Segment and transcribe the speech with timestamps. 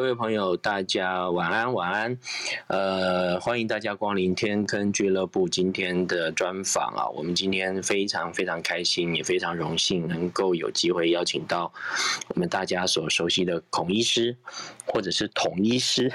[0.00, 2.16] 各位朋友，大家晚安，晚安。
[2.68, 7.06] 呃，欢迎大家光临天坑俱乐部今天的专访啊。
[7.10, 11.70] 我们今天非常非常开心，也非常荣幸能够有机会邀请到
[12.28, 14.34] 我们大家所熟悉的孔医师，
[14.92, 16.12] 或者是统医师，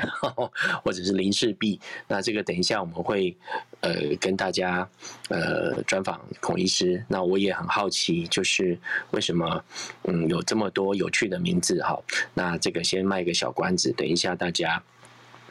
[0.83, 1.79] 或者是林氏璧。
[2.07, 3.35] 那这个等一下我们会
[3.79, 4.87] 呃跟大家
[5.29, 7.03] 呃专访孔医师。
[7.07, 8.77] 那我也很好奇，就是
[9.11, 9.63] 为什么
[10.03, 11.97] 嗯有这么多有趣的名字哈？
[12.33, 13.91] 那这个先卖个小关子。
[13.93, 14.81] 等一下，大家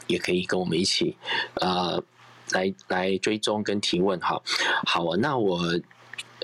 [0.06, 1.16] 也可以跟我们一起，
[1.54, 2.02] 呃，
[2.50, 4.20] 来来追踪跟提问。
[4.20, 4.40] 哈，
[4.86, 5.16] 好啊。
[5.18, 5.58] 那我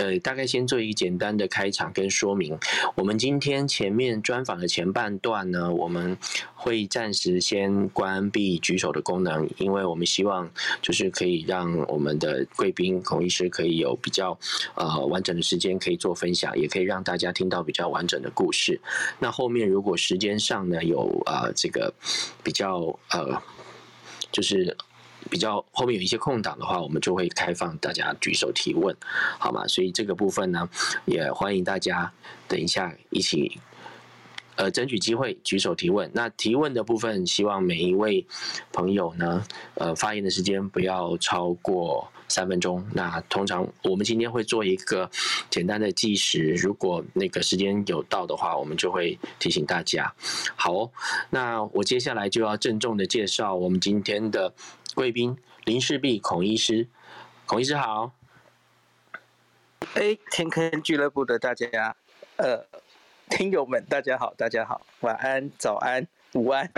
[0.00, 2.58] 呃，大概先做一个简单的开场跟说明。
[2.94, 6.16] 我们今天前面专访的前半段呢，我们
[6.54, 10.50] 会暂时先关闭举手的功能，因为我们希望
[10.80, 14.38] 就是可以让我们的贵宾孔医师可以有比较
[14.74, 18.80] 呃完整的时间可以做分享，也可以让大家听到比较完整的故事。
[19.18, 21.92] 那后面如果时间上呢有呃这个
[22.42, 23.42] 比较呃
[24.32, 24.74] 就是。
[25.28, 28.94] 比较后面有一些空档的话，我们就会开放大家举手提问，
[29.38, 29.66] 好吗？
[29.66, 30.68] 所以这个部分呢，
[31.04, 32.10] 也欢迎大家
[32.48, 33.60] 等一下一起，
[34.56, 36.10] 呃，争取机会举手提问。
[36.14, 38.24] 那提问的部分，希望每一位
[38.72, 42.84] 朋友呢，呃，发言的时间不要超过三分钟。
[42.92, 45.10] 那通常我们今天会做一个
[45.48, 50.12] 简单的计时，如果那个时间有到的话，我们就会提醒大家。
[50.56, 50.90] 好哦，
[51.30, 54.52] 那我接下来就要郑重的介绍我们今天的。
[54.94, 56.88] 贵宾林世璧孔医师，
[57.46, 58.12] 孔医师好。
[59.94, 61.96] 哎，天坑俱乐部的大家，
[62.36, 62.64] 呃，
[63.28, 66.70] 听友们，大家好，大家好，晚安、早安、午安。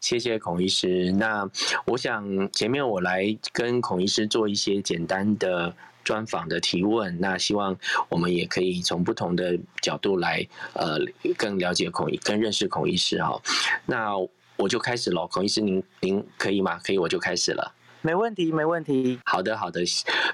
[0.00, 1.12] 谢谢孔医师。
[1.12, 1.48] 那
[1.86, 7.76] 我想前面我来跟孔医师做一些简单的专访的提问，那希望
[8.08, 10.98] 我们也可以从不同的角度来，呃，
[11.36, 13.40] 更了解孔医，更认识孔医师哈。
[13.86, 14.14] 那
[14.56, 16.78] 我就开始了，孔医师，您您可以吗？
[16.84, 17.74] 可以，我就开始了。
[18.04, 19.20] 没问题，没问题。
[19.24, 19.84] 好的，好的。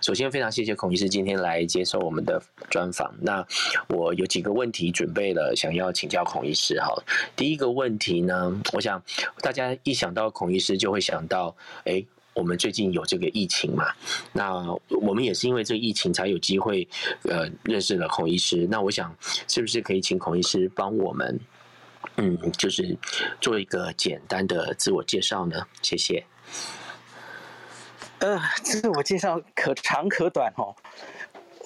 [0.00, 3.14] 首先，非常谢谢孔医师今天来接受我们的专访。
[3.20, 3.46] 那
[3.88, 6.80] 我有几个问题准备了，想要请教孔医师。
[6.80, 6.94] 哈，
[7.36, 9.02] 第一个问题呢，我想
[9.42, 12.02] 大家一想到孔医师，就会想到，哎，
[12.32, 13.92] 我们最近有这个疫情嘛？
[14.32, 16.88] 那我们也是因为这个疫情才有机会，
[17.24, 18.66] 呃，认识了孔医师。
[18.70, 19.14] 那我想，
[19.46, 21.38] 是不是可以请孔医师帮我们？
[22.20, 22.98] 嗯，就是
[23.40, 26.26] 做一个简单的自我介绍呢，谢谢。
[28.18, 30.74] 呃，自我介绍可长可短哦。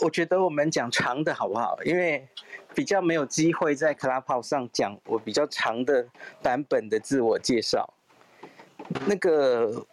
[0.03, 1.79] 我觉得我们讲长的好不好？
[1.85, 2.29] 因为
[2.75, 6.07] 比较没有机会在 Clubhouse 上讲我比较长的
[6.43, 7.95] 版本的自我介绍。
[9.07, 9.87] 那个，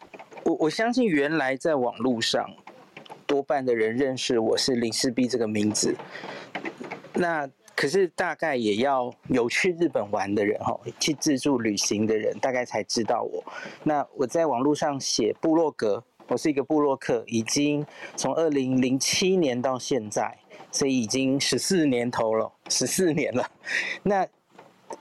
[0.43, 2.53] 我我相信原来在网络上
[3.25, 5.95] 多半的人认识我是林氏璧这个名字。
[7.13, 7.49] 那。
[7.79, 13.41] 可是大概也要有去日本玩的人哈，去自助旅行的人，大概才知道我。
[13.83, 17.85] 那我在网络上写部落格，我是一个部落客，已经
[18.17, 20.37] 从二零零七年到现在，
[20.73, 23.49] 所以已经十四年头了，十四年了。
[24.03, 24.27] 那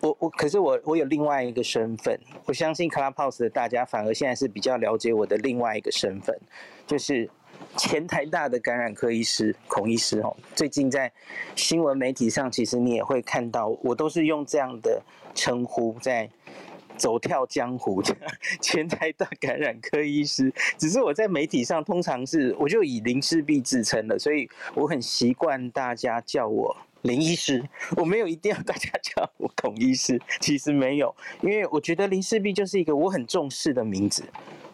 [0.00, 6.38] 我我可是我我有另外一个身份，我相信 Clubhouse 的大家反而现在是比较了解我的另外一个身份，
[6.86, 7.28] 就是。
[7.76, 11.12] 前台大的感染科医师孔医师哦，最近在
[11.54, 15.00] 新闻媒体上，其实你也会看到，我都是用这样的
[15.32, 16.28] 称呼在
[16.96, 18.02] 走跳江湖
[18.60, 20.52] 前台大感染科医师。
[20.76, 27.62] 只是我在媒体上通常是我就以林氏璧自称了，所以我很习惯大家叫我林医师，
[27.96, 34.24] 我没有一定要大家叫我孔医师， 其实没有，因为我觉得林氏璧就是一个我很重视的名字，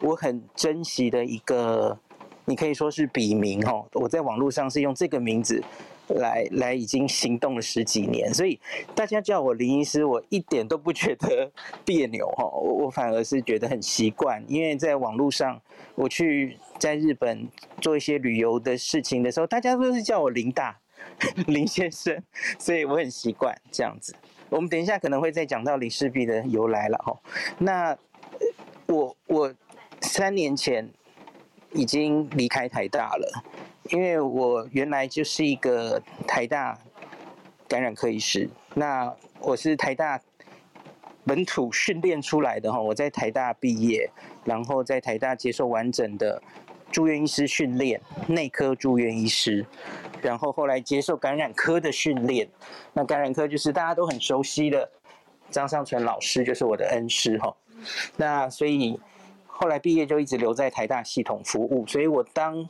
[0.00, 1.98] 我很珍惜的一个。
[2.46, 5.62] 你可以说是笔名哈，我在网络上是用这个名字
[6.08, 8.60] 来来已经行动了十几年，所以
[8.94, 11.50] 大家叫我林医师，我一点都不觉得
[11.84, 15.58] 别扭哈，我我反而是觉得很习惯，因为在网络上
[15.94, 17.48] 我去在日本
[17.80, 20.78] 做一些旅游的事情的时候，大家都是叫我林大
[21.48, 22.22] 林先生，
[22.58, 24.14] 所以我很习惯这样子。
[24.50, 27.18] 我们等一下可能会再讲到林氏璧的由来了哈。
[27.58, 27.96] 那
[28.86, 29.54] 我我
[30.02, 30.90] 三年前。
[31.74, 33.44] 已经离开台大了，
[33.90, 36.78] 因为我原来就是一个台大
[37.68, 38.48] 感染科医师。
[38.74, 40.20] 那我是台大
[41.24, 44.08] 本土训练出来的哈，我在台大毕业，
[44.44, 46.40] 然后在台大接受完整的
[46.92, 49.66] 住院医师训练，内科住院医师，
[50.22, 52.48] 然后后来接受感染科的训练。
[52.92, 54.88] 那感染科就是大家都很熟悉的
[55.50, 57.52] 张尚存老师，就是我的恩师哈。
[58.16, 58.96] 那所以。
[59.56, 62.68] 后来毕业就一直留在台大系统服务，所以我当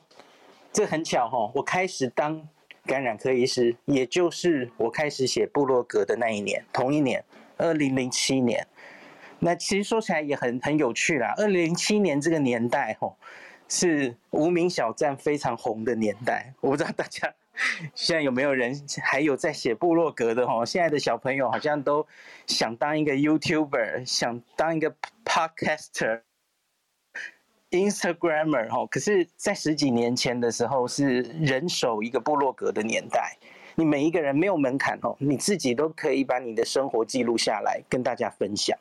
[0.71, 2.47] 这很巧哈，我开始当
[2.85, 7.25] 感染科医师，也就是我开始写部落格的那一年，同一年，
[7.57, 8.67] 二零零七年。
[9.39, 11.33] 那其实说起来也很很有趣啦。
[11.39, 13.17] 二零零七年这个年代，吼，
[13.69, 16.53] 是无名小站非常红的年代。
[16.61, 17.35] 我不知道大家
[17.95, 20.65] 现在有没有人还有在写部落格的吼？
[20.65, 22.07] 现在的小朋友好像都
[22.47, 24.95] 想当一个 YouTuber，想当一个
[25.25, 26.21] Podcaster、
[27.75, 28.87] Instagrammer 吼。
[28.87, 33.37] 可是，在十几年前的时候，是人手一个部落格的年代。
[33.77, 38.79] 你每一个人没有门槛哦，你自己都可以把你的生活记录下来跟大家分享。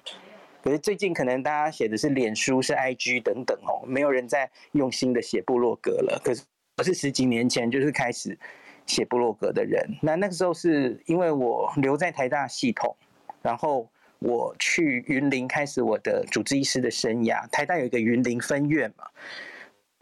[0.62, 6.22] 可是最近可能大家写的是脸书、是 IG 等等哦，没有人在用心的写部落格了。
[6.24, 6.44] 可是
[6.78, 8.38] 我是十几年前就是开始
[8.86, 9.84] 写部落格的人。
[10.01, 12.96] 那那个时候是因为我留在台大系统，
[13.42, 13.89] 然后
[14.24, 17.46] 我去云林开始我的主治医师的生涯。
[17.50, 19.04] 台大有一个云林分院嘛，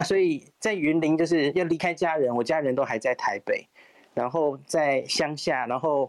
[0.04, 3.66] 所以在云林就是要离开家人，我家人都还在台北。
[4.14, 6.08] 然后在乡下，然后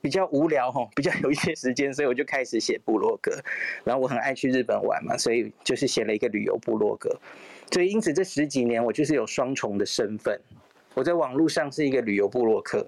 [0.00, 3.32] 比较无聊哈， 比较有一些时间，所以我就开始写部落格。
[3.84, 7.14] 然后我很爱去日本玩嘛，所以就是写了一个旅游部落格。
[7.72, 10.40] 所以因此这十几年我就是有双重的身份，
[10.94, 12.86] 我在网络上是一个旅游部落客。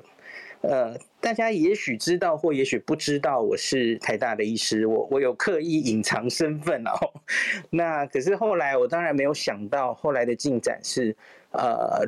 [0.62, 7.12] 呃，大家也许知道或也许不知道我是台大的医师，我我有刻意隐藏身份哦。
[7.70, 11.17] 那可是后来我当然没有想到，后来的进展是
[11.53, 12.06] 呃。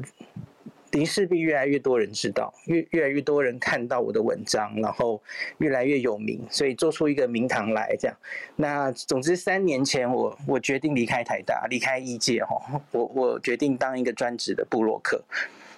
[0.93, 5.21] 林氏璧越来越多人知道，越越来越多人看到我的文章，然后
[5.59, 7.95] 越来越有名，所以做出一个名堂来。
[8.01, 8.17] 这样，
[8.57, 15.23] 那总之三年前我我决定离开台大，离开医界哦，我我决定当一个专职的部落客。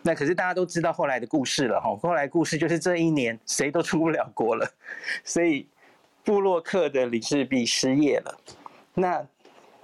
[0.03, 4.71] 那可是大家都知道后来的故事了哈，后来故事就是这一年谁都出不了国了，
[5.25, 5.69] 所以
[6.25, 8.39] 布洛克的林氏璧失业了。
[8.95, 9.27] 那。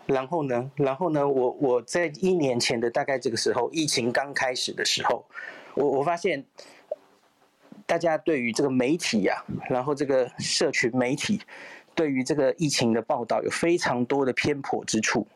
[0.07, 0.71] 然后呢？
[0.77, 1.27] 然后呢？
[1.27, 5.27] 我我在一年前的大概这个时候，疫情刚开始的时候，
[5.75, 6.45] 我我发现
[7.87, 11.41] 大家对于这个媒体呀、然后这个社群媒体
[11.93, 15.27] 对于这个疫情的报道有非常多的偏颇之处。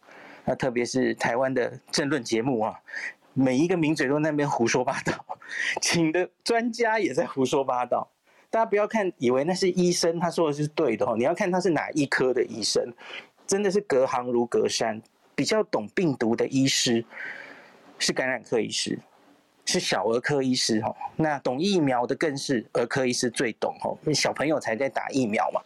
[0.45, 2.79] 那特别是台湾的政论节目啊，
[3.35, 5.13] 每一个名嘴都在那边胡说八道，
[5.81, 8.11] 请的专家也在胡说八道。
[8.51, 12.93] 大家不要看以为那是医生，他说的是对的哦，你要看他是哪一科的医生。
[13.47, 15.03] 真的是隔行如隔山，
[15.35, 17.05] 比较懂病毒的医师
[17.99, 18.97] 是感染科医师，
[19.67, 20.95] 是小儿科医师哦。
[21.17, 25.61] 那懂疫苗的更是儿科医师最懂哦，因为小朋友才在打疫苗嘛。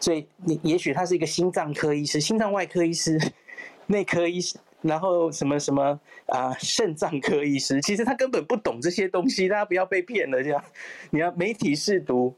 [0.00, 3.16] 所以你也许他是一个心脏科医师、心脏外科医师、
[3.86, 10.62] 内科医师，然后什么什么啊肾脏科医师，其实他根本不懂这些东西，大家不要被骗了这样。
[11.10, 12.36] 你要媒体试读。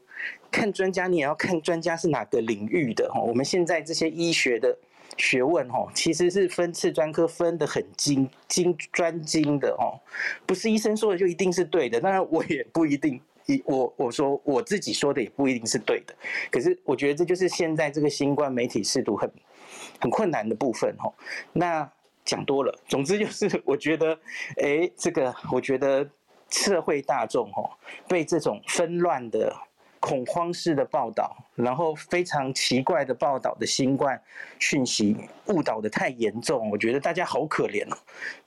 [0.49, 3.19] 看专家，你也要看专家是哪个领域的哈。
[3.19, 4.77] 我们现在这些医学的
[5.17, 9.97] 学问哈，其实是分次专科分得很精精专精的哦，
[10.45, 11.99] 不是医生说的就一定是对的。
[11.99, 13.19] 当然我也不一定，
[13.65, 16.13] 我我说我自己说的也不一定是对的。
[16.51, 19.29] 可是我觉得这就是现在这个新冠媒体试读很
[19.99, 21.11] 很困难的部分哈。
[21.51, 21.91] 那
[22.23, 24.17] 讲多了，总之就是我觉得，
[24.57, 26.09] 哎，这个我觉得
[26.49, 27.69] 社会大众哈
[28.07, 29.55] 被这种纷乱的。
[30.05, 34.21] 恐慌式的报道，然后非常奇怪的报道的新冠
[34.59, 35.15] 讯息
[35.47, 37.97] 误导得太严重，我觉得大家好可怜哦。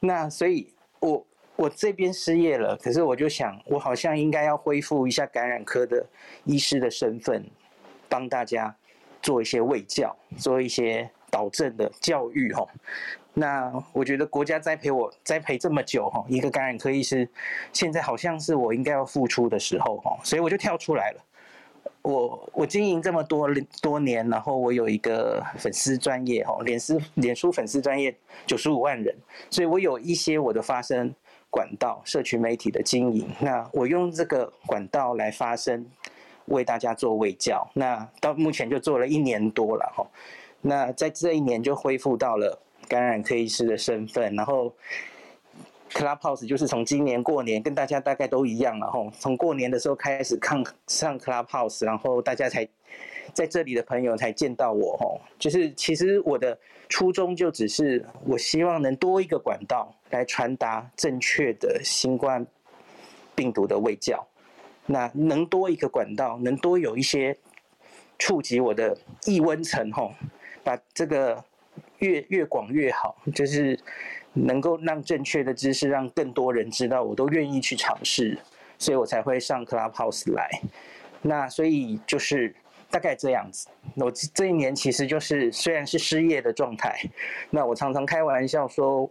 [0.00, 6.04] 那所以我，我我这边失业了，可是我就想，我好像应该要恢复一下感染科的
[6.44, 7.42] 医师的身份，
[8.06, 8.76] 帮大家
[9.22, 12.66] 做一些卫教，做一些导正的教育哈。
[13.38, 17.28] 那我觉得国家栽培我栽培这么久哈，一个感染科医师，
[17.70, 21.20] 现在好像是我应该要付出的时候哈，所以我就跳出来了。
[22.00, 23.46] 我我经营这么多
[23.82, 28.16] 多年，然后我有一个粉丝专业哈，脸书脸书粉丝专业
[28.46, 29.14] 九十五万人，
[29.50, 31.14] 所以我有一些我的发声
[31.50, 33.28] 管道，社群媒体的经营。
[33.38, 35.84] 那我用这个管道来发声，
[36.46, 37.68] 为大家做卫教。
[37.74, 40.06] 那到目前就做了一年多了哈。
[40.62, 44.74] 那在这一年就恢复到了感染科医师的身份，然后。
[45.88, 52.68] Clubhouse 就是从今年过年跟大家大概都一样了吼，从过年的时候开始看上 Clubhouse，然后大家才
[53.32, 62.44] 在这里的朋友才见到我吼，就是其实我的初衷就只是我希望能多一个管道来传达正确的新冠
[63.34, 64.26] 病毒的卫教，
[64.84, 67.34] 那能多一个管道，能多有一些
[68.18, 70.12] 触及我的异温层吼，
[70.62, 71.42] 把这个
[71.98, 73.78] 越越广越好，就是。
[74.38, 78.36] 能够让正确的知识让更多人知道，我都愿意去尝试，
[78.78, 80.60] 所以我才会上 Clubhouse 来。
[81.22, 82.54] 那所以就是
[82.90, 83.66] 大概这样子。
[83.94, 87.00] 我这一年其实就是虽然是失业的状态，
[87.48, 89.10] 那我常常开玩笑说，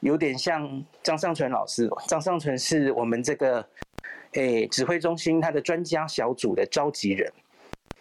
[0.00, 1.88] 有点像张尚淳老师。
[2.08, 3.64] 张尚淳是我们这个
[4.32, 7.32] 诶指挥中心他的专家小组的召集人，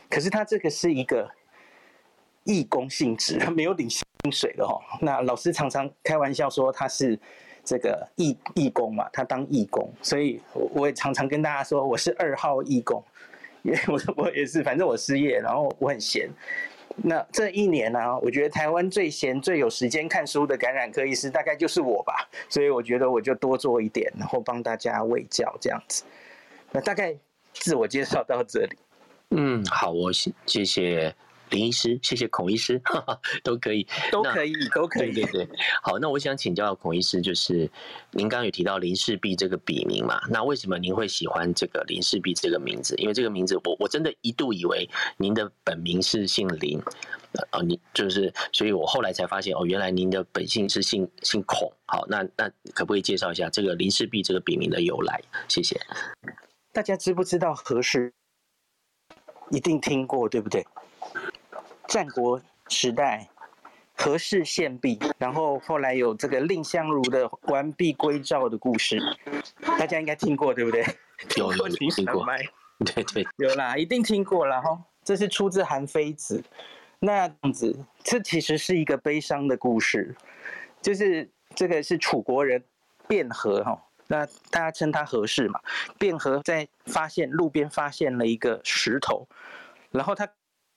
[0.09, 1.29] 可是他这个是一个
[2.49, 4.81] 义工性质，他 没有领薪水的哦。
[4.99, 7.17] 那老师常常开玩笑说他是
[7.63, 13.03] 这个义义工嘛，他当义工，所以我也常常跟大家说我是二号义工，
[13.61, 16.27] 因为我我也是，反正我失业，然后我很闲。
[17.01, 26.03] 那这一年呢、啊，我觉得台湾最闲、最有时间看书的感染科医师大概就是我吧，所以我觉得我就多做一点，然后帮大家喂教这样子。
[26.71, 27.15] 那大概
[27.53, 28.77] 自我介绍到这里。
[29.29, 31.15] 嗯，好，我谢谢
[31.49, 35.11] 林医师，谢谢孔医师， 哈哈，都可以，都可以，都可以。
[35.11, 35.49] 对对对，
[35.81, 37.69] 好，那我想请教孔医师，就是
[38.11, 40.21] 您刚刚有提到林氏璧这个笔名嘛？
[40.29, 42.95] 那为什么您会喜欢这个林氏璧这个名字？
[42.97, 46.81] 因为这个名字，我我真的一度以为您的本名是姓林，
[47.51, 51.71] 呃，你就是，所以我后来才发现，哦，原来您的本姓是姓姓孔。
[51.85, 55.19] 好，那那可不可以介绍一下这个林氏璧这个笔名的由来？
[55.47, 55.79] 谢谢。
[56.71, 58.13] 大家知不知道何氏？
[59.49, 60.63] 一定听过，对不对？
[61.89, 63.27] 战国时代，
[63.95, 69.01] 何氏献璧，然后后来有这个蔺相如的完璧归赵的故事，
[69.59, 70.85] 大家应该听过，对不对？
[71.35, 72.23] 有有 听过，
[72.85, 74.79] 对对，有啦，一定听过了哈。
[75.03, 76.37] 这是出自《韩非子》，
[76.99, 80.15] 那样子，这其实是一个悲伤的故事，
[80.83, 82.63] 就是这个是楚国人
[83.07, 83.83] 卞和哈。
[84.05, 85.59] 那大家称他何氏嘛？
[85.97, 89.27] 卞和在发现路边发现了一个石头，
[89.89, 90.27] 然后他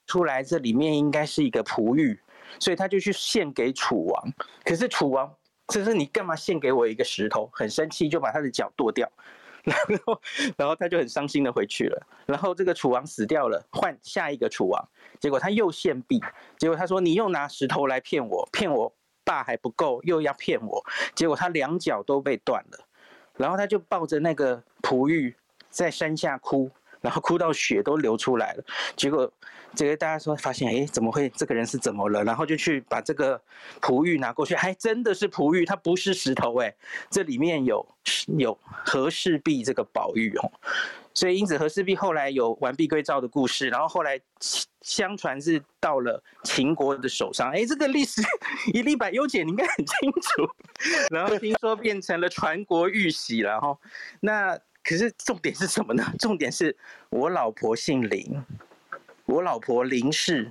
[0.06, 2.18] 出来这里面应该是一个璞玉，
[2.58, 4.32] 所以他就去献给楚王。
[4.64, 5.32] 可是楚王，
[5.68, 7.48] 这是你干嘛献给我一个石头？
[7.52, 9.10] 很生气，就把他的脚剁掉，
[9.64, 10.20] 然后
[10.56, 12.06] 然后他就很伤心的回去了。
[12.26, 14.88] 然后这个楚王死掉了，换下一个楚王，
[15.20, 16.20] 结果他又献璧，
[16.58, 18.92] 结果他说你又拿石头来骗我，骗我
[19.24, 22.86] 爸还不够，又要骗我，结果他两脚都被断了。
[23.38, 25.34] 然后他就抱着那个璞玉
[25.70, 26.70] 在山下哭，
[27.02, 28.64] 然后哭到血都流出来了。
[28.96, 29.30] 结果
[29.74, 31.28] 这个大家说发现，哎，怎么会？
[31.30, 32.24] 这个人是怎么了？
[32.24, 33.40] 然后就去把这个
[33.80, 36.74] 璞玉拿过去，还真的是璞玉，它不是石头哎，
[37.10, 37.86] 这里面有
[38.38, 40.50] 有和氏璧这个宝玉哦。
[41.14, 44.18] 所以因此和氏璧后来有完璧归赵的故事，然后后来
[44.80, 48.22] 相传是到了秦国的手上，哎，这个历史
[48.72, 50.48] 一历百优解你应该很清楚。
[51.10, 53.76] 然后听说变成了传国玉玺了哈。
[54.20, 56.04] 那可是重点是什么呢？
[56.18, 56.76] 重点是
[57.10, 58.42] 我老婆姓林，
[59.26, 60.50] 我老婆林氏，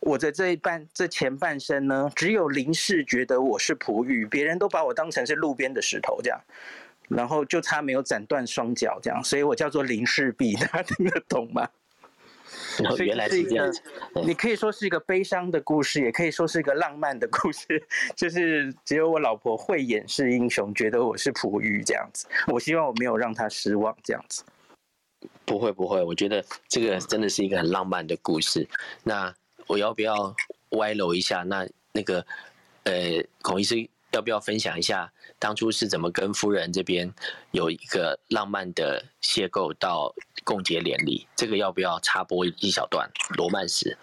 [0.00, 6.40] 我的这一半这前半生呢，只有林氏觉得我是璞玉，别人都把我当成是路边的石头这样。
[7.08, 11.66] 然后就差没有斩断双脚这样，所以我叫做林氏璧， 大家听得懂吗？
[12.84, 13.80] 哦，原来是这样子。
[14.24, 17.66] 你可以说是一个悲伤的故事，也可以说是一个浪漫的故事。
[18.16, 22.26] 就是只有我老婆慧眼识英雄，觉得我是璞玉这样子。
[22.48, 24.42] 我希望我没有让她失望这样子。
[25.44, 28.66] 不会不会，我觉得这个真的是一个很浪漫的故事。
[29.02, 29.34] 那
[29.66, 30.34] 我要不要
[30.70, 31.42] 歪楼一下？
[31.42, 32.24] 那那个
[32.84, 33.88] 呃，孔医师。
[34.18, 37.08] 要不要分享一下当初是怎么跟夫人这边
[37.52, 41.24] 有一个浪漫的邂逅到共结连理？
[41.36, 43.96] 这个要不要插播一小段罗曼史？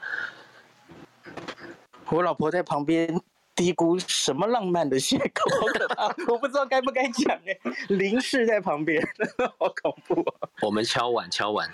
[2.09, 3.21] 我老婆在旁边
[3.53, 6.05] 嘀咕什么浪漫的邂逅，好可怕！
[6.31, 7.59] 我不知道该不该讲哎。
[7.89, 9.05] 林氏在旁边，
[9.59, 10.47] 好恐怖啊！
[10.61, 11.69] 我们敲碗敲碗。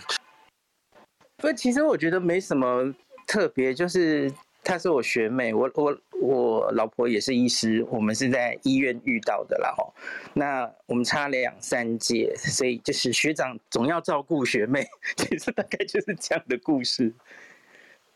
[1.38, 2.92] 不，其实我觉得没什么
[3.28, 4.34] 特别，就是。
[4.64, 9.94] 她是我学妹，我我我老婆也是医师，我们是在医院遇到的啦吼。
[10.34, 14.86] 那我们差两三届，所以就是学长总要照顾学妹，
[15.18, 17.12] 其 实大概就是这样的故事。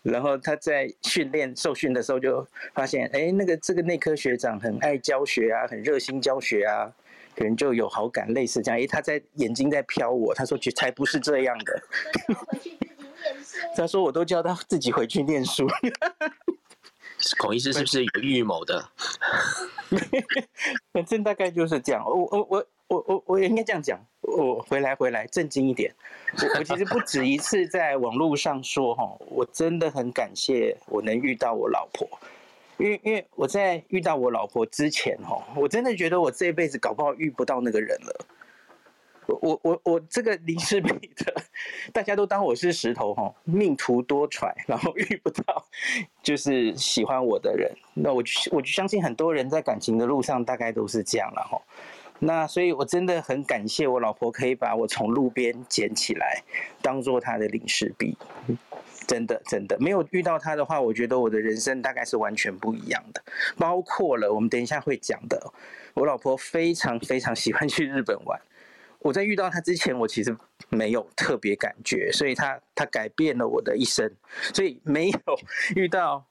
[0.03, 6.93] 然后他在训练受训的时候就发现，哎，那个这个内科学长很爱教学啊，很热心教学啊，
[7.35, 8.79] 可能就有好感，类似这样。
[8.79, 11.83] 哎，他在眼睛在瞟我，他说才不是这样的。
[13.75, 15.67] 他说：“我都叫他自己回去念书。
[17.39, 18.89] ”孔医师是不是有预谋的？
[20.91, 22.03] 反正大概就是这样。
[22.05, 23.99] 我我我我我我也应该这样讲。
[24.21, 25.93] 我回来回来，正经一点。
[26.37, 32.07] 我我其实不止一次在网络上说哈，我真的很感谢我能遇到我老婆，
[32.77, 38.25] 因为因为我在遇到我老婆之前哈，我真的觉得我这一辈子搞不好遇不到那个人了。
[39.27, 41.33] 我我我这个 林氏璧的，
[41.91, 45.65] 大家都当我是石头哈，命途多舛，然后遇不到
[46.21, 47.71] 就是喜欢我的人。
[47.93, 51.61] 那我我就相信很多人在感情的路上大概都是这样了哈。
[52.19, 56.41] 那所以我真的很感谢我老婆可以把我从路边捡起来，
[56.81, 58.17] 当做她的林氏璧。
[59.05, 63.21] 真的真的没有遇到她的话，我觉得我的人生大概是完全不一样的。
[63.55, 65.51] 包括了我们等一下会讲的，
[65.93, 68.39] 我老婆非常非常喜欢去日本玩。
[68.99, 70.35] 我在遇到他之前，我其实
[70.69, 74.11] 没有特别感觉，所以他他改变了我的一生，
[74.53, 75.19] 所以没有
[75.75, 76.25] 遇到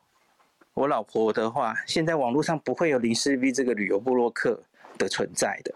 [0.75, 4.63] 我老婆的话，现在网络上不会有林氏 B 这个旅游部落客
[4.99, 5.75] 的存在的。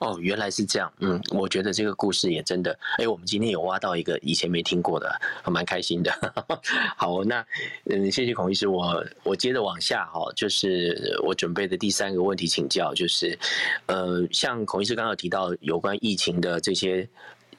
[0.00, 0.90] 哦，原来是这样。
[1.00, 5.14] 嗯，我觉得这个故事也真的，哎，我们今天有挖到一个以前没听过的，
[5.44, 6.10] 蛮开心的。
[6.96, 7.44] 好，那
[7.84, 13.38] 嗯，谢谢孔医师，我我接着往下哈，就是我准备的第三个问题请教，就是
[13.86, 17.06] 呃，像孔医师刚刚提到有关疫情的这些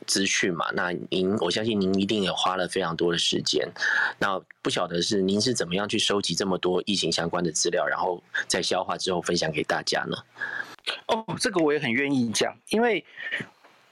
[0.08, 3.72] 资讯嘛，那您我相信您一定也花了非常多的时间，
[4.18, 10.18] 那不晓得是您是怎么样去收集这么多疫情相关的资料，然后在消化之后分享给大家呢？
[11.08, 13.04] 哦，这个我也很愿意讲，因为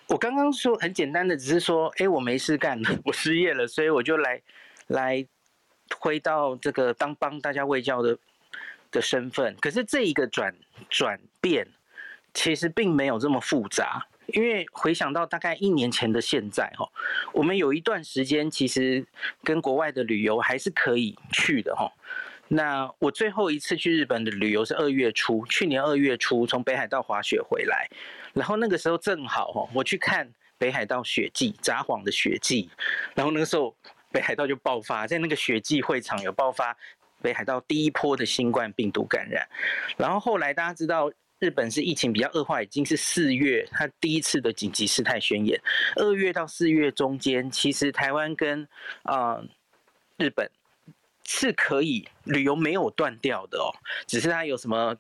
[0.07, 4.41] 我刚刚说很简单的，只是说，哎，我没事干了， 我失业了，所以我就来
[4.87, 5.25] 来
[5.97, 8.17] 回到这个当帮大家卫教的
[8.91, 9.55] 的身份。
[9.61, 10.55] 可是这一个转
[10.89, 11.67] 转变，
[12.33, 16.89] 其实并没有这么复杂，因为回想到大概一年前的现在，哈，
[17.33, 19.05] 我们有一段时间其实
[19.43, 21.91] 跟国外的旅游还是可以去的，哈。
[22.51, 27.87] 那我最后一次去日本的旅游是二月初，去年二月初从北海道滑雪回来，
[28.33, 30.27] 然后那个时候正好哦，我去看
[30.57, 32.67] 北海道雪季，札幌的雪季，
[33.13, 33.75] 然后那个时候
[34.11, 36.75] 北海道就爆发，在那个雪季会场有爆发
[37.21, 39.47] 北海道第一波的新冠病毒感染，
[39.95, 45.61] 然后后来大家知道日本是疫情比较恶化，已经是四月，它第一次的紧急事态宣言，
[45.97, 48.67] 二月到四月中间，其实台湾跟
[49.03, 49.39] 啊、
[50.17, 50.49] 日本。
[51.31, 53.69] 是可以旅游没有断掉的哦，
[54.07, 54.97] 只是它有什么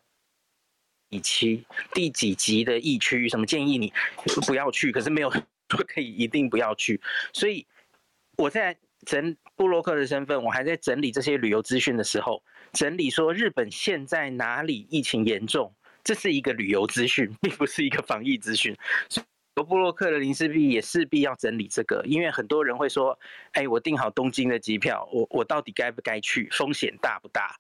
[1.09, 3.91] 第期第几级的疫区，什么建议你
[4.45, 5.43] 不要去，可是没有说
[5.87, 7.01] 可以一定不要去。
[7.33, 7.65] 所以
[8.37, 12.43] 我在整布洛克的身份，我还在整理这些旅游资讯的时候，
[12.73, 18.77] 整理说日本现在哪里疫情严重，这是一个旅游资讯，并不是一个防疫资讯。
[19.63, 23.19] 部落客的林氏璧也势必要整理这个，因为很多人会说
[23.51, 26.47] ：“哎，我订好东京的机票，我我到底该不该去？
[26.51, 27.59] 风险大不大？”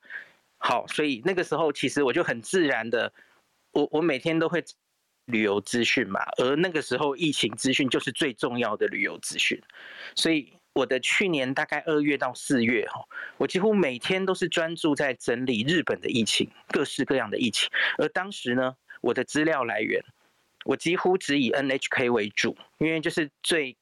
[0.59, 3.11] 好，所以那个时候其实我就很自然的，
[3.71, 4.63] 我我每天都会
[5.25, 9.61] 旅游资讯嘛，而那个时候疫情资讯就是最重要的旅游资讯，
[10.15, 13.03] 所以我的去年大概二月到四月哈，
[13.37, 20.01] 我几乎每天都是专注在整理日本的疫情，各式各样的疫情，而当时呢，我的资料来源。
[20.65, 23.75] 我几乎只以 NHK 为主，因为就是最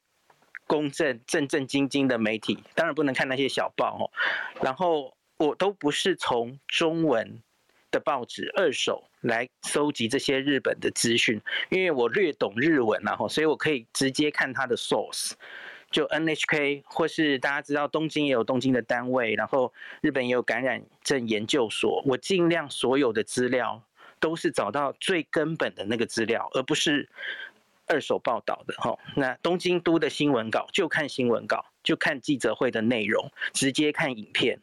[0.66, 4.04] 公正、正正经经的媒体，当然不能看那些小报哦。
[4.62, 7.42] 然后我都不是从中文
[7.90, 15.32] 的报纸二手来搜集这些日本的资讯，因为我略懂日文然后，所以我可以直接看它的 source，
[15.90, 23.82] 就 NHK 或是大家知道东京也有东京的单位，然后日本也有感染症研究所，我尽量所有的资料。
[24.20, 27.08] 都是找到最根本的那个资料，而不是
[27.86, 28.98] 二手报道的哈。
[29.16, 34.60] 那东京都的新闻稿就看新闻稿，就看记者会的内容，直接看影片，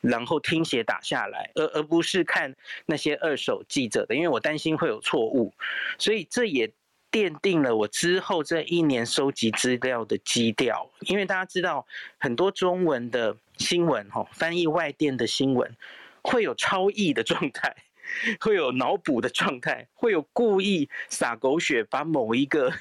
[0.00, 2.54] 然后听写打下来，而而不是看
[2.86, 5.52] 那些二手记者的，因为我担心会有错误。
[5.98, 6.70] 所以这也
[7.10, 10.90] 奠定了我之后这一年收集资料的基调。
[11.00, 11.86] 因为大家知道，
[12.18, 15.74] 很多中文的新闻哈，翻译外电的新闻
[16.22, 17.74] 会有超译的状态。
[18.40, 22.72] 会有脑补的状态，会有故意撒狗血，把某一个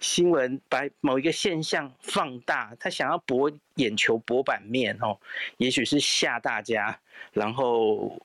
[0.00, 5.18] 新闻、把某一个现象放大，他想要博眼球、博版面哦，
[5.56, 6.98] 也许是吓大家，
[7.32, 8.20] 然后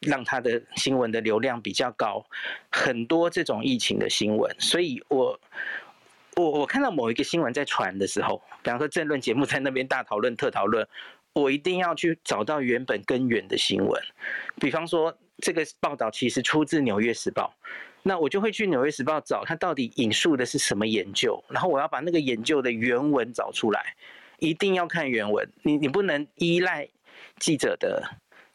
[0.00, 2.24] 让他的新闻的流量比较高。
[2.70, 5.38] 很多这种疫情的新闻，所以我
[6.36, 10.88] 我我看到某一个新闻在传的时候，比方说政论节目在那边大讨论、特讨论，
[11.34, 14.02] 我一定要去找到原本根源的新闻，
[14.60, 15.16] 比方说。
[15.38, 17.52] 这个报道其实出自《纽约时报》，
[18.04, 23.96] 那我就会去《纽约时报》找它到底引述的是什么研究，然后我要把那个研究的原文找出来，
[24.38, 25.50] 一定要看原文。
[25.62, 26.88] 你你不能依赖
[27.40, 28.08] 记者的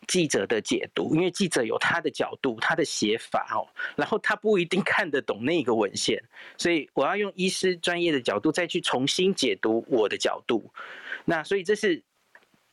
[0.07, 6.23] 记者的解读，因为记者有他的角度、他的写法哦，然后他不一定看得懂那个文献，
[6.57, 10.71] 所以我要用医师专业的角度再去重新解读我的角度。
[11.25, 12.01] 那所以这是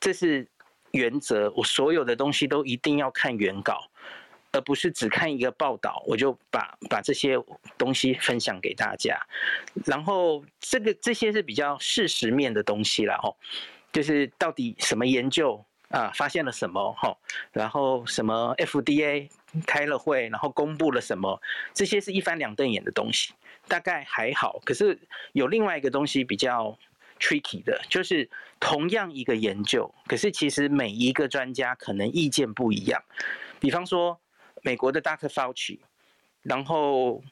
[0.05, 0.47] 这是
[0.91, 3.89] 原则，我所有的东西都一定要看原稿。
[4.51, 7.35] 而不是只看一个报道，我就把把这些
[7.75, 9.19] 东西分享给大家。
[9.83, 13.35] 然后这个这些是比较事实面的东西了吼，
[13.91, 17.17] 就是到底什么研究啊发现了什么吼，
[17.51, 19.27] 然后什么 FDA
[19.65, 21.41] 开了会，然后公布了什么，
[21.73, 23.33] 这些是一翻两瞪眼的东西，
[23.67, 24.61] 大概还好。
[24.63, 24.97] 可是
[25.33, 26.77] 有另外一个东西比较
[27.19, 33.03] tricky 的，就是同样一个研究，可是其实每一个专家可能意见不一样，
[33.59, 34.19] 比方说。
[34.63, 35.27] 美国的 Dr.
[35.27, 35.77] Fauci，
[36.41, 37.23] 然后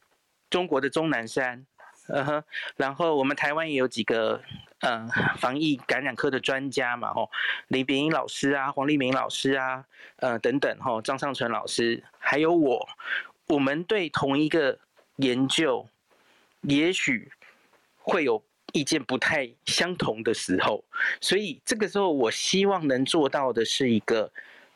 [0.52, 1.66] 中国的钟南山，
[2.10, 2.44] 嗯哼，
[2.76, 4.40] 然后我们台湾也有几个
[4.82, 5.08] 呃
[5.40, 7.32] 防疫感染科的专家嘛，吼，
[7.70, 9.84] 李秉英老师啊，黄立明老师啊，
[10.18, 12.88] 呃等等，吼，张尚存老师，还有我，
[13.48, 14.78] 我们对同一个
[15.16, 15.90] 研究，
[16.62, 17.32] 也许
[17.98, 20.84] 会有意见不太相同的时候，
[21.22, 24.30] 所以这个时候我希望能做到的是一个。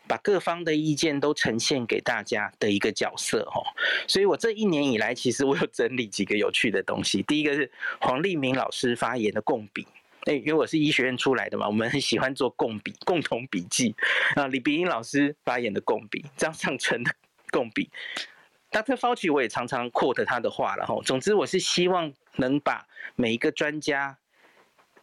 [0.10, 3.62] 把各方的意见都呈现给大家的一个角色哈，
[4.07, 7.21] 所以我这一年以来，其实我有整理几个有趣的东西。
[7.23, 9.86] 第一个是黄立明老师发言的共笔，
[10.23, 13.93] 哎，因为我是医学院出来的嘛，我们很喜欢做共笔、共同笔记
[14.36, 14.47] 啊。
[14.47, 17.12] 李秉英老师发言的共笔，张尚存的
[17.51, 17.89] 共笔
[18.71, 18.95] ，Dr.
[18.95, 20.97] Fauci 我也常常 quote 他的话了哈。
[21.03, 24.17] 总之，我是希望能把每一个专家。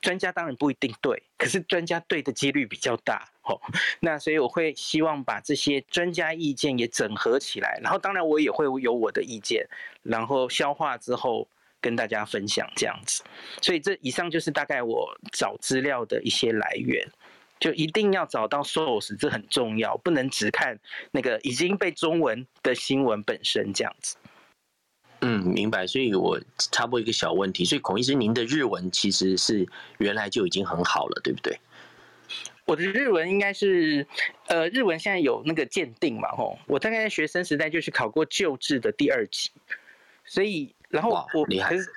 [0.01, 3.59] 专家当然不一定对，可是专家对的几率比较大，哦。
[4.01, 9.67] 那所以我会希望把这些专家意见也整合起来，然后当然我也会有我的意见，
[10.03, 11.49] 然后消化之后
[11.81, 13.25] 跟大家分享这样子。
[13.63, 17.11] 所以这以上就是大概我找资料的一些来源，
[17.59, 20.79] 就一定要找到 source，这很重要，不能只看
[21.13, 24.19] 那个已经被中文的新闻本身这样子。
[25.25, 25.87] 嗯，明白。
[25.87, 26.39] 所以我
[26.71, 29.67] 插播一个小问题，所以孔医师，您的日文其实是
[29.99, 31.59] 原来就已经很好了，对不对？
[32.67, 34.07] 我的日文应该是，
[34.49, 39.51] 呃，日文现在有那个鉴定嘛，吼，我大概在学生时代就是考过旧制的第二级，
[40.25, 41.91] 所以然后我可是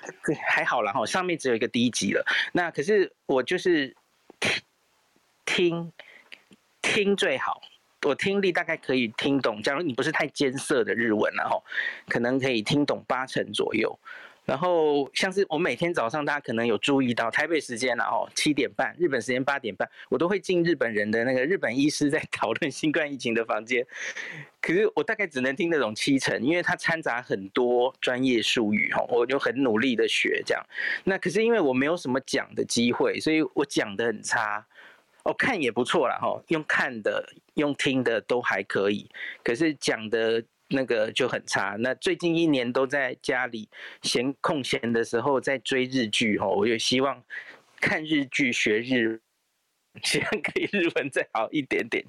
[0.46, 2.24] 还好啦，哈，上面只有一个第一级了。
[2.52, 3.94] 那可是我就是
[4.40, 4.52] 听
[5.46, 5.92] 听
[6.82, 7.60] 听最好。
[8.02, 11.62] 我听力大概可以听懂，假如你不是太艰涩的日文，然后
[12.08, 13.98] 可能可以听懂八成左右。
[14.44, 23.86] 然后像是我每天早上，大家可能有注意到台北时间，然后七点半，日本时间八点半，我都会进日本人的那个日本医师在讨论新冠疫情的房间。
[24.62, 30.64] 可是我大概只能听得懂七成，因为它掺杂很多专业术语，哈，我就很努力的学这样。
[31.04, 34.64] 那可是因为我没有什么讲的机会，所以我讲的很差。
[35.24, 39.08] 哦，看也不错啦，哈，用看的、用听的都还可以，
[39.42, 41.76] 可是讲的那个就很差。
[41.78, 43.68] 那最近一年都在家里
[44.02, 47.22] 闲空闲的时候在追日剧，哈，我就希望
[47.80, 49.20] 看日剧学日，
[50.02, 52.04] 希望可以日文再好一点点。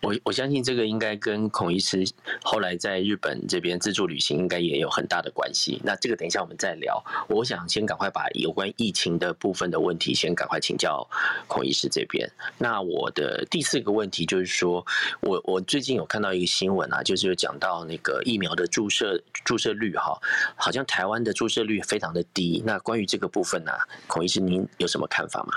[0.00, 2.04] 我我相信这个应该跟孔医师
[2.42, 5.80] 后来在日本这边自助旅行应该也有很大的关系。
[5.84, 7.02] 那这个等一下我们再聊。
[7.28, 11.06] 我想先赶快把有关疫情的部分的问题先赶快请教
[11.46, 12.30] 孔医师这边。
[12.58, 14.84] 那我的第四个问题就是说，
[15.20, 20.18] 我我最近有看到一个新闻啊，就是有讲到那个疫苗的注射注射率哈，
[20.56, 22.62] 好像台湾的注射率非常的低。
[22.64, 23.72] 那关于这个部分呢，
[24.06, 25.52] 孔医师您有什么看法吗？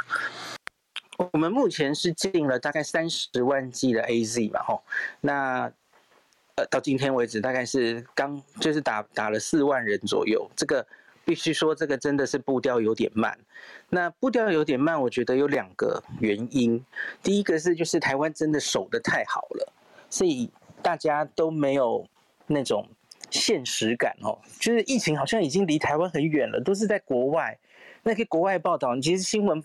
[1.33, 4.81] 我们目前是进了大概三十万剂的 AZ 嘛，吼，
[5.19, 5.69] 那
[6.55, 10.85] 呃到今天为止大概是刚就是打打了四万人左右，这个
[11.25, 13.37] 必须说这个真的是步调有点慢。
[13.89, 16.81] 那步调有点慢，我觉得有两个原因，
[17.21, 19.73] 第一个是就是台湾真的守得太好了，
[20.09, 20.49] 所以
[20.81, 22.07] 大家都没有
[22.47, 22.87] 那种
[23.29, 27.59] 现实感哦，就是疫情好像已经离台湾很远了，都是在国外，
[28.03, 29.61] 那个国外报道，其实新闻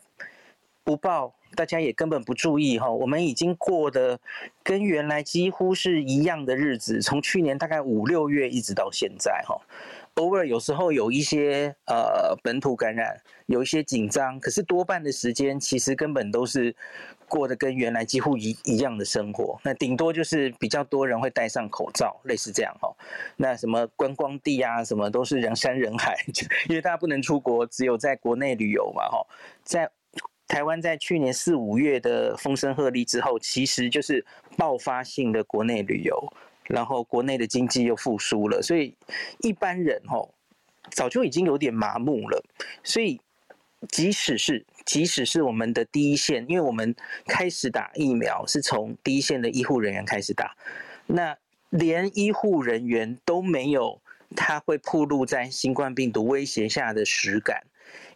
[0.83, 1.33] 不报。
[1.55, 4.19] 大家也根本不注意哈，我们已经过的
[4.63, 9.61] 跟原来几乎是一样的日子，从去年大概五六月一直到现在哈，
[10.15, 16.75] 偶尔有时候有一些呃本土感染，有一些紧张，可是多半的时间其实根本都是
[17.29, 22.95] 过得跟原来几乎一一样的生活，那顶多就是比较多人会戴上口罩，类似这样哈。
[23.37, 26.17] 那什么观光地啊，什么都是人山人海，
[26.69, 29.27] 因为大家不能出国，只有在国内旅游嘛哈，
[29.63, 29.91] 在。
[30.47, 34.25] 台湾在去年四五月的风声鹤唳之后，其实就是
[34.57, 36.33] 爆发性的国内旅游，
[36.65, 38.95] 然后国内的经济又复苏了，所以
[39.41, 40.35] 一般人吼
[40.91, 42.45] 早就已经有点麻木了。
[42.83, 43.21] 所以
[43.89, 46.95] 即使是即使是我们的第一线，因为我们
[47.27, 50.55] 开始打疫苗是从第一线的医护人员开始打，
[51.07, 51.37] 那
[51.71, 54.01] 连医护人员都没有
[54.37, 57.65] 他会暴露在新冠病毒威胁下的实感。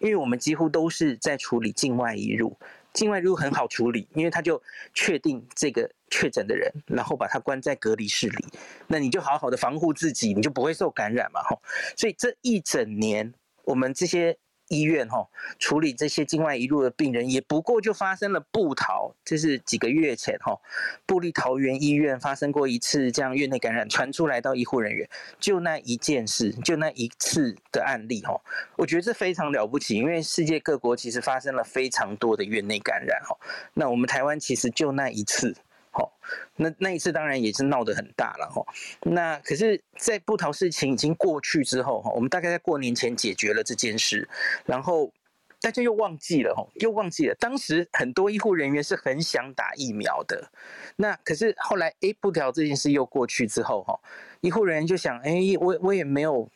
[0.00, 2.56] 因为我们几乎都是在处理境外移入，
[2.92, 4.62] 境外移入很好处理，因为他就
[4.94, 8.44] 确定这个确诊的人，然后把他关在隔离室里，
[8.86, 11.60] 那你就好好的防护自己，你就不会受感染嘛，吼。
[11.96, 13.32] 所以这一整年，
[13.64, 14.36] 我们这些。
[14.68, 15.28] 医院哈
[15.58, 20.58] 处理这些境外移入的病人，也不过就发生了布桃，这是几个月前哈，
[21.06, 28.40] 布立桃园医院发生过一次这样院内感染传出来到医护人员，就那一件事，就那一次的案例哈，
[28.76, 33.36] 我觉得这非常了不起，因为世界各国其实发生了非常多的院内感染哈，
[33.74, 35.54] 那我们台湾其实就那一次。
[35.90, 36.12] 好，
[36.56, 38.64] 那那一次当然也是闹得很大了哈。
[39.02, 44.28] 那可是，在布桃事情已经过去之后哈，我们大概在过年前解决了这件事，
[44.64, 45.12] 然后
[45.60, 50.50] 大家又忘记了吼，又忘记了，当时很多医护人员是很想打疫苗的。
[50.96, 53.98] 那可是后来，哎，布条这件事又过去之后，哈，
[54.40, 56.48] 医护人员就想，哎，我我也没有，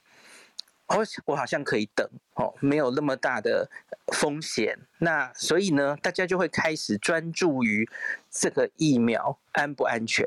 [0.96, 3.68] 我我好像可以等，哦，没有那么大的
[4.12, 4.78] 风险。
[4.98, 7.88] 那所以呢，大家就会开始专注于
[8.31, 10.26] 这个疫苗安不安全。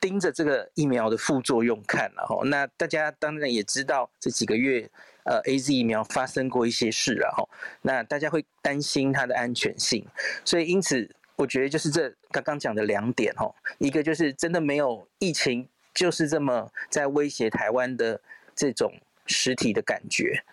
[0.00, 4.88] 盯着这个疫苗的副作用看了哈，那大家当然也知道这几个月
[5.24, 7.46] 呃 AZ 疫苗发生过一些事了哈，
[7.82, 10.02] 那大家会担心它的安全性，
[10.42, 18.18] 所以因此我觉得就是这刚刚讲的两点哈，一个就是真的没有疫情就是这么在威胁台湾的
[18.56, 18.90] 这种
[19.30, 20.44] 实体的感觉。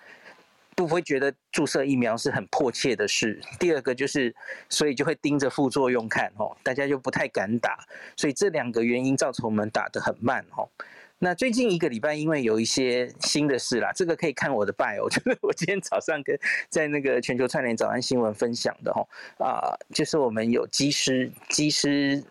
[0.76, 3.42] 不会觉得注射疫苗是很迫切的事。
[3.60, 4.36] 第二个就是，
[4.70, 7.84] 所以就会盯着副作用看哦，大家就不太敢打。
[8.16, 10.70] 所以这两个原因造成我们打得很慢哦。
[11.18, 19.02] 那最近一个礼拜，因为有一些新的事啦，这个可以看我的 bio， 就是我今天早上跟在那个全球串联早安新闻分享的哦。
[19.44, 22.24] 啊，就是我们有机师，机师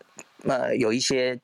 [0.45, 1.37] 呃有一些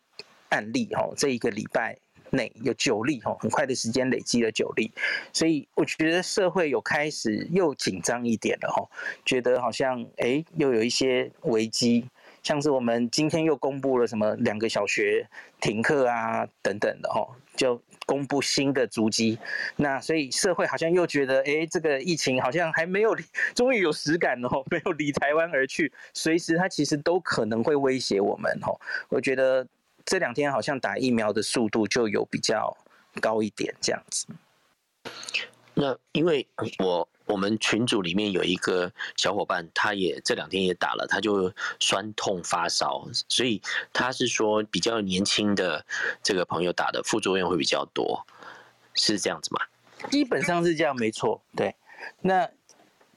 [0.48, 1.98] 案例哦，这一个礼拜。
[2.34, 4.92] 内有九例吼，很快的时间累积了九例，
[5.32, 8.90] 所以我觉得社会有开始又紧张一点了吼，
[9.24, 12.10] 觉得好像哎又有一些危机，
[12.42, 15.28] 像是我们今天又公布了什么两个小学
[15.62, 19.38] 停课啊等等的吼，就公布新的足迹，
[19.76, 23.16] 那所以社会好像又觉得哎这个疫情好像还没有，
[23.54, 29.68] 终于有实感了吼，没有离台湾而去，随时它其实都可能会威胁我们吼，我觉得。
[30.06, 32.76] 这两天好像打疫苗的速度就有比较
[33.22, 34.28] 高一点，这样子。
[35.74, 36.48] 那因为
[36.80, 43.62] 我我们群组里面有一个小伙伴，他也这两天也打了，他就酸痛发烧，所以
[43.92, 45.84] 他是说比较年轻的
[46.22, 48.26] 这个朋友打的副作用会比较多，
[48.94, 49.62] 是这样子吗？
[50.12, 51.42] 基本上是这样，没错。
[51.56, 51.76] 对，
[52.22, 52.48] 那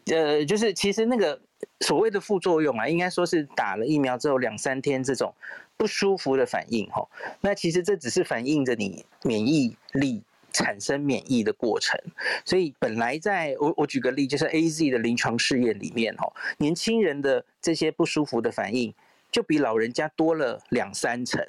[0.07, 1.39] 呃，就是其实那个
[1.81, 5.35] 所谓的副作用啊，应该说是打了疫苗之后两三天这种。
[5.77, 7.07] 不舒服的反应，哈，
[7.41, 12.01] 那其实这只是反映着你免疫力产生免疫的过程。
[12.45, 18.95] 所以本来在我我举个例，就是 AZ 的临床试验里面，哈，年轻人的这些不舒服的反应
[19.31, 21.47] 就比老人家多了两三成。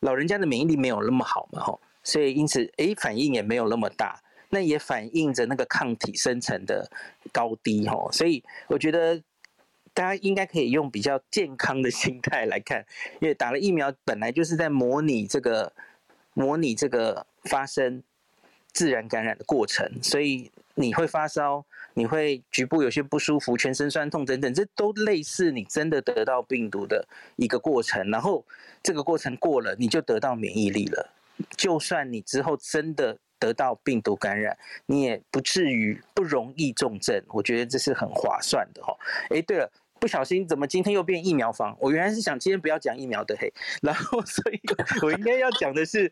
[0.00, 4.20] 老人家的免疫力没有那么好嘛，哈，所以因此，诶，反应也没有那么大。
[4.48, 6.90] 那也反映着那个抗体生成的
[7.30, 8.10] 高低，哈。
[8.10, 9.22] 所以我觉得。
[9.92, 12.84] 大家应该可以用比较健康的心态来看，
[13.20, 15.72] 因为打了疫苗本来就是在模拟这个
[16.34, 18.02] 模拟这个发生
[18.72, 28.08] 自然感染的过程，所以你会发烧，你会局部有些不舒服、全身酸痛等等，这都类似你真的得到病毒的一个过程。
[28.10, 28.44] 然后
[28.82, 31.10] 这个过程过了，你就得到免疫力了。
[31.56, 37.20] 就算你之后真的得到病毒感染，你也不至于不容易重症。
[37.30, 38.96] 我觉得这是很划算的哈。
[39.30, 39.68] 哎，对了。
[40.00, 41.76] 不小心怎么今天又变疫苗房？
[41.78, 44.58] 我原来是想今天不要讲疫苗的嘿，然后 所以
[45.02, 46.10] 我应该要讲的是，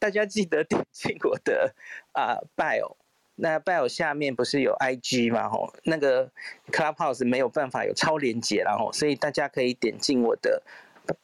[0.00, 1.72] 大家记得点进我的
[2.10, 2.96] 啊、bio，
[3.36, 5.48] 那 bio 下面不是有 IG 吗？
[5.48, 6.28] 吼，那个
[6.72, 10.60] Clubhouse 没有办法有超连接，然后所以大家可以点进我的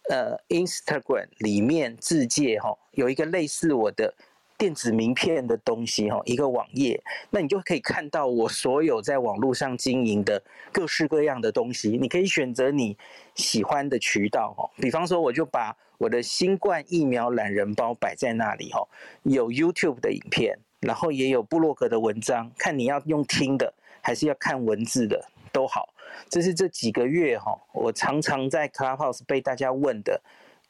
[0.09, 4.15] 呃 Instagram 里面自介吼，有一个类似我的。
[4.59, 10.43] 电子名片的东西哈，一个网页，那你就可以看到我所有在网络上经营的
[10.73, 11.99] 各式各样的东西。
[12.01, 12.97] 你可以选择你
[13.35, 18.87] 喜欢的渠道哈，比方说我就把我的新冠疫苗懒人包摆在那里哈，
[19.25, 25.93] 有 YouTube 的影片，然后也有部落格的文章，看你要用听的还是要看文字的都好。
[26.31, 30.23] 这是这几个月哈，我常常在 Clubhouse 被大家问的。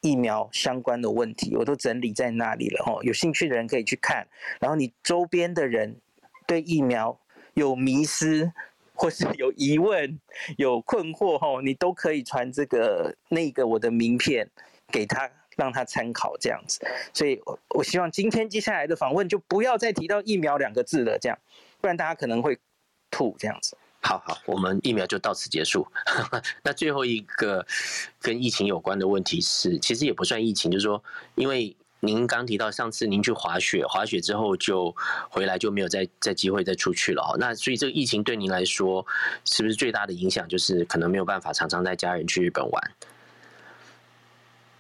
[0.07, 3.03] 疫苗相关的问题，我都整理在那里了哦。
[3.03, 4.25] 有兴趣的人可以去看。
[4.61, 6.01] 然后你周边的人
[6.47, 7.19] 对疫苗
[7.55, 8.53] 有迷思，
[8.95, 10.21] 或是有疑问、
[10.57, 14.49] 有困惑哦，你都可以传这个那个我的名片
[14.93, 16.79] 给他，让他参考这样子。
[17.13, 21.37] 所以，我我希望今天接下来的访问就不要再提到疫苗两个字了，这样，
[21.81, 22.57] 不然大家可能会
[23.11, 23.77] 吐这样子。
[24.07, 25.85] 好好，我们疫苗就到此结束。
[26.63, 27.67] 那最后一个
[28.21, 31.03] 跟疫情有关的问题是，其实也不算疫情，就是说，
[31.35, 34.95] 因为您刚提到上次您去滑雪，滑雪之后就
[35.29, 37.37] 回来就没有再再机会再出去了。
[37.41, 39.05] 那所以这个疫情对您来说，
[39.45, 42.93] 是不是最大的影响就是可能没有办法常常带家人去日本玩？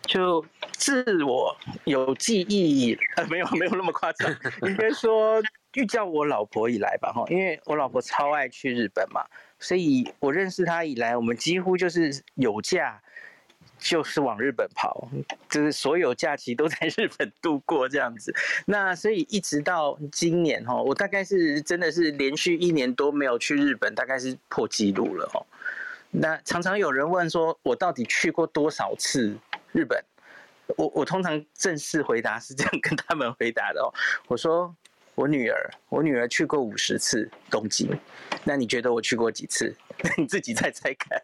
[0.02, 4.30] 就自我有记忆，呃，没有没有那么夸张，
[4.62, 5.42] 应该说。
[5.76, 9.22] 就叫我老婆以来吧，哈，因为我老婆超爱去日本嘛，
[9.58, 12.98] 所以我认识她以来，我们几乎就是有假
[13.78, 15.06] 就是往日本跑，
[15.50, 18.34] 就是所有假期都在日本度过这样子。
[18.64, 25.44] 那所以一直到今年哈，我大概是真的是连续一年多没有去日本，大概是破纪录了哦。
[26.10, 29.36] 那常常有人问说，我到底去过多少次
[29.72, 30.02] 日本？
[30.76, 33.92] 我我通常正式回答是这样跟他们回答的哦。
[34.26, 34.74] 我说
[35.16, 37.88] 我女儿，我女儿去过五十次东京。
[38.44, 39.74] 那你觉得我去过几次？
[40.18, 41.20] 你自己猜猜看。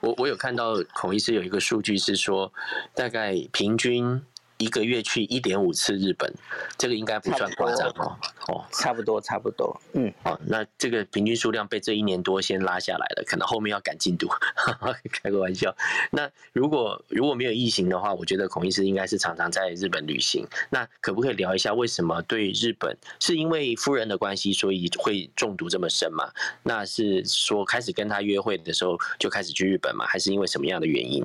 [0.00, 2.52] 我我有看到孔医师有一个数据是说，
[2.94, 4.22] 大概平均。
[4.62, 6.32] 一个月去一点五次日本，
[6.78, 8.16] 这个应该不算夸张哦。
[8.48, 9.80] 哦，差不多，差不多。
[9.94, 14.28] 嗯，哦，那这个平均数量被这一年多先拉下来了，可能后面要赶进度。
[15.10, 15.74] 开个玩笑。
[16.10, 20.46] 那如果如果没有疫情的话，我觉得孔医师应该是常常在日本旅行。
[20.70, 26.30] 那可不可以聊一下，为什么对日本是因为夫人的关系，所以会中毒这么深吗？
[26.62, 30.06] 那是说开始跟他约会的时候就开始去日本吗？
[30.06, 31.24] 还是因为什么样的原因？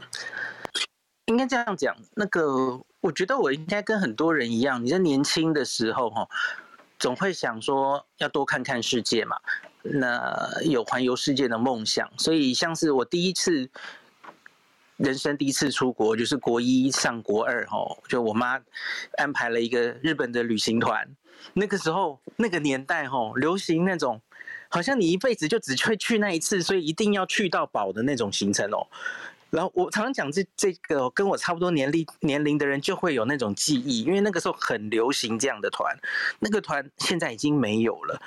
[1.27, 6.27] 应该这样讲，那个我觉得我应该跟很多人一样，你在年轻的时候哈，
[6.97, 9.37] 总会想说要多看看世界嘛，
[9.83, 13.69] 那有环游世界的梦想，所以像是我第一次
[14.95, 18.61] 人生第一次出国，就是国一上国二哈，就我妈
[19.17, 21.05] 安排了一个日本的旅行团，
[21.53, 24.21] 那个时候那个年代哈，流行那种
[24.69, 28.87] 好像你一辈子就只会去那一次，所以一定要去到饱的那种行程哦。
[29.49, 35.97] 然后我常常讲这这个跟我差不多年龄年龄的人就会有那种记忆，因为那个时候很流行这样的团，
[36.39, 38.21] 那个团现在已经没有了。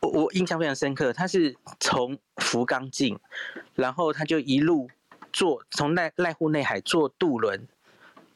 [0.00, 3.18] 我我印象非常深刻，他是从福冈进，
[3.74, 4.88] 然后他就一路
[5.32, 7.66] 坐从濑濑户内海坐渡轮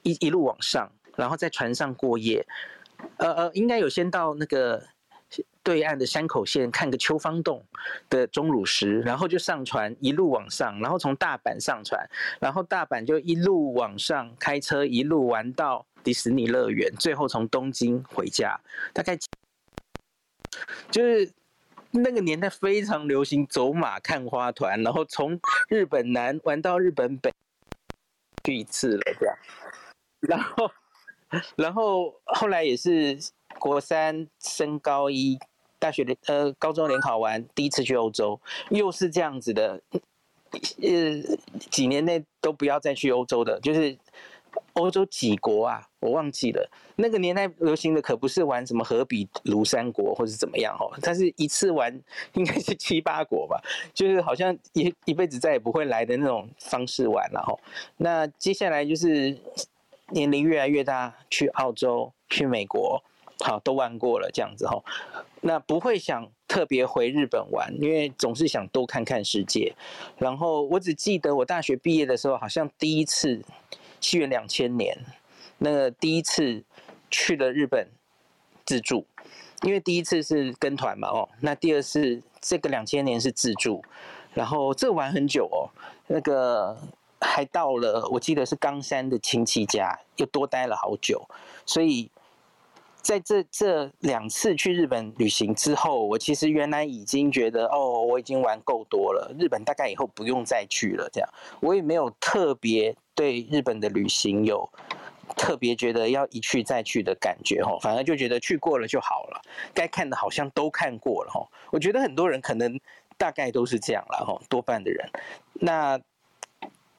[0.02, 2.46] 一一路往上，然后在船上过夜。
[3.16, 4.91] 呃呃，应该有先到那个。
[5.64, 7.64] 对岸的山口县看个秋芳洞
[8.10, 12.04] 的钟乳石，然后就上船一路往上，然后从大阪上船，
[12.40, 18.58] 然后大阪就一路往上开车一路玩到迪士尼乐园，最后从东京回家。
[18.92, 19.16] 大概
[20.90, 21.30] 就是
[21.92, 27.32] 那个年代非常流行走马看花团，然后从日本南玩到日本北
[28.42, 29.36] 去一次了这样，
[30.20, 30.70] 然后
[31.54, 33.16] 然后后来也是
[33.60, 35.38] 国三升高一。
[35.82, 38.40] 大学的呃，高中联考完，第一次去欧洲，
[38.70, 39.82] 又是这样子的，
[40.52, 41.36] 呃，
[41.70, 43.98] 几年内都不要再去欧洲的，就是
[44.74, 46.70] 欧洲几国啊，我忘记了。
[46.94, 51.92] 那个年代流行的可不是玩什么何比卢三国或是怎么样哦，他是一次玩
[52.34, 53.60] 应该是七八国吧，
[53.92, 57.58] 就是好像一一辈子再也不会来的那种方式玩了哈。
[57.96, 59.36] 那接下来就是
[60.10, 63.02] 年龄越来越大，去澳洲、去美国，
[63.50, 64.82] 好都玩过了这样子哈。
[65.40, 69.74] 那不会想特别回日本玩，因为总是想多看看世界。
[70.18, 73.42] 然后我只记得我大学毕业的时候，好像第一次，
[74.00, 74.96] 西元两千年，
[75.58, 76.62] 那个第一次
[77.10, 77.88] 去了日本
[78.64, 79.04] 自助，
[79.62, 83.82] 因为第一次是跟团嘛，哦，那第二次这个两千年是自助，
[84.34, 85.66] 然后这玩很久哦，
[86.06, 86.78] 那个
[87.20, 91.28] 还到了，我记得是冈山的亲戚家，又多待了好久，
[91.66, 92.08] 所以。
[93.02, 101.10] 在这这两次去日本旅行之后，我其实原来已经觉得哦，我已经玩够多了，日本大概以后不用再去了。
[101.12, 101.28] 这样，
[101.60, 104.70] 我也没有特别对日本的旅行有
[105.36, 109.42] 特别觉得要一去再去的感觉哦，反而就觉得去过了就好了，
[109.74, 111.44] 该看的好像都看过了哈。
[111.72, 112.78] 我觉得很多人可能
[113.18, 115.10] 大概都是这样了哈，多半的人。
[115.54, 116.00] 那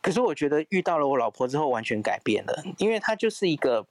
[0.02, 3.86] 可是我觉得遇到了我老婆之后完全改变了，因为她就是一个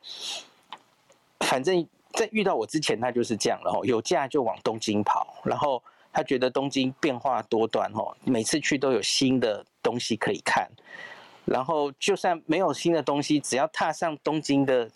[1.40, 1.88] 反正。
[2.12, 10.68] 在遇到我之前，他就是这样了吼，有假就往东京跑，然后他觉得东京变化多端吼，每次去都有新的东西可以看，
[11.44, 14.90] 然后就算没有新的东西，只要踏上东京的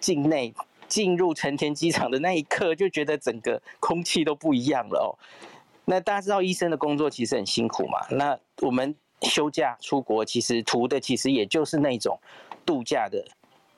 [0.00, 0.54] 境内，
[0.88, 5.12] 进入成田机场的那一刻，就觉得整个空气都不一样了哦。
[5.84, 12.18] 那大家知道医生的工作其实很辛苦嘛，那我们休假出国，其实图的其实也就是那种
[12.64, 13.22] 度假的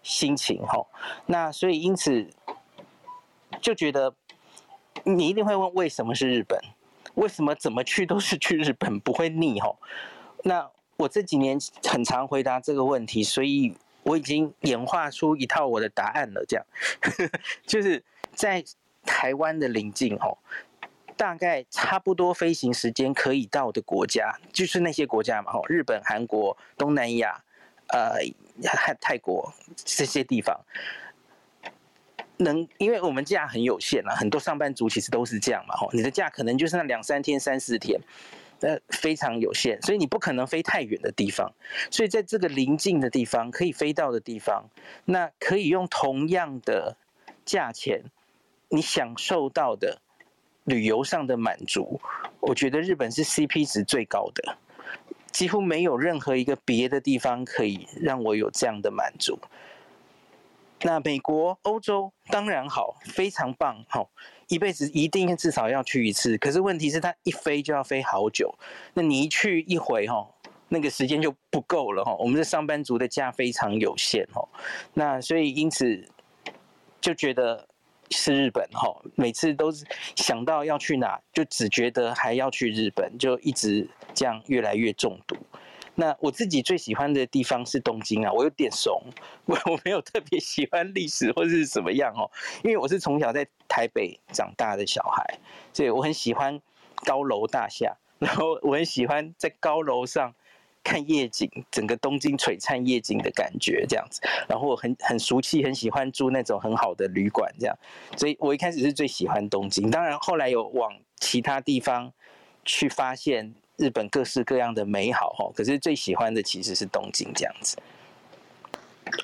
[0.03, 0.87] 心情吼，
[1.27, 2.31] 那所以因此。
[3.65, 4.15] 就觉得
[5.05, 6.61] 你一定会问为什么是日本？
[7.15, 9.79] 为什么怎么去都是去日本，不会腻吼？
[10.43, 16.45] 那我这几年很常回答这个问题，所以我已经演化出一套我的答案了。
[16.47, 16.67] 这样，
[17.67, 18.05] 就是
[18.35, 18.63] 在
[19.03, 20.37] 台湾的邻近吼，
[21.17, 27.43] 大概差不多飞行时间可以到的国家，就是那些国家嘛吼，日本、韩国、东南亚、
[27.89, 28.19] 呃，
[28.63, 30.61] 泰泰国这些地方。
[32.39, 38.01] 能，因为我们假很有限啊，很多上班族其实都是这样嘛，吼，你的假可能就是那两三天、三四天，
[38.61, 41.53] 呃，非常有限，所以你不可能飞太远的地方。
[41.91, 44.65] 所以在这个临近的地方，可以飞到的地方，
[45.05, 46.97] 那可以用同样的
[47.45, 48.03] 价钱，
[48.69, 50.01] 你享受到的
[50.65, 52.01] 旅游上的满足，
[52.41, 54.57] 我觉得日本是 CP 值最高的，
[55.31, 59.39] 几乎没有任何一个别的地方可以让我有这样的满足。
[60.87, 64.11] 那美国、欧洲当然好，非常棒，好，
[64.49, 66.37] 一辈子一定至少要去一次。
[66.37, 68.55] 可是问题是，他一飞就要飞好久，
[68.93, 70.29] 那你一去一回，哈，
[70.69, 72.15] 那个时间就不够了，哈。
[72.17, 74.47] 我们的上班族的假非常有限，哈。
[74.93, 76.07] 那所以因此
[77.01, 77.67] 就觉得
[78.11, 85.35] 是日本，哈，每次都是想到要去哪，就只觉得还要去日本，就一直这样越来越中毒。
[85.97, 89.01] 那我自己最喜欢的地方是东京啊，我有点怂，
[89.45, 92.29] 我 我没有特别喜欢历史或是什么样哦，
[92.65, 95.25] 因为我是从小在台北长大的小孩，
[95.73, 96.61] 所以我很喜欢
[97.05, 100.35] 高楼大厦，然后我很喜欢在高楼上
[100.83, 107.79] 看夜景，整个东京璀璨夜景的感觉这样子，然后我很很俗气，很喜欢住那种很好的旅馆这样，
[108.17, 112.13] 所以我一开始是最喜欢东京，当然后来有往其他地方
[112.65, 113.55] 去发现。
[113.77, 117.77] 日本各式各样的美好哦，可是最喜欢的其实是东京这样子。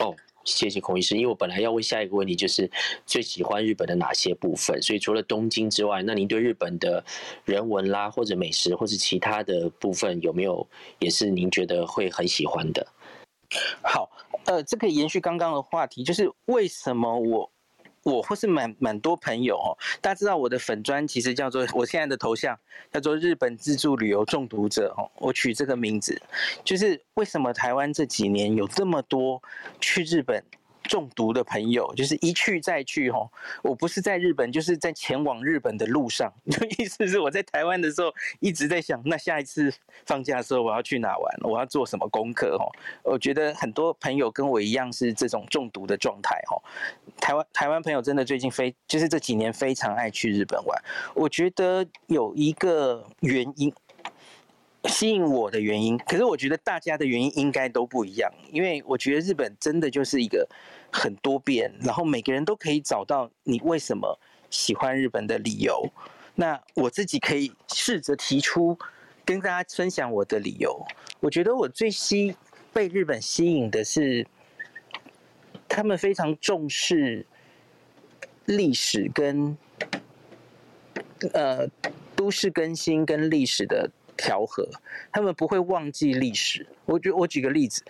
[0.00, 2.70] 哦，谢谢孔医师，因为我本来要问下一个问题，就是
[3.06, 4.80] 最喜欢日本的哪些部分？
[4.82, 7.04] 所以除了东京之外，那您对日本的
[7.44, 10.66] 人文啦，或者美食，或者其他的部分，有没有
[10.98, 12.86] 也是您觉得会很喜欢的？
[13.82, 14.10] 好，
[14.46, 17.50] 呃，这个延续刚刚的话题，就是为什么我。
[18.02, 22.58] 我或是蛮蛮多朋友哦，大家知道我的粉专其实叫做我现在的头像
[22.92, 26.20] 叫做日本自助旅游中毒者哦，我取这个名字，
[26.64, 29.42] 就是为什么台湾这几年有这么多
[29.80, 30.42] 去日本。
[30.90, 33.30] 中毒的朋友就是一去再去吼，
[33.62, 36.32] 我不是在日本，就是在前往日本的路上。
[36.78, 39.72] 意思是我在台湾的时候一直在想，那下一次
[40.04, 42.72] 放假的时候我要去哪玩，我要做什么功课吼？
[43.04, 46.60] 我觉得很多朋友跟我一样是这种中毒的状态吼。
[47.20, 50.76] 台湾台湾朋友真的最近非就是这几年非常爱去日本玩。
[51.14, 53.72] 我觉得有一个原因
[54.86, 60.48] 吸引我的原因，可是我觉得大家的原因应该都不一样，因为我觉得日本真的就是一个。
[60.92, 64.18] 很多遍，然后每个人都可以找到你为什么
[64.50, 65.88] 喜欢日本的理由。
[66.34, 68.78] 那我自己可以试着提出，
[69.24, 70.84] 跟大家分享我的理由。
[71.20, 72.34] 我觉得我最吸
[72.72, 74.26] 被日本吸引的是，
[75.68, 77.26] 他们非常重视
[78.46, 79.56] 历史跟
[81.32, 81.68] 呃
[82.16, 84.68] 都市更新跟历史的调和，
[85.12, 86.66] 他们不会忘记历史。
[86.86, 87.84] 我觉我举个例子。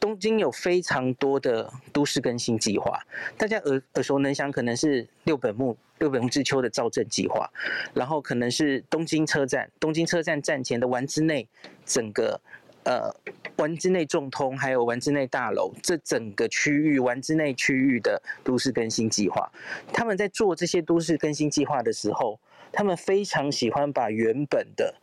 [0.00, 2.98] 东京有非常多的都市更新计划，
[3.36, 7.48] 大家耳耳熟能详，可能是六本木六本木之丘的造镇计划，
[7.92, 11.46] 然后可能是东京车站，东京车站站前的丸之内
[11.84, 12.40] 整个
[12.84, 13.14] 呃
[13.56, 19.52] 丸之内重通，还有丸之内大楼这整个区域丸之内区域的都市更新计划，
[19.92, 22.40] 他们在做这些都市更新计划的时候，
[22.72, 24.94] 他们非常喜欢把原本的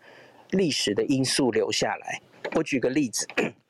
[0.49, 2.19] 历史的因素留下来。
[2.55, 3.27] 我举个例子。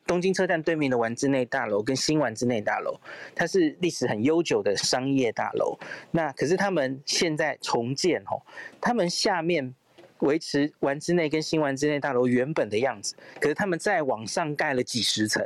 [0.07, 2.97] 东京车站对面的丸之内大楼跟新丸之内大楼，
[3.35, 5.77] 它是历史很悠久的商业大楼。
[6.11, 8.41] 那可是他们现在重建哦，
[8.79, 9.75] 他们下面
[10.19, 15.45] 维持丸之内跟新丸之内大楼原本的样子，可是他们再往上盖了几十层，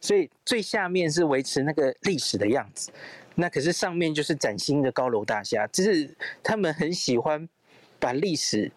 [0.00, 2.90] 所以最下面是维持那个历史的样子。
[3.34, 7.46] 那可是上面就是崭新的高楼大厦，就是他们很喜欢
[8.00, 8.72] 把历史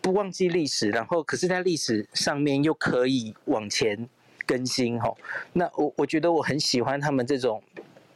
[0.00, 4.08] 不忘记历史，然后可是在历史上面又可以往前。
[4.46, 5.14] 更新哈，
[5.52, 7.62] 那我我觉得我很喜欢他们这种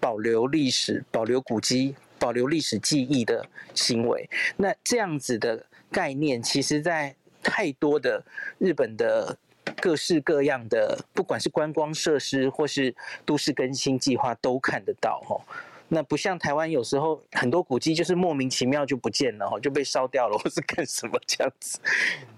[0.01, 4.29] 保留历史、保留古迹、保留历史记忆的行为。
[4.57, 8.25] 那这样子的概念，其实在太多的
[8.59, 9.37] 日本的
[9.81, 15.41] 各式各样的，不管是观光设施或是都市更新计划，都看得到哈。
[15.89, 21.81] 那不像台湾，有时候很多古迹就是莫名其妙就不见了哈，就被烧掉了，或是干什么这样子。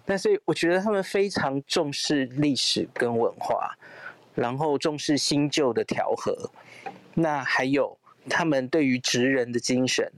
[0.07, 3.77] 但是我觉得他们非常重视历史跟文化，
[4.35, 6.51] 然后重视新旧的调和。
[7.15, 7.99] 那还有
[8.29, 10.13] 他们对于职人的精神。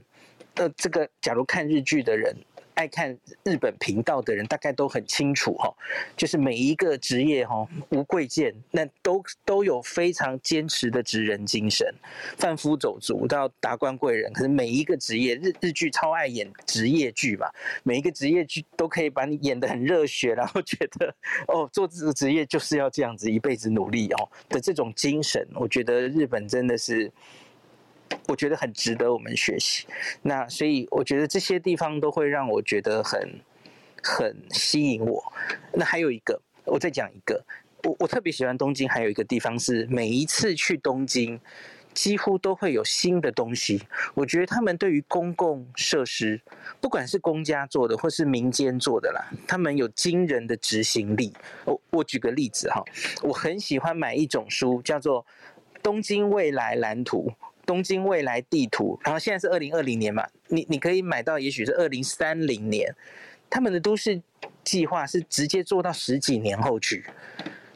[0.55, 2.35] 呃，这个假如看日剧的人。
[2.75, 5.73] 爱看日本频道的人大概都很清楚哈，
[6.17, 11.87] 就是每一个职业哈，无贵贱，那都都有非常坚持的职人精神，
[12.37, 17.47] 贩夫走卒到达官贵人，可是每一个职业日日剧超爱演职业剧嘛，
[17.83, 21.13] 每一个职业剧都可以把你演得很热血，然后觉得
[21.47, 27.11] 哦，做这个职业就是要这样子一辈子努力哦的这种精神，我觉得日本真的是。
[28.27, 29.85] 我觉得很值得我们学习，
[30.21, 33.39] 那所以我觉得这些地方都会让我觉得很
[34.01, 35.23] 很吸引我。
[35.73, 37.43] 那还有一个，我再讲一个，
[37.83, 41.39] 我我特别喜欢东京，还有一个地方是每一次去东京。
[41.93, 43.79] 几乎都会有新的东西。
[44.15, 46.41] 我觉得他们对于公共设施，
[46.81, 51.31] 不管是公家做的或是民间做的啦，他们有惊人的执行力。
[51.65, 52.83] 我我举个例子哈，
[53.21, 55.23] 我很喜欢买一种书，叫做
[55.83, 57.27] 《东京未来蓝图》、
[57.65, 62.93] 《东京未来地图》，然后现在是二零二零年嘛，你你可以买到，也许是二零三零年，
[63.49, 64.21] 他们的都市
[64.63, 67.05] 计划是直接做到十几年后去。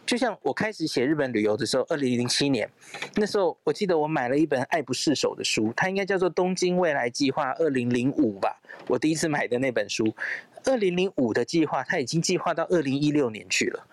[0.06, 2.70] 就像我开始写日本旅游的时候，二零零七年，
[3.16, 8.58] 那时候我记得我买了一本爱不释手的书，它应该叫做《东京未来计划二零零五》吧，
[8.88, 10.16] 我第一次买的那本书。
[10.64, 13.86] 二零零五的计划，它已经计划到二零一六年去了。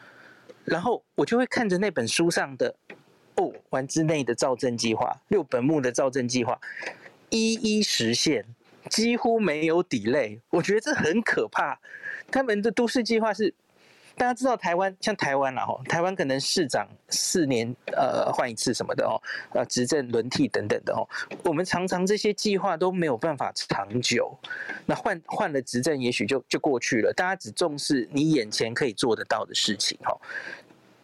[0.64, 2.74] 然后我就会看着那本书上的
[3.36, 6.58] 哦，丸之内的造镇计划、六本木的造镇计划，
[7.30, 8.44] 一一实现，
[8.90, 10.38] 几乎没有抵赖。
[10.50, 11.78] 我觉得这很可怕。
[12.30, 13.54] 他们的都市计划是。
[14.16, 19.18] 大家知道台湾像台湾啦吼，台湾可能市长四年呃换一次什么的哦，
[19.52, 21.02] 呃执政轮替等等的哦，
[21.42, 24.32] 我们常常这些计划都没有办法长久，
[24.86, 30.16] 那换换了执政也许就就过去了，大家只重视你眼前可以做得到的事情哈。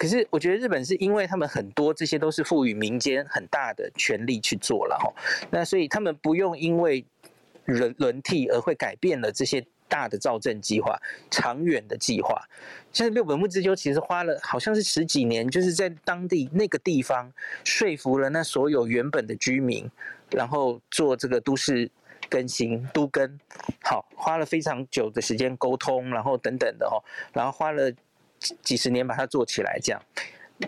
[0.01, 5.12] 可是我觉得日本是因为他们很多这些都是赋予民间很大的权力去做了哈，
[5.51, 7.05] 那所以他们不用因为
[7.66, 9.62] 轮轮替而会改变了这些。
[9.90, 10.96] 大的造镇计划，
[11.32, 12.40] 长远的计划，
[12.92, 17.28] 现在六本木之丘其实花了好像是十几年，就是在当地那个地方
[17.64, 19.90] 说服了那所有原本的居民，
[20.30, 21.90] 然后做这个都市
[22.28, 23.36] 更新都更，
[23.82, 27.92] 好，花了非常久的时间沟通，然后等等的哦，然后花了
[28.62, 30.03] 几十年把它做起来这样，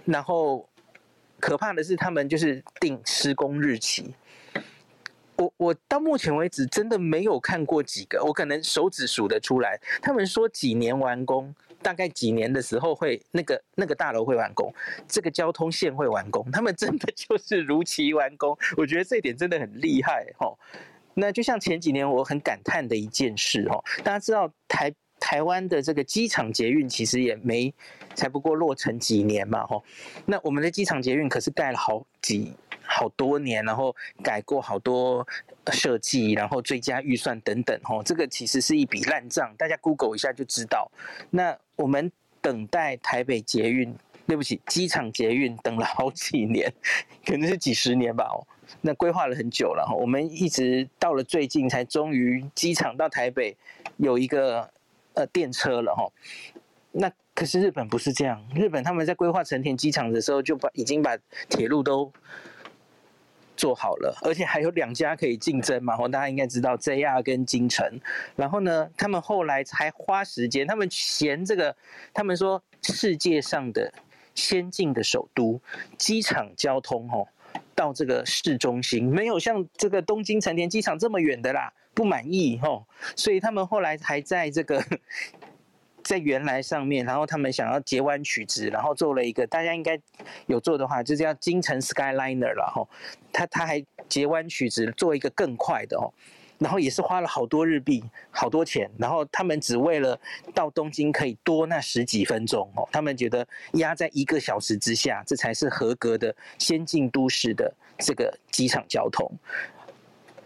[0.04, 0.68] 然后
[1.40, 4.14] 可怕的是他们就是定施工日期。
[5.36, 9.80] 我我到目前为止真的没有看过几个，我可能手指数得出来。
[10.00, 14.72] 他们说几年完工，大概几年的时候会那个那个大楼会完工，
[15.08, 18.56] 这个交通线会完工，他们真的就是如期完工。
[18.76, 20.56] 我觉得这一点真的很厉害哦。
[21.14, 24.92] 那就像前几年我很感叹的一件事哦，大家知道台
[25.22, 27.72] 台湾的这个机场捷运其实也没
[28.16, 29.84] 才不过落成几年嘛吼，
[30.26, 32.52] 那我们的机场捷运可是盖了好几。
[32.84, 35.26] 好多年，然后改过好多
[35.72, 40.90] 设计，然后追加预算等等，吼，这个其实是一笔烂账，大家 Google 一下就知道。
[41.30, 42.10] 那我们
[42.42, 43.94] 等待台北捷运，
[44.26, 46.70] 对不起，机场捷运等了好几年，
[47.24, 48.44] 可能是几十年吧，哦，
[48.82, 53.56] 那规划了很久了，我们一直到了最近才终于机场到台北
[53.96, 54.68] 有一个
[55.14, 56.12] 呃电车了，吼。
[56.92, 61.16] 那可是日本不是这样，日本他们在规划成田机场的时候就把已经把
[61.48, 62.12] 铁路都。
[63.54, 65.96] 做好了，而且还有两家可以竞争嘛？
[66.08, 68.00] 大家应该知道 JR 跟京成。
[68.34, 71.76] 然后呢，他们后来才花时间，他们嫌这个，
[72.14, 73.92] 他们说世界上的
[74.34, 75.60] 先进的首都
[75.98, 77.28] 机场交通哦，
[77.74, 82.84] 到这个市中心没有像这个东京成田机场这么远的啦，不满意哦，
[83.16, 84.84] 所以他们后来还在这个。
[86.04, 89.96] 在原来上面，然后他们想要截弯曲直，然后做了一个大家应该
[90.46, 92.88] 有做的话，就叫京城 Skyliner 了吼。
[93.32, 96.10] 他他还截弯取直，做一个更快的哦，
[96.62, 98.88] 然后也是花了好多日币，好多钱。
[98.96, 100.18] 然后他们只为了
[100.54, 109.28] 到东京可以多那十几分钟哦，他们觉得压在一个小时之下，这才是合格的先进都市的这个机场交通。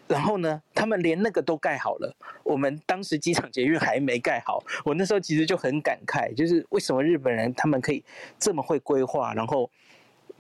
[0.09, 2.15] 然后呢，他们连那个都盖好了，
[2.45, 4.63] 我们当时机场捷运还没盖好。
[4.85, 8.05] 我那时候其实就很感慨，就是为什么日本人他们可以
[8.39, 9.69] 这么会规划，然后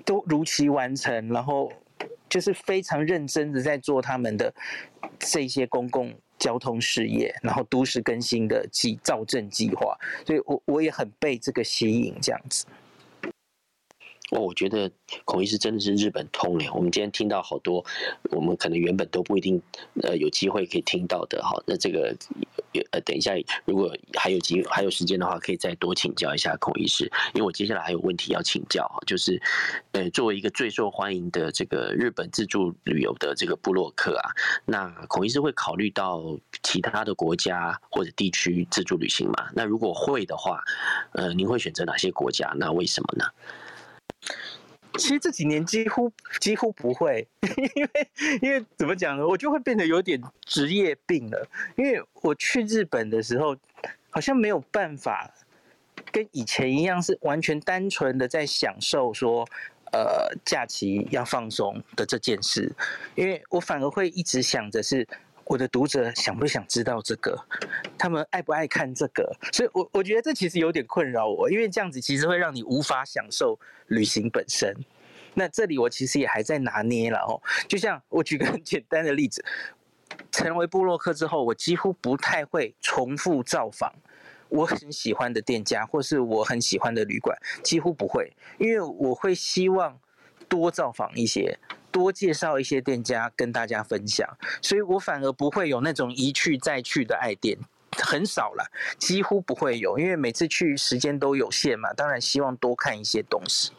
[0.04, 1.72] 都如期完成，然后
[2.36, 4.54] 就是非常认真的在做他们的
[5.18, 9.96] 这些公共交通事业，然后都市更新的计造镇计划。
[10.26, 12.66] 所以我我也很被这个吸引，这样子。
[14.32, 14.90] 哦，我觉得
[15.24, 16.68] 孔医师真的是日本通嘞。
[16.74, 17.84] 我们今天听到好多，
[18.30, 19.62] 我们可能原本都不一定
[20.02, 21.62] 呃有机会可以听到的哈。
[21.64, 22.12] 那这个
[22.90, 23.32] 呃，等一下
[23.64, 27.04] 如果还有机还有时间的话，可以再多请教一下孔医师，
[27.34, 29.40] 因为我接下来还有问题要请教哈，就是
[29.92, 34.30] 呃作为一个最受欢迎的这个日本自助旅游的这个部落客啊，
[34.64, 39.50] 那孔医师会考虑到其他的国家或者地区自助旅行吗？
[39.54, 40.64] 那如果会的话，
[41.12, 42.52] 呃，您会选择哪些国家？
[42.56, 43.24] 那为什么呢？
[44.96, 47.26] 其实这几年几乎几乎不会，
[47.74, 48.08] 因为
[48.42, 49.26] 因为怎么讲呢？
[49.26, 51.48] 我就会变得有点职业病了。
[51.76, 53.56] 因为我去日本的时候，
[54.10, 55.32] 好像没有办法
[56.10, 59.46] 跟以前一样，是完全单纯的在享受说，
[59.92, 62.72] 呃，假期要放松的这件事。
[63.14, 65.06] 因为我反而会一直想着是，
[65.46, 67.38] 我的读者想不想知道这个？
[67.96, 69.32] 他们爱不爱看这个？
[69.52, 74.74] 所以我，我觉得这其实有点困扰我，因为这样子其实会让你无法享受旅行本身。
[75.34, 77.40] 那这里我其实也还在拿捏了哦。
[77.68, 79.44] 就像我举个很简单的例子，
[80.32, 83.92] 成为部落客之后，我几乎不太会重复造访
[84.48, 89.96] 我很喜欢的店家或是我很喜欢的旅馆，几乎不会，因为我会希望
[90.48, 91.56] 多造访一些。
[91.96, 94.28] 多介绍一些店家跟大家分享，
[94.60, 97.56] 所以我反而不会有那种一去再去的爱店，
[97.92, 103.72] 很少了，几乎不会有，因为每次去时间都有限嘛，当然希望多看一些东西。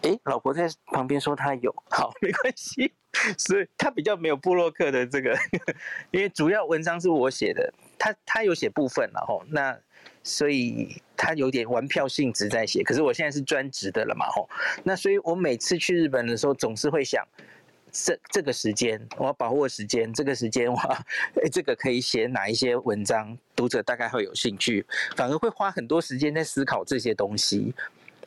[0.00, 2.90] 诶，老婆在旁边说她有，好，没关系，
[3.36, 5.36] 所以她比较没有部落客的这个，
[6.10, 9.78] 因为主要文章是我写的，她她有写部分了吼，那。
[10.26, 14.48] 所以他有点玩票性质在写，可是我现在是专职的了嘛吼，
[14.82, 17.24] 那所以我每次去日本的时候，总是会想，
[17.92, 20.76] 这这个时间我要把握时间，这个时间我，
[21.40, 24.84] 哎，这个可以写哪一些文章，读者大概会有兴趣，
[25.16, 27.72] 反而会花很多时间在思考这些东西，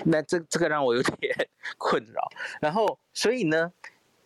[0.05, 1.35] 那这这个让我有点
[1.77, 2.31] 困扰，
[2.61, 3.73] 然后所以呢。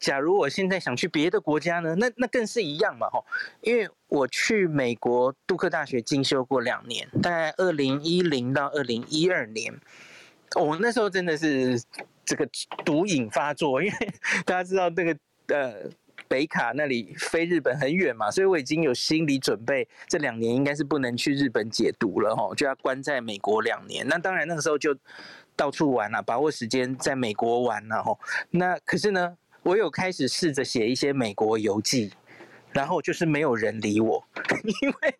[0.04, 1.96] 假如我现在想去别的国家呢？
[1.96, 3.26] 那那更是一样嘛，吼！
[3.62, 9.74] 因为我去美国杜克大学进修过两年，大概二零一零到二零一二年，
[10.60, 11.82] 我那时候真的是
[12.26, 12.46] 这个
[12.84, 14.14] 毒瘾发作， 因为
[14.46, 15.90] 大家知道那个呃
[16.28, 24.06] 北卡那里飞日本很远嘛，所以我已经有心理准备，这两年应该是不能去日本解毒了，吼，就要关在美国两年。
[24.10, 24.94] 那当然那个时候就
[25.56, 28.20] 到处玩了，把握时间在美国玩了，吼。
[28.50, 29.38] 那可是呢？
[29.64, 32.12] 我有开始试着写一些美国游记，
[32.74, 34.22] 然后就是没有人理我，
[34.82, 35.16] 因为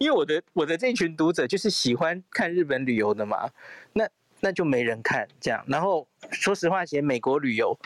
[0.00, 3.48] 因为我的我的这群读者就是喜欢看日本旅游的嘛，
[3.92, 4.08] 那
[4.40, 5.64] 那就没人看这样。
[5.68, 7.78] 然后说实话，写美国旅游，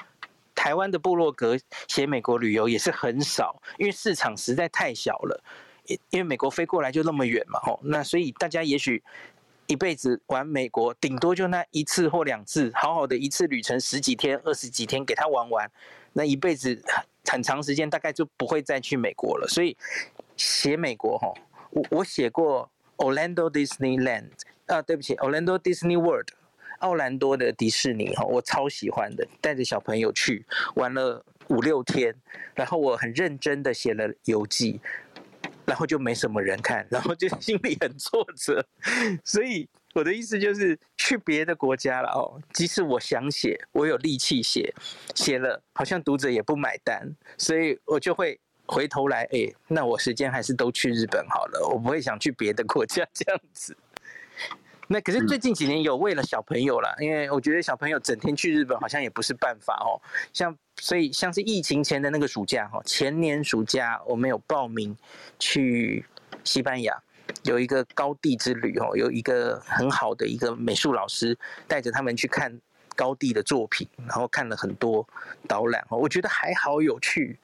[0.55, 5.45] 台湾的部落格写美国旅游也是很少，因为市场实在太小了，
[6.09, 9.03] 因为美国飞过来就那么远嘛，吼，那所以大家也许。
[9.71, 15.71] 一辈子玩美国，顶多就那一次或两次，好好的一次旅程十几天、二十几天给他玩完，
[16.19, 16.77] 那一辈子
[17.31, 19.47] 很长时间大概就不会再去美国了。
[19.47, 19.77] 所以
[20.37, 21.33] 写美国哈，
[21.71, 24.31] 我我写过 Orlando Disneyland
[24.66, 26.31] 啊，对不起，Orlando Disney World，
[26.81, 30.45] 奥兰多的迪士尼哈，我超喜欢的，带着小朋友去
[30.75, 32.12] 玩了五六天，
[32.53, 34.81] 然后我很认真的写了游记。
[35.64, 38.66] 然后就没什么人看，然后就心里很挫折，
[39.23, 42.41] 所以我的意思就是去别的国家了哦。
[42.53, 44.74] 即使我想写，我有力气写，
[45.14, 53.76] 写了好像读者也不买单，所以我就会回头来，哎，那我时间还是都去日本好了，我不会想去别的国家 这样子。
[54.91, 60.01] 那可是最近几年有为了小朋友啦，因为我觉得小朋友整天去日本好像也不是办法哦。
[60.32, 64.97] 像所以像是疫情前的那个暑假哈，前年暑假我们有报名
[65.39, 66.07] 去
[66.43, 66.99] 西班牙，
[67.45, 72.59] 有一个高地之旅哦，有一个很好的一个美术老师带着他们去看
[72.97, 75.07] 高地的作品，然后看了很多
[75.47, 77.39] 导览哦，我觉得还好有趣，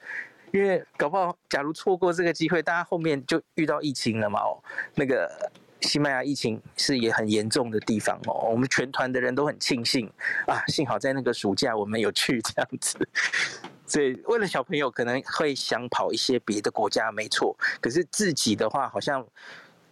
[0.51, 4.61] 因为搞不好假如错过这个机会，大家后面就遇到疫情了嘛哦，
[4.95, 5.51] 那个。
[5.81, 10.11] 西班牙疫情是也很严重的地方哦，我们全团的人都很庆幸
[10.47, 12.97] 啊，幸好在那个暑假我们有去这样子。
[13.85, 17.55] 所以为了小朋友可能会想跑一些别的国家，没错。
[17.79, 19.23] 可是自己的话，好像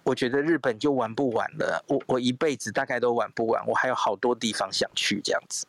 [0.03, 5.65] 我觉得日本就玩不完了，我我一辈子大概都玩不完，我还有好多地方想去这样子。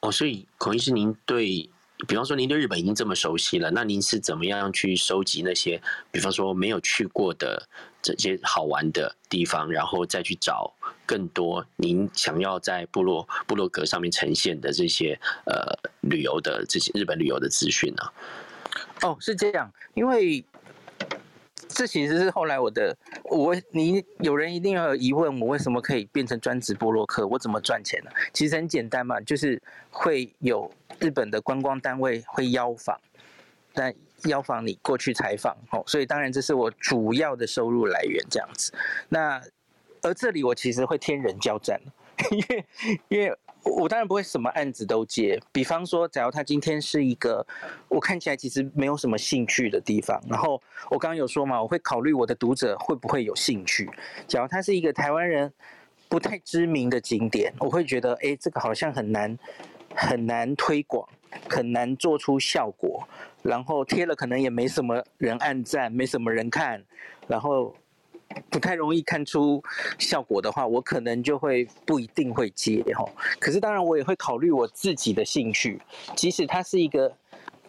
[0.00, 1.70] 哦，所以孔医师您对。
[2.08, 7.68] 比方说，您对日本已经这么熟悉了，那您是怎么样去收集那些，比方说没有去过的
[8.02, 10.74] 这些好玩的地方，然后再去找
[11.06, 18.02] 更多您想要在部落部落格上面呈现的这些呃旅游的这些日本旅游的资讯呢？
[19.02, 20.44] 哦，是这样，因为。
[21.74, 27.26] 这其实是后来我的，我你有人一定要有疑问，我为什么可以变成专职波洛克？
[27.26, 28.10] 我怎么赚钱呢？
[28.32, 29.60] 其实很简单嘛，就是
[29.90, 30.70] 会有
[31.00, 33.00] 日本的观光单位会邀访，
[33.74, 33.92] 那
[34.24, 38.72] 邀访你过去采访，哦，所以当然这是我主要的收入来源这样子。
[39.08, 39.42] 那
[40.02, 41.80] 而这里我其实会天人交战，
[42.30, 42.64] 因为
[43.08, 43.36] 因为。
[43.64, 47.46] 我当然不会什么案子都接，比方说，假如他今天是一个
[47.86, 50.60] 我看起来其实没有什么兴趣的地方，然后
[50.90, 53.88] 我刚刚有说嘛，我会考虑我的读者会不会有兴趣。
[54.26, 55.52] 假如他是一个台湾人
[56.08, 59.38] 不太知名的景点，我会觉得，哎，这个好像很难
[59.94, 61.08] 很难推广，
[61.48, 63.06] 很难做出效果，
[63.42, 66.84] 然后贴了可能也没什么人按赞，没什么人看，
[67.28, 67.72] 然后。
[68.50, 69.62] 不太容易看出
[69.98, 73.04] 效果的话，我可能就会不一定会接哈。
[73.38, 75.80] 可是当然我也会考虑我自己的兴趣，
[76.16, 77.14] 即使它是一个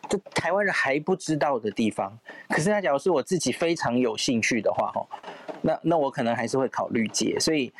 [0.09, 2.17] 这台湾人还不知道的地方。
[2.49, 5.07] 可是他假如是我自己非常有兴趣的话，哈，
[5.61, 7.39] 那那我可能还是会考虑接。
[7.39, 7.71] 所以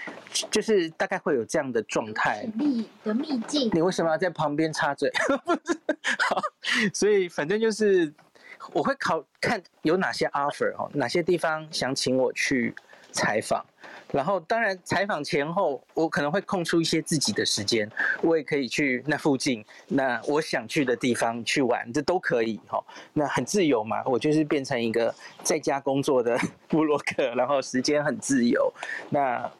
[0.49, 2.47] 就是大概会有这样的状态。
[2.55, 3.69] 秘的秘境。
[3.73, 5.11] 你为什么要在旁边插嘴？
[5.45, 5.79] 不是，
[6.29, 6.41] 好，
[6.93, 8.11] 所以反正就是
[8.71, 12.73] 我会考看有哪些 offer 哦，哪些地方想请我去
[13.11, 13.65] 采访。
[14.11, 17.89] 然后，当然，采访前后，我可能会空出一些自己的时间，
[18.21, 22.79] 我也可以去那附近，那我想去的地方去玩，这都可以哈。
[23.11, 26.37] 那很自由嘛，我就是变成一个在家工作的
[26.67, 28.71] 部落客，然后时间很自由。
[29.09, 29.51] 那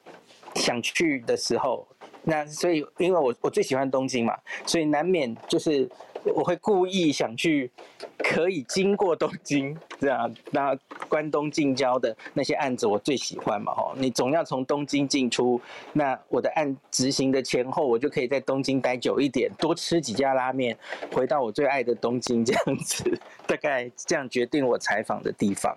[0.54, 1.88] 想去的时候，
[2.22, 4.38] 那所以，因为我我最喜欢东京嘛，
[4.68, 5.90] 所以难免就是。
[6.26, 7.70] 我会故意想去，
[8.18, 10.74] 可以经过东京这样，那
[11.10, 15.60] 关东近郊的那些案子我最喜欢嘛吼，你总要从东京进出，
[15.92, 20.78] 那我的案执行的前后，我就可以在东京待久一点，多吃几家拉面，
[21.12, 25.76] 回到我最爱的东京这样子，大概这样决定我采访的地方。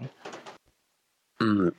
[1.41, 1.73] 嗯，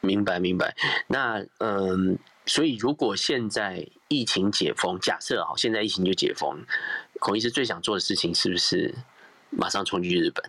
[0.00, 0.74] 明白明白。
[1.06, 6.58] 那嗯，所以如果现在疫情解封，假设啊，现在疫情就解封。
[7.18, 8.94] 孔医师最想做的事情是不是
[9.50, 10.44] 马上冲去日本？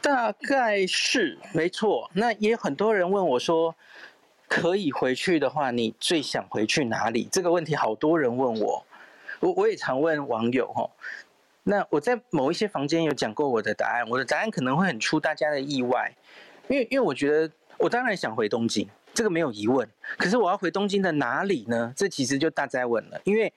[0.00, 2.10] 大概是没错。
[2.14, 3.74] 那也有很多人问我说，
[4.48, 7.28] 可以回去的话，你最想回去哪里？
[7.30, 8.86] 这个问题好多人问我，
[9.40, 10.88] 我我也常问网友哈。
[11.64, 16.14] 那我在某一些房间有讲过我的答案，我的答案可能会很出大家的意外，
[16.68, 19.88] 因为因为我觉得我当然想回东京，这个没有疑问。
[20.16, 21.92] 可是我要回东京的哪里呢？
[21.96, 23.52] 这其实就大哉问了，因为。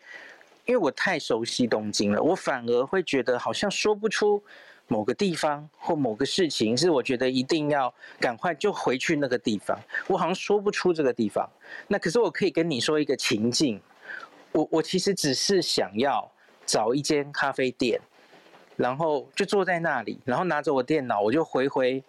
[0.70, 4.40] 因为我太熟悉东京了，我反而会觉得好像说不出
[4.88, 11.50] 某个地方或某个事情是我觉得一定要赶快就回去那个地方，我好像说不出这个地方。
[11.88, 13.82] 那可是我可以跟你说一个情境，
[14.52, 16.32] 我我其实只是想要
[16.68, 18.00] 找一间咖啡店，
[18.76, 22.04] 然后就坐在那里，然后拿着我电脑，我就回回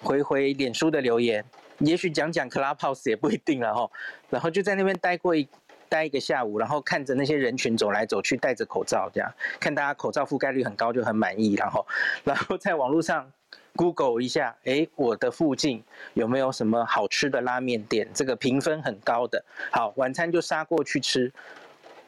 [0.00, 1.44] 回回脸书的留言，
[1.78, 3.88] 也许讲讲 Clubhouse 也不一定了哈，
[4.28, 5.48] 然后就在那边待过一。
[5.90, 11.54] 待一个下午，然后看着那些人群走来走去，戴着口罩，这样看大家口罩覆盖率很高，就很满意。
[11.54, 11.84] 然后，
[12.22, 13.30] 然后在网络上
[13.74, 15.82] Google 一下，哎，我的附近
[16.14, 18.08] 有没有什么好吃的拉面店？
[18.14, 21.30] 这个评分很高的，好，晚餐就杀过去吃。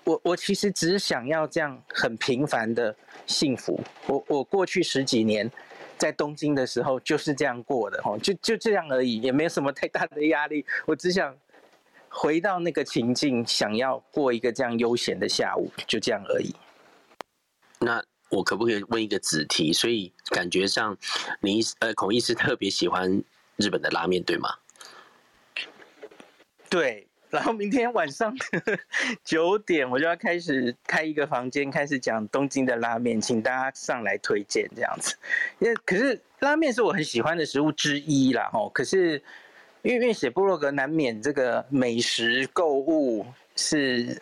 [0.05, 2.95] 我我其实只想要这样很平凡的
[3.27, 3.81] 幸福。
[4.07, 5.51] 我我过去十几年
[5.99, 10.65] 在东京的时候就是这样过的，哦，就就这样而已，也没有什么太大的压力。
[10.87, 11.35] 我只想。
[12.15, 16.55] 回到那个情境，想要过一个这样悠闲的下午，就这样而已。
[17.79, 19.73] 那我可不可以问一个子题？
[19.73, 20.97] 所以感觉上，
[21.41, 23.25] 你呃孔医师特别喜欢
[23.57, 24.51] 日本的拉面，对吗？
[26.69, 27.09] 对。
[27.31, 28.37] 然后明天晚上
[29.25, 35.17] 九点，我就要开始开一个房间，开始讲东京的拉面，请大家上来推荐这样子。
[35.59, 38.69] 因为可是拉面是我很喜欢的食物之一啦，吼。
[38.69, 39.23] 可是。
[39.83, 43.27] 因为写部落格难免这个美食购物
[43.57, 44.21] 是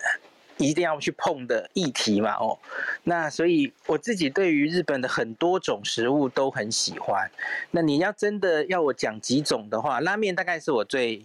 [0.57, 2.59] 一定要去碰的议题嘛，哦，
[3.05, 7.31] 那所以我自己对于日本的很多种食物都很喜欢。
[7.71, 11.25] 那你要真的要我讲几种的话，拉面大概是我最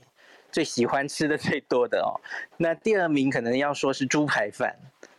[0.51, 2.15] 最喜欢吃的最多的哦。
[2.57, 4.75] 那第二名可能要说是猪排饭。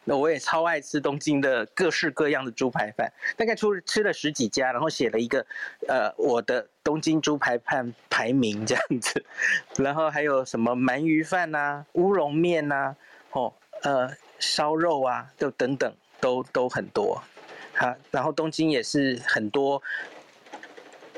[0.09, 5.45] 那我也超爱吃东京的各式各样的猪排饭，大概出吃了十几家，然后写了一个，
[5.89, 9.25] 呃，我的东京猪排饭排名这样子，
[9.79, 12.95] 然后还有什么鳗鱼饭呐、乌龙面呐，
[13.33, 13.53] 哦，
[13.83, 17.21] 呃，烧肉啊，就等等，都都很多，
[17.75, 19.83] 哈，然后东京也是很多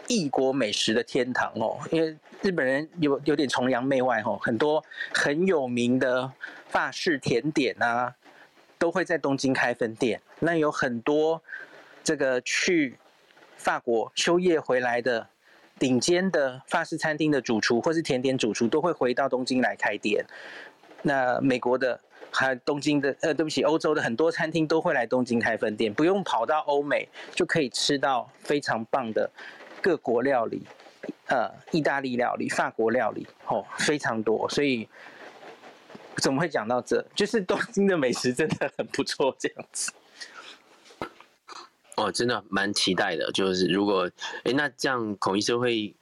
[0.07, 4.83] 异国美食的天堂哦，因为日本人有有点崇洋媚外哦，很多
[5.13, 6.33] 很有名的
[6.69, 8.15] 法式甜点啊。
[8.79, 11.43] 都会在东京开分店，那有很多
[12.05, 12.97] 这个去
[13.57, 15.27] 法国休业回来的
[15.79, 20.25] 顶尖的法式餐厅的主厨或是甜点主厨都会回到东京来开店。
[21.03, 22.01] 那美国的
[22.31, 29.29] 还有东京的，呃，对不起，欧洲的很多餐厅都会来东京开分店，不用跑到欧美就可以吃到非常棒的
[29.83, 30.63] 各国料理，
[31.27, 34.89] 呃，意大利料理、法国料理，哦，非常多，所以。
[36.23, 37.05] 怎么会讲到这？
[37.15, 39.93] 就是东京的美食真的很不错，这样子。
[41.97, 43.31] 哦，真的蛮期待的。
[43.33, 44.11] 就是如果，
[44.45, 45.95] 哎，那这样孔医生会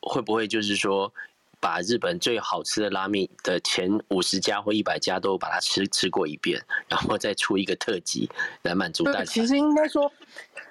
[0.00, 1.12] 会不会就是说，
[1.60, 8.30] 把日本最好吃的拉面的前五十家或一百家都把它吃吃过一遍，然后再出一个特辑
[8.62, 9.24] 来满足大家？
[9.24, 10.10] 其实应该说，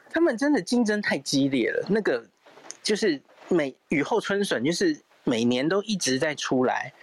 [0.10, 1.86] 他们真的竞争太激烈了。
[1.90, 2.26] 那个
[2.84, 6.94] 就是每雨后春笋，就是每年都一直在出来。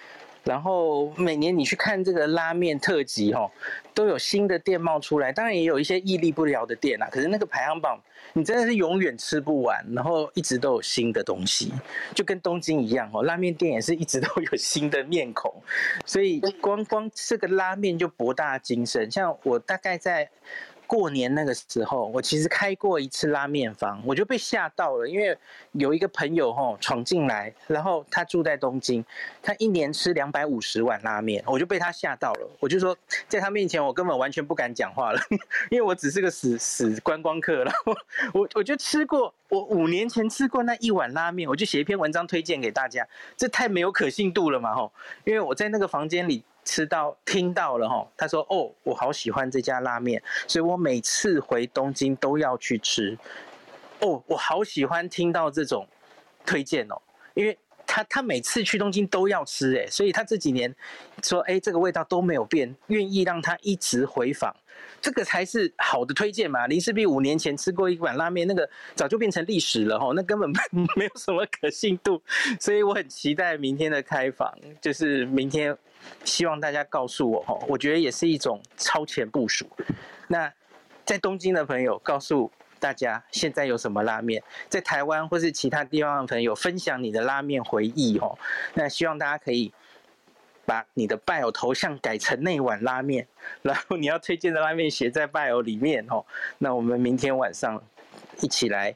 [0.45, 3.51] 然后每年你去看这个拉面特辑哦，
[3.95, 7.09] 都有新的店冒出来，当然也有一些屹立不了的店啦。
[7.11, 8.01] 可是那个排行榜，
[8.33, 11.73] 你真的是永远吃不完，然后一直都有新的东西，
[12.15, 15.55] 就跟东京一样哦，拉面店也是一直都有新的面孔，
[16.05, 19.11] 所以光光这个拉面就博大精深。
[19.11, 20.29] 像我大概在。
[20.93, 25.35] 过年那个时候，我其实开过一次拉面房，我就被吓到了，因为
[25.73, 29.03] 有一个朋友吼闯进来，然后他住在东京，
[29.43, 32.51] 他一年吃两百五十碗拉面，我就被他吓到了。
[32.61, 32.95] 我就说，
[33.27, 35.21] 在他面前我根本完全不敢讲话了，
[35.73, 37.65] 因为我只是个死死观光客。
[37.65, 37.97] 然后
[38.39, 44.93] 我我就吃过，我五年前吃过那一碗拉面，我就写一篇文章推荐给大家，这太没有可信度了嘛吼，
[45.25, 46.45] 因为我在那个房间里。
[46.65, 53.19] 吃到听到了哈，他说哦，我好喜欢这家拉面，所以我每次回东京都要去吃。
[54.01, 55.87] 哦，我好喜欢听到这种
[56.45, 57.01] 推荐哦，
[57.35, 57.57] 因为
[57.87, 60.75] 他他每次去东京都要吃哎，所以他这几年
[61.23, 64.55] 说哎，这个味道都没有变，愿意让他一直回访，
[65.01, 66.67] 这个才是好的推荐嘛。
[66.67, 70.51] 林氏璧五年前吃过一碗拉面，那个早就变成历史了哈，那根本
[70.97, 72.23] 没 有什么可信度，
[72.61, 75.77] 所以我很期待明天的开房，就是明天。
[76.25, 79.65] 希望大家告诉我哈，我觉得也是一种超前部署。
[80.27, 80.53] 那
[81.05, 88.37] 在东京的朋友，告诉大家现在有什么拉面；在台湾或是其他地方的朋友，分享你的拉面回忆哦。
[88.75, 89.73] 那希望大家可以
[90.65, 93.27] 把你的 bio 头像改成那碗拉面，
[93.63, 96.25] 然后你要推荐的拉面写在 bio 里面哦。
[96.59, 97.83] 那我们明天晚上
[98.41, 98.95] 一起来。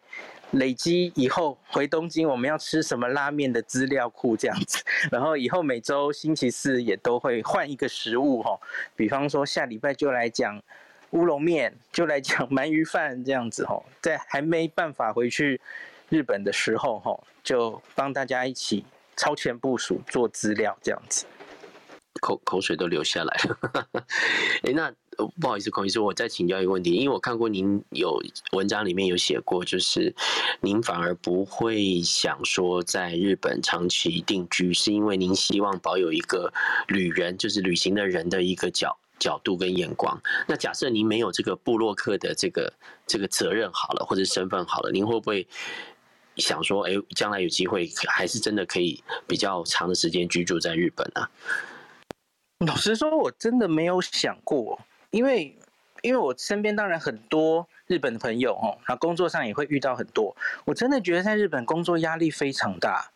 [0.53, 8.57] 累积以后回东京，我们要吃什么拉面的资料库这样子，然后以后每周星期四也都会换一个食物哈，
[8.95, 10.63] 比方说下礼拜就来讲
[11.11, 15.61] 乌龙面，就来讲鳗鱼饭这样子哈，在还没办法回去
[16.11, 18.87] 日本的时候哈，就帮大家一起
[19.17, 21.27] 超前部署做资料这样子，
[22.21, 23.89] 口口水都流下来了，
[24.63, 24.93] 哎那。
[25.41, 30.15] 不好意思，孔医师，我再请教一个问题，因为我看过您有文章里面有写过，就是
[30.61, 36.53] 您反而不会想说在日本长期定居，是因为您希望保有一个
[36.89, 40.21] 旅人，就是旅行的人的一个角角度跟眼光。
[40.47, 42.71] 那假设您没有这个部落客的这个
[43.07, 45.49] 这个责任好了，或者身份好了，您会不会
[46.37, 51.27] 想说，哎，将来有机会还是真的可以比较长的时间居住在日本呢？
[52.61, 54.81] 老实说，我真的没有想过。
[55.11, 55.57] 因为，
[56.03, 60.35] 因为我身边当然很多日本的朋友哦，然后工作上也会遇到很多。
[60.65, 63.11] 我真的觉得在日本工作压力非常大。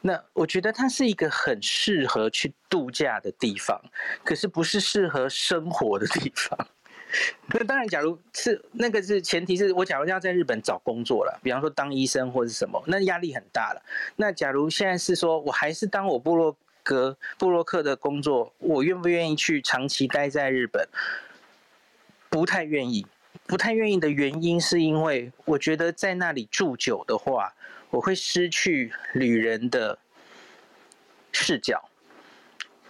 [0.00, 3.80] 那我觉得它是一个很适合去度假的地方，
[4.22, 6.56] 可是不是适合生活的地方。
[7.48, 13.82] 那当然，假如是那个是前提是我假如要在日本找工作了，比方说当医生或者什么，那压力很大了。
[14.14, 16.56] 那假如现在是说我还是当我部落
[16.88, 20.88] 哥布洛克的工作，我愿不愿意去长期待在日本？
[22.30, 23.06] 不太愿意，
[23.46, 27.52] 不太愿意的原因是因为我觉得在那里住久的话，
[27.90, 29.98] 我会失去旅人的
[31.30, 31.90] 视角。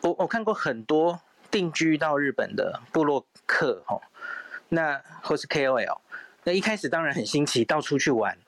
[0.00, 1.20] 我我看过很多
[1.50, 4.00] 定居到日本的部落客，吼，
[4.68, 5.98] 那或是 KOL，
[6.44, 8.38] 那一开始当然很新奇，到处去玩。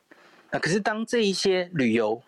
[0.53, 2.23] 那可是当这一些旅游，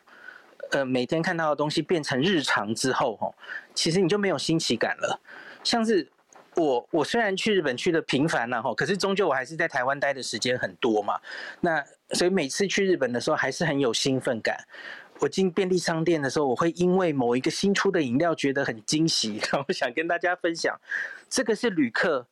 [0.72, 3.34] 呃，每天看到的东西变成日常之后，吼，
[3.74, 5.20] 其实你就没有新奇感了，
[5.64, 6.06] 像是。
[6.54, 11.18] 我我虽然去日本去的频繁了哈，可是终究我还是在台湾待的时间很多嘛。
[11.62, 14.62] 那所以每次去日本的时候还是很有兴奋感。
[15.20, 20.78] 我进便利商店的时候，我会因为某一个新出的饮料觉得很惊喜， 然后想跟大家分享。
[21.30, 22.26] 这个是旅客、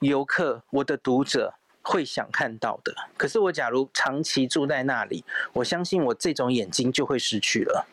[0.00, 2.94] 游客、我的读者会想看到的。
[3.16, 7.86] 可是我假如长期住在那里，我相信我这种眼睛就会失去了。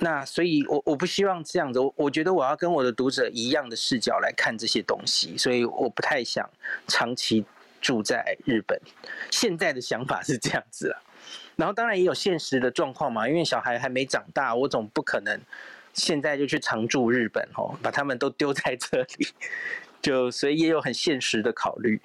[0.00, 1.78] 那所以我，我不希望这样子。
[1.78, 6.48] 我我觉得我要跟我的读者一样的视角来看这些东西，所以我不太想
[6.88, 7.44] 长期
[7.80, 8.80] 住在日本。
[9.30, 11.00] 现在的想法是这样子啊。
[11.54, 15.40] 然后当然也有现实的状况嘛，因为小孩还没长大，我总不可能
[15.92, 19.28] 现在就去常驻日本哦，把他们都丢在这里。
[20.02, 22.00] 就所以也有很现实的考虑。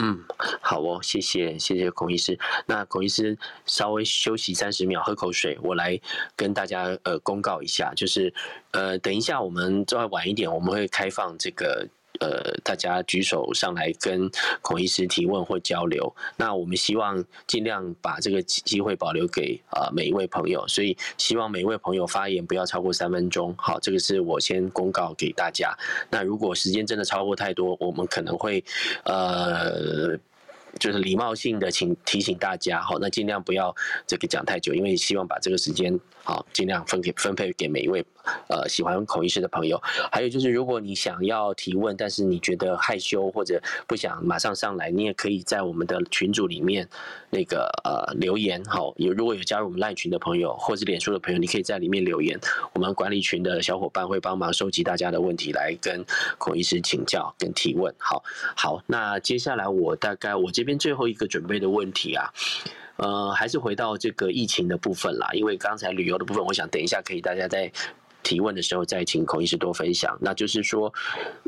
[0.00, 0.24] 嗯，
[0.60, 2.38] 好哦，谢谢谢谢孔医师。
[2.66, 3.36] 那孔医师
[3.66, 6.00] 稍微休息三十秒，喝口水，我来
[6.36, 8.32] 跟大家呃公告一下，就是
[8.70, 11.86] 呃等一下我们稍微晚一点，我们会开放这个。
[12.20, 16.14] 呃，大家举手上来跟孔医师提问或交流。
[16.36, 23.54] 那我们希望尽量把这个机会保留给啊、呃、每一位朋友，所以希望每一位朋友发言不要超过三分钟。
[23.56, 25.76] 好，这个是我先公告给大家。
[26.10, 28.62] 那如果时间真的超过太多，我们可能会
[29.04, 30.16] 呃
[30.78, 33.74] 就是礼貌性的请提醒大家，好，那尽量不要
[34.06, 35.98] 这个讲太久，因为希望把这个时间
[36.28, 38.04] 好尽量分给分配给每一位
[38.48, 39.80] 呃喜欢孔医师的朋友。
[40.12, 46.88] 还有就是，如果你想要提问，但是你觉得害羞或者不想马上上来，你也可以在我们的群组里面
[47.30, 52.38] 那个呃留言，好，有如果有加入我们赖群的朋友或者脸书的朋友，你可以在里面留言，
[52.72, 56.04] 我们管理群的小伙伴会帮忙收集大家的问题来跟
[56.38, 57.92] 孔医师请教跟提问。
[57.98, 58.22] 好，
[58.54, 60.68] 好，那接下来我大概我这边。
[60.68, 62.30] 边最后一个准备的问题啊，
[62.98, 65.30] 呃，还是回到这个疫情的部分啦。
[65.32, 67.72] 因为刚才旅游的部分，我想等一下可以大家在
[68.22, 70.18] 提问的时候再请孔医师多分享。
[70.20, 70.92] 那就是说，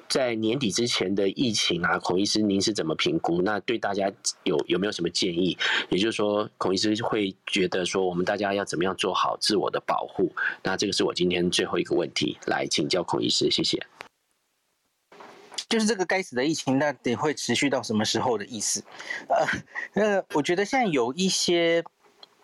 [0.08, 3.42] 在年底之前的疫情啊，孔医师您是怎么评估？
[3.42, 4.10] 那对大家
[4.44, 5.58] 有有没有什么建议？
[5.90, 10.32] 也就是说，孔医师会觉得说，我们大家要怎么样做好自我的保护？
[10.62, 13.84] 那这个是我今天最后一个问题，来请教孔医师，谢谢。
[15.70, 18.82] 就是这个该死的疫情，那得会持续到什么时候的意思？
[19.28, 19.46] 呃，
[19.94, 21.82] 那我觉得现在有一些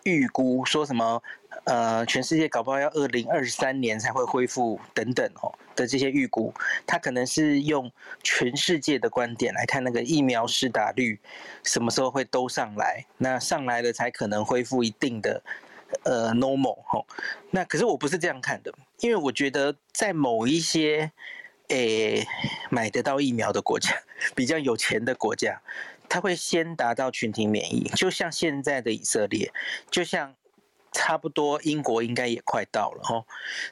[0.03, 1.21] 预估说什么，
[1.65, 6.53] 呃，全世界搞不好要二零二三年才会恢复等等哦的这些预估，
[6.85, 7.91] 它可能是用
[8.23, 11.19] 全世界的观点来看那个疫苗施打率
[11.63, 15.43] 什么时候会都上来，那上来了才可能恢复一定的
[16.03, 17.05] 呃 normal 哦。
[17.51, 21.11] 那可是我不是这样看的，因为我觉得在某一些。
[21.67, 22.25] 诶、
[22.69, 23.91] 买得到疫苗的国家，
[24.35, 25.61] 比较有钱的国家，
[26.07, 29.51] 他会先达到群体免疫，就像现在的以色列，
[29.89, 30.35] 就像。
[30.97, 33.23] 差不多，英国应该也快到了哦。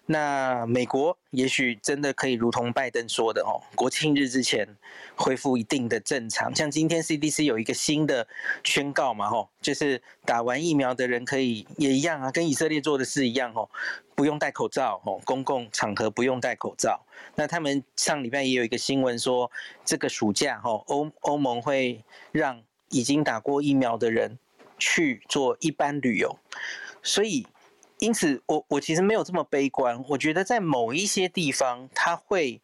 [0.05, 4.77] 那美国也许真的可以如同拜登说的哦，国庆日之前
[5.15, 6.55] 恢复一定的正常。
[6.55, 8.27] 像今天 CDC 有一个新的
[8.63, 13.67] 宣告嘛，吼，就是打完疫苗的人可以也一样啊，跟以色列做的事一样哦，
[14.13, 17.03] 不用戴口罩哦，公共场合不用戴口罩。
[17.33, 19.49] 那他们上礼拜也有一个新闻说，
[19.83, 24.37] 这个暑假吼，欧欧盟会让已经打过疫苗的人
[24.77, 26.37] 去做一般旅游。
[27.05, 27.45] 所以，
[27.99, 30.03] 因此我我其实没有这么悲观。
[30.09, 32.59] 我觉得在某一些地方，它会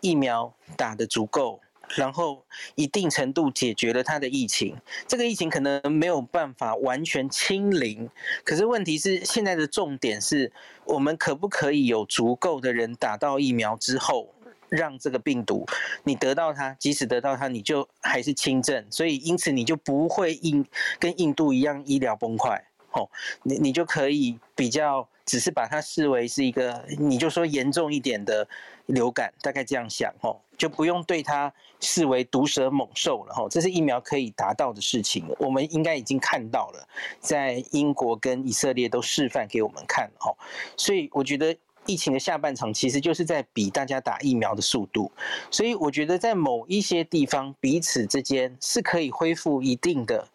[0.00, 1.60] 疫苗打得足够，
[1.96, 4.76] 然后一定程度解决了它的疫情。
[5.08, 8.08] 这个疫情可能没有办法完全清零，
[8.44, 10.52] 可是问题是现在的重点是
[10.84, 14.32] 我们可不可以有足够的人打到疫苗之后，
[14.68, 15.66] 让这个病毒
[16.04, 18.86] 你得到它，即使得到它，你就还是轻症。
[18.88, 20.64] 所以因此你就不会印
[21.00, 22.56] 跟印度一样医疗崩溃。
[22.92, 23.08] 哦，
[23.42, 28.46] 你你就可以比较，只是把它视为是一个，你就说严重一点的
[28.86, 33.46] 流感，大概这样想哦，就不用对它视为毒蛇猛兽了哈。
[33.48, 36.88] 这是疫苗可以达到的事情，我们应该已经看到了，
[37.20, 40.34] 在英国跟以色列都示范给我们看了哈。
[40.76, 45.10] 所以我觉得疫情的下半场其实就是在比大家打疫苗的速度，
[45.50, 50.26] 所以我觉得在某一些地方彼此之间是可以恢复一定的。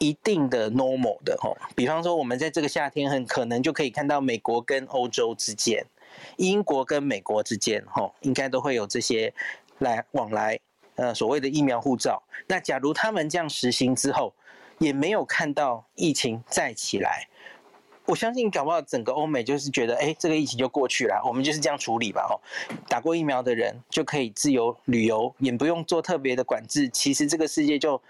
[0.00, 5.84] 一定的 normal 的吼，比方说我们在这个夏天很可能就可以看到美国跟欧洲之间，
[6.38, 9.30] 英国跟美国之间吼，应该都会有这些
[9.80, 10.58] 来往来，
[10.94, 12.22] 呃，所谓的疫苗护照。
[12.46, 14.32] 那假如他们这样实行之后，
[14.78, 17.28] 也没有看到疫情再起来，
[18.06, 22.40] 我相信搞不好整个欧美就是觉得，哎，这个疫情就过去了，我们就是这样处理吧吼，
[22.88, 26.88] 打过疫苗的人就可以自由旅游，也不用做特别的管制。
[26.88, 28.00] 其实这个世界就。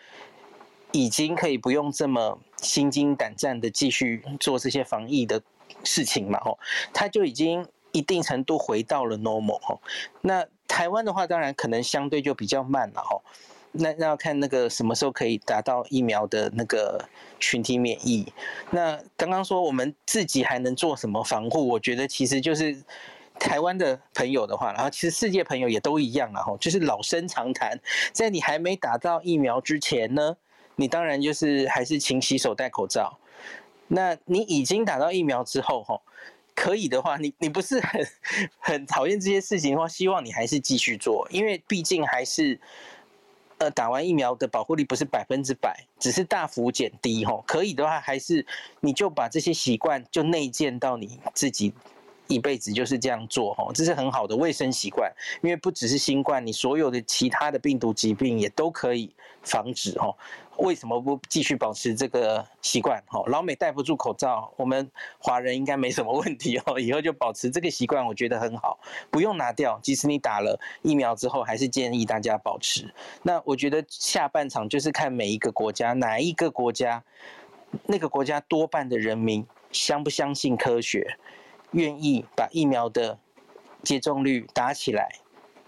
[0.93, 5.41] 已经可以不用这么心惊胆战的继续做这些防疫的
[5.85, 6.41] 事情嘛？
[6.41, 6.59] 吼，
[6.93, 9.81] 他就已经一定程度回到了 normal 吼。
[10.21, 13.23] 那台湾的话，当然可能相对就比较慢了吼。
[13.73, 18.27] 那那要看那个什么时候可以达到疫苗的那个群体免疫。
[18.73, 21.69] 那刚刚说我们自己还能做什么防护？
[21.69, 22.77] 我觉得其实就是
[23.39, 27.79] 台湾的朋友的话，然后其实世界朋友也都一样啊，吼，就是老生常谈，
[28.13, 30.37] 在你还没打到疫苗之前呢。
[30.81, 33.19] 你当然就是还是勤洗手、戴口罩。
[33.87, 36.01] 那你已经打到疫苗之后，吼，
[36.55, 38.07] 可以的话，你你不是很
[38.59, 42.59] 很讨厌这些事情的话，希望你还是继续做，因为毕竟还是，
[43.59, 47.45] 呃，打完疫苗的保护力不是百分之百，只是大幅减低，吼。
[47.47, 48.47] 可以的话，还是
[48.81, 51.75] 你就把这些习惯就内建到你自己。
[52.29, 55.13] 一辈子就是这样做哈，这是很好的卫生习惯，
[55.43, 59.13] 因为不只是新冠，你所有的其他的病毒疾病也都可以
[59.43, 60.15] 防止哈。
[60.61, 63.23] 为什么不继续保持这个习惯哈？
[63.27, 66.79] 老美戴不住口罩，我们华人应该没什么问题哦。
[66.81, 68.79] 以后就保持这个习惯，我觉得很好，
[69.11, 69.81] 不用拿掉。
[69.83, 72.93] 即使你打了疫苗之后，还是建议大家保持。
[73.23, 77.03] 那我觉得下半场就是看每一个国家，哪一个国家，
[77.87, 81.17] 那个国家多半的人民相不相信科学。
[81.73, 83.19] 愿意把疫苗的
[83.85, 85.21] 接种率打起来，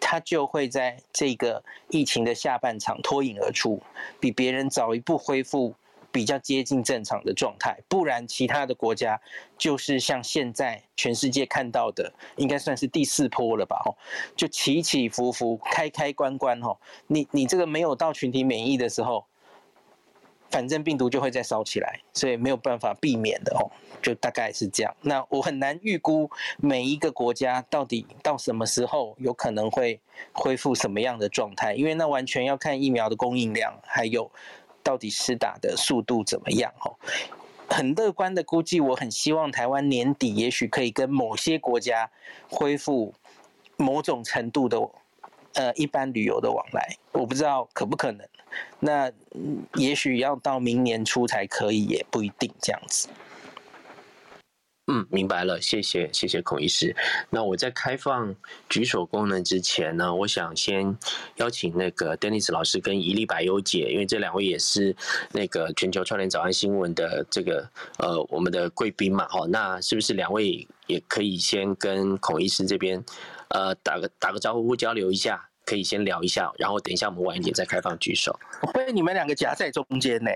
[0.04, 3.80] 他就会在这个疫情的下半场脱颖而出，
[4.18, 5.72] 比别人早一步恢复
[6.10, 7.78] 比较接近正常的状态。
[7.88, 9.18] 不然，其他的国家
[9.56, 13.80] 就是像现在全世界看到的，应该算是第四波了吧？
[13.86, 13.94] 哦，
[14.36, 16.60] 就起起伏伏，开开关关。
[16.60, 16.76] 哦，
[17.06, 19.24] 你你这个没有到群体免疫的时候。
[20.52, 23.66] 反正病毒就会再烧起来，所以没有办法避免的哦，
[24.00, 24.94] 就大概是这样。
[25.00, 29.98] 那我很难预估每一个国家到底到什么时候有可能会
[30.32, 34.30] 恢复什么样的状态，因为那完全要看疫苗的供应量，还有
[34.82, 36.94] 到底施打的速度怎么样哦。
[37.68, 42.10] 很乐观的估计，我很希望台湾年底也许可以跟某些国家
[42.48, 43.14] 恢复
[43.76, 44.78] 某种程度的。
[45.54, 48.26] 呃，一般旅游的往来，我不知道可不可能。
[48.80, 49.10] 那
[49.74, 53.08] 也许要到明年初才可以，也不一定这样子。
[54.88, 56.94] 嗯，明白了，谢谢，谢谢孔医师。
[57.30, 58.34] 那我在开放
[58.68, 60.98] 举手功能之前呢，我想先
[61.36, 64.94] 邀请那个 Dennis 老师跟怡利百优姐，因为这两位也是
[65.30, 67.66] 那个全球串联早安新闻的这个
[67.98, 73.02] 呃我们的贵宾嘛，哈，那是不是两位也可以先跟孔医师这边？
[73.50, 78.38] 呃，打个打个招呼，交流一下，可以先聊一下，然后等一下我们晚一点再开放举手。
[78.62, 80.30] 我被你们两个夹在中间呢。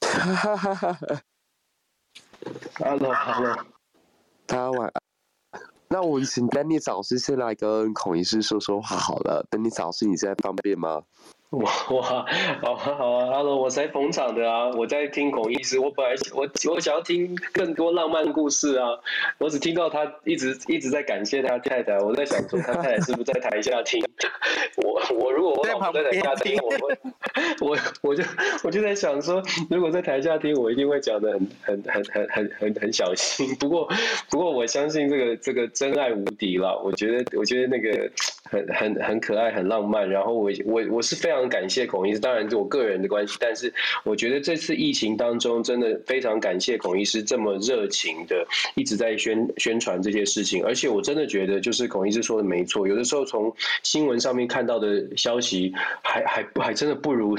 [0.00, 0.98] 哈哈哈
[2.78, 3.56] Hello，Hello，
[4.46, 5.02] 大家晚安。
[5.88, 9.46] 那我们请 Dennis 老师先来跟孔医师说说话好了。
[9.50, 11.02] Dennis 老师，你现在方便吗？
[11.62, 12.02] 哇哇，
[12.62, 18.88] 好啊好啊，Hello，我才捧场的啊，我在听孔医师，我本来我我想要听更多浪漫故事啊，
[19.38, 24.04] 我只听到他一直一直在感谢他太太，我在想说他太太是不是在台下听？
[24.82, 28.24] 我我如果我老婆在台下听，我我我就
[28.64, 29.40] 我就在想说，
[29.70, 33.54] 如果在台下听，我一定会讲的很很很很很很很小心。
[33.60, 33.88] 不过
[34.28, 38.10] 不过我相信这个这个真爱无敌了，我觉得我觉得那个
[38.50, 41.44] 很很很可爱很浪漫，然后我我我是非常。
[41.54, 43.72] 感谢孔医师，当然是我个人的关系，但是
[44.02, 55.72] 我觉得这次疫情当中，真的非常感谢孔医师这么热情的一直在宣宣传这些事情，而且我真的觉得就是孔医师说的没错，有的时候从新闻上面看到的消息
[56.02, 57.36] 还，还还还真的不如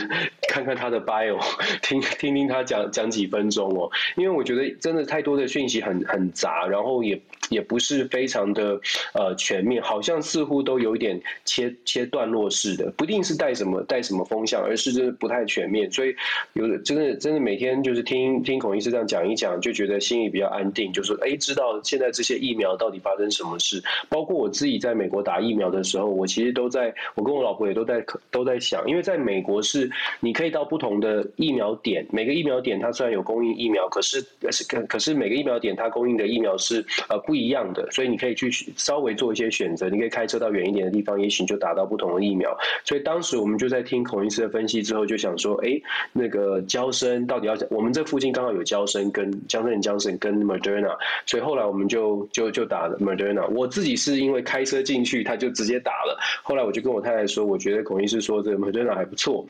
[0.47, 1.37] 看看他的 bio，
[1.81, 7.19] 听听听他讲讲几分钟哦，因为我觉得真的太多的讯息很很杂，然后也
[7.49, 8.79] 也不是非常的
[9.13, 14.05] 呃全面，好像似乎都有一点切切段落式的，不一定是带什么带。
[14.05, 16.15] 什么风向，而是真的不太全面，所以
[16.53, 23.81] 有真的真的每天就是听听孔医师这样讲一讲，就觉得心里比较安定，就是说哎，知道现在这些疫苗到底发生什么事。
[24.09, 29.89] 包括我自己在美国打疫苗的时候，我其实都在，我跟我老婆也都在都在想，因为在美国是
[30.19, 42.53] 你可以到不同的疫苗点，每个疫苗点它虽然有供应疫苗，可是是可可是每个疫苗点它供应的疫苗是呃不一样的，所以你可以去稍微做一些选择，你可以开车到远一点的地方，也许就打到不同的疫苗。
[42.83, 43.85] 所以当时我们就在。
[43.85, 45.79] 听孔医师的分析之后，就想说，哎，
[46.11, 47.55] 那个交生到底要？
[47.69, 53.47] 我们这附近刚好有交生跟江森江森跟 Moderna，所以后来我们就就就打了 Moderna。
[53.49, 56.17] 我自己是因为开车进去，他就直接打了。
[56.41, 59.45] 后来我就跟我太太说，我觉得孔医师说这 Moderna 还不错。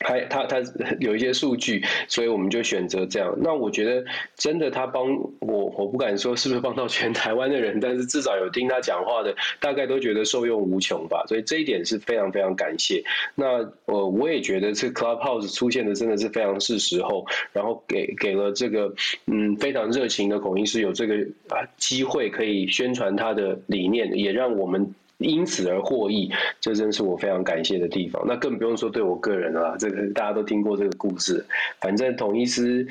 [0.00, 0.62] 还他他
[1.00, 3.34] 有一些数据，所以我们就选择这样。
[3.40, 4.04] 那我觉得
[4.36, 5.04] 真的他帮
[5.40, 11.24] 我，我不敢说是不是帮到全台湾的人，但是至少有听他讲话的，大概都觉得受用无穷吧。
[11.28, 13.02] 所以这一点是非常非常感谢。
[13.34, 18.94] 那呃，我也觉得这 Clubhouse 出现的真的是非常是时候，然后给给了这个
[19.26, 21.14] 嗯非常热情的孔医师有这个
[21.48, 24.94] 啊机会可以宣传他的理念，也让我们。
[25.22, 28.22] 因此而获益，这真是我非常感谢的地方。
[28.26, 31.44] 那更不用说对我个人了，这个大家都听过这个故事。
[31.80, 32.86] 反正统一师，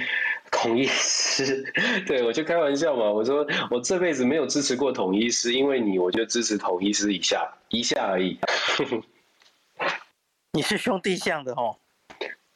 [0.51, 1.64] 统一师，
[2.07, 8.38] 对我就开玩笑嘛，我说我这辈子没有支持过统一师，因为你，我就支持统一师一下一下而已。
[10.53, 11.77] 你是兄弟相的哦。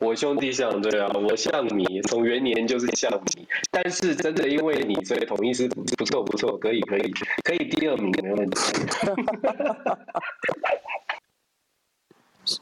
[0.06, 7.12] 我兄弟像对啊，我像你，从元年就是像你，但是真的因为你，所以统一师不错不错，可以可以
[7.44, 8.60] 可以第二名没问题。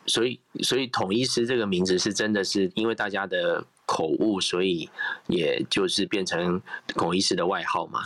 [0.05, 4.89] 所以所以统一师这个名字是真的是因为大家的口误，所以
[5.27, 6.61] 也就是变成
[6.95, 8.01] 孔医师的外号嘛？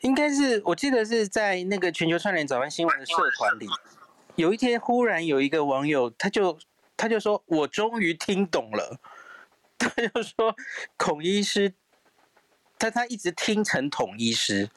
[0.00, 3.66] 应该是我记得是在那个全球串联早安新闻的社团里，
[4.36, 6.58] 有一天忽然有一个网友他就。
[7.02, 9.00] 他就说：“我终于听懂了。”
[9.76, 10.54] 他就说
[10.96, 11.74] ：“孔医师，
[12.78, 14.70] 他他一直听成统医师，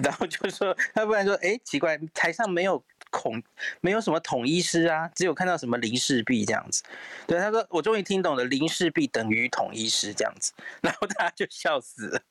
[0.00, 2.80] 然后就说他不然说，哎，奇怪，台上没有
[3.10, 3.42] 孔，
[3.80, 6.84] 没有什么统医师啊，只有看到什么林氏璧这样子。
[7.26, 10.52] 对，他说我终于听懂了，林氏璧等于统医师这样子，
[10.82, 12.22] 然后大家就笑死了。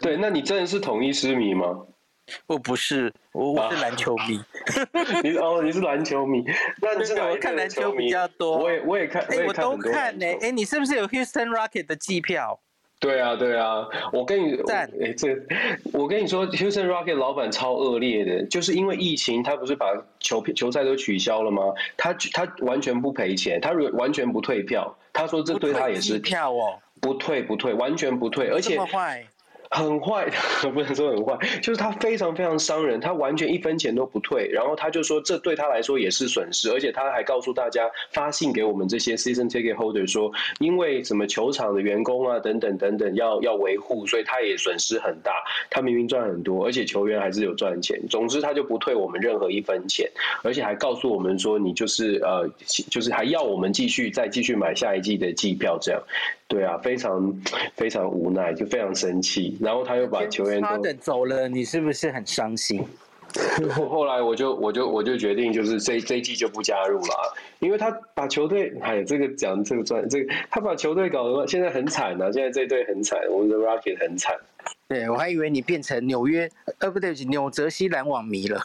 [0.00, 1.86] 对，那你真的是统医师迷吗？
[2.46, 4.40] 我不是，我我是篮球迷。
[5.22, 6.44] 你哦，你是篮球迷，
[6.80, 8.58] 那你是哪我看篮球比较多。
[8.58, 10.26] 我也我也看，哎，我都看呢。
[10.40, 12.58] 哎，你是不是有 Houston Rocket 的机票？
[13.00, 15.36] 对啊，对啊，我跟你，哎，这
[15.92, 19.86] 我跟你说，Houston Rocket 老板超恶劣的，就是因为疫情，他不是把
[20.20, 21.74] 球球赛都取消了吗？
[21.96, 28.78] 他他完全不赔钱，他完全不退票，他说这对他也是票哦，不退不退，完全不退，而且。
[29.72, 30.30] 很坏，
[30.72, 40.30] 不能说很坏，就是他非常非常伤人，他完全一分钱都不退，然后他就说这对他来说也是损失，而且他还告诉大家发信给我们这些 season ticket holder 说，
[40.60, 45.32] 因为什么球场的员工啊等等等等要要维护，所以他也损失很大。
[45.70, 50.06] 他明明赚很多，而且球员还是有赚钱，总之他就不退我们任何一分钱，
[50.42, 52.46] 而且还告诉我们说你就是呃
[52.90, 56.02] 就是还要我们继续再继续买下一季的季票这样。
[56.48, 57.34] 对啊，非常
[57.74, 59.56] 非常无奈，就非常生气。
[59.60, 62.84] 然后他又把球员都走了，你是不是很伤心？
[63.88, 72.30] 后来我就我就我就决定，就是这这一季就不加入了，因为他把球队，哎，这个讲这个专这个，他把球队搞得现在很惨啊！
[72.30, 74.36] 现在这队很惨，我们的 Rocket 很惨。
[74.86, 76.46] 对，我还以为你变成纽约
[76.78, 78.60] 呃不对，纽泽西篮网迷了。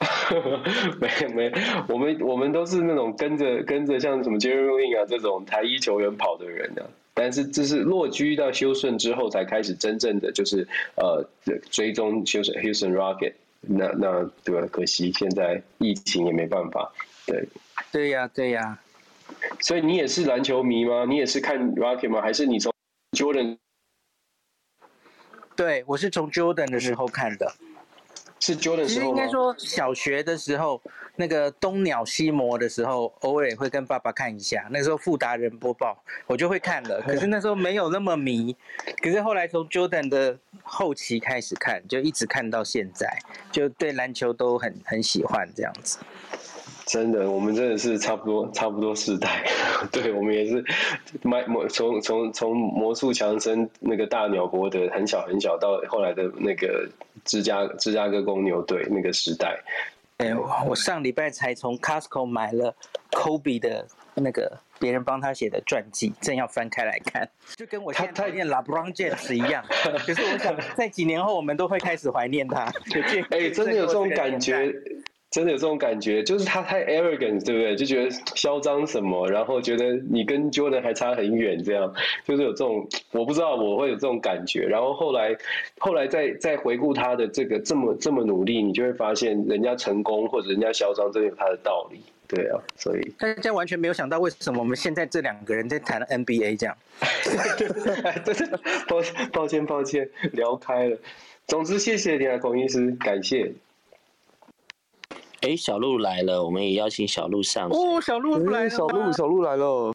[1.00, 1.52] 没有没有，
[1.88, 6.82] 我们我们都是那种跟着跟着像什么 Jeremy Lin 啊这种台一球员跑的人啊。
[7.18, 10.64] 但是这是落居到休斯顿之后才开始真正的就是
[10.94, 11.28] 呃
[11.68, 14.68] 追踪休斯 Houston Rocket，那那对吧？
[14.70, 16.92] 可惜现在疫情也没办法，
[17.26, 17.48] 对。
[17.90, 18.78] 对呀对呀，
[19.58, 21.04] 所以你也是篮球迷吗？
[21.08, 22.20] 你也是看 Rocket 吗？
[22.22, 22.72] 还是你从
[23.16, 23.58] Jordan？
[25.56, 27.52] 对，我是从 Jordan 的时候看的。
[28.38, 28.86] 是 Jordan 时候吗？
[28.88, 30.80] 其实应该说小学的时候，
[31.18, 34.68] 那个东鸟西魔的时候，偶尔也会跟爸爸看一下。
[34.70, 37.02] 那时候富达人播报，我就会看了。
[37.02, 38.54] 可是那时候没有那么迷。
[39.02, 43.18] 可是后来从 Jordan 的后期开始看，就一直看到现在，
[43.50, 45.98] 就对篮球都很很喜欢这样子。
[46.86, 49.44] 真的，我们真的是差不多差不多世代，
[49.90, 50.64] 对，我们也是
[51.22, 56.88] 卖魔从从从魔术强森那个大鸟国的很小很小到后来的那个
[57.24, 59.60] 芝加芝加哥公牛队那个时代。
[60.18, 60.34] 哎，
[60.66, 62.74] 我上礼拜才从 Costco 买了
[63.12, 69.64] Kobe 的那个别人帮他写的传记，正要翻开来看，就跟我现在讨厌 LeBron James 一样。
[70.04, 72.64] 可是我想在几年后我们都会开始怀念他。
[73.30, 74.74] 哎，真的有这种感觉。
[75.30, 77.76] 真的有这种感觉，就是他太 arrogant，对不对？
[77.76, 81.92] 就觉得嚣张什么，然后觉得你跟 Jordan 还差很远，这样
[82.24, 84.60] 就是有这种，我不知道我会有这种感觉。
[84.62, 85.36] 然后后来，
[85.78, 92.00] 后来再再回顾他的这个这么这么努力，你就会发现人家成功或者人家嚣张，真的有他的道理。
[92.26, 96.76] 对啊，所以大家完全没有想到为什么我们现在这两个人在谈 NBA 这样。
[97.58, 98.46] 对对对，
[98.86, 100.96] 抱歉抱歉抱歉，聊开了。
[101.46, 103.52] 总之，谢谢你啊，孔医师，感谢。
[105.42, 107.68] 哎，小鹿来了，我们也邀请小鹿上。
[107.70, 109.92] 哦，小鹿来了，小鹿，小鹿来了。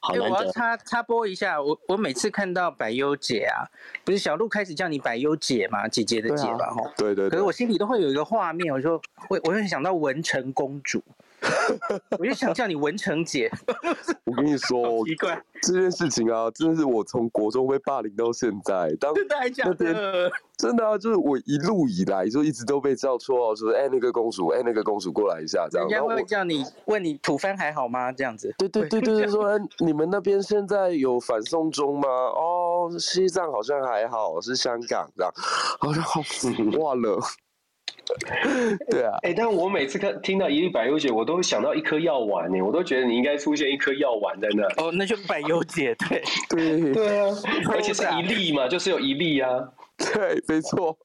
[0.00, 0.30] 好难得。
[0.30, 3.66] 我要插插播一下，我我每次看到百优姐啊，
[4.04, 6.92] 不是小鹿开始叫你百优姐嘛，姐姐的姐吧，哈、啊。
[6.96, 7.30] 对对，对。
[7.30, 11.02] 可是我心里都会有一个画面，我说，我我会想到文成公主。
[12.18, 13.50] 我就想叫你文成姐。
[14.24, 18.94] 我跟你说，奇怪，这件事情啊，真的是我从国中被霸凌到现在。
[19.00, 20.30] 当真的还假的？
[20.56, 25.86] 真的啊，就是我一路以来就一直都被叫错，说哎、欸、那个公主，哎、欸、那个公主过来一下，这样。
[25.88, 28.10] 人家会叫你问你土番还好吗？
[28.10, 28.54] 这样子。
[28.58, 32.08] 对对对对，说、欸、你们那边现在有反送中吗？
[32.08, 35.32] 哦，西藏好像还好，是香港这样。
[35.80, 36.20] 好像好
[36.78, 37.20] 忘了。
[38.90, 44.62] 对啊，哎、欸，但我每次看听到一粒百优解，我都想到一颗药丸呢，我都觉得你应该出现一颗药丸在那。
[44.82, 45.94] 哦，那就百优解，
[46.48, 47.34] 对对对啊，
[47.70, 49.50] 而且是一粒嘛，就是有一粒啊，
[49.98, 50.96] 对，没错。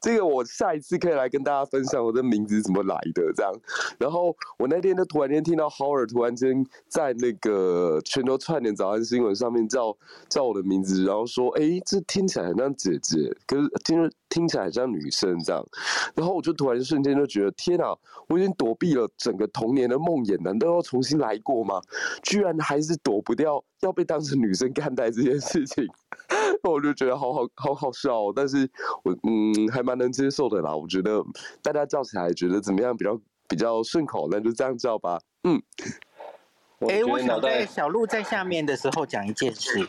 [0.00, 3.52] 这个我下一次可以来跟大家分享我的名字怎么来的，这样。
[3.98, 9.96] 然后我那天就突然间听到 Howard 突然间在那个全球串联早安新闻上面叫
[10.28, 13.16] 叫我的名字，然后说：“哎，这听起来很像姐姐，
[13.46, 15.64] 可是听听起来很像女生这样。”
[16.14, 17.94] 然后我就突然瞬间就觉得：“天哪！
[18.28, 21.80] 我已经躲避了整个童年的梦魇，难道要重新来过吗？
[22.22, 25.86] 居然还是躲不掉要被当成女生看待这件事情。
[26.64, 28.68] ”我就觉得好好好好笑，哦，但是
[29.02, 30.72] 我嗯还蛮能接受的啦。
[30.72, 31.20] 我觉得
[31.60, 35.20] 大家叫起来觉得怎么样比较比较顺口，那就这样叫吧。
[35.42, 35.60] 嗯，
[36.88, 39.86] 哎、欸，我想在小鹿在下面的时候讲一件事，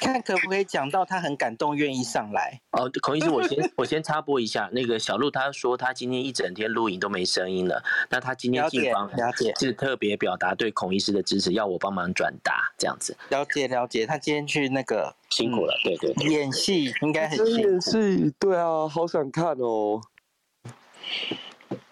[0.00, 2.60] 看可不可以讲到他很感动，愿意上来。
[2.72, 13.16] 哦，孔医师，我先 我先插播一下，那个小鹿他说他今天一整天录影都没声音了，那他今天进房了解是特别表达对孔医师的支持，要我帮忙转达这样子。
[13.30, 17.68] 了解了解，他今天去那个辛苦了，嗯、对，对对，演戏应该很辛苦。
[17.68, 20.00] 演戏，对啊，好想看哦。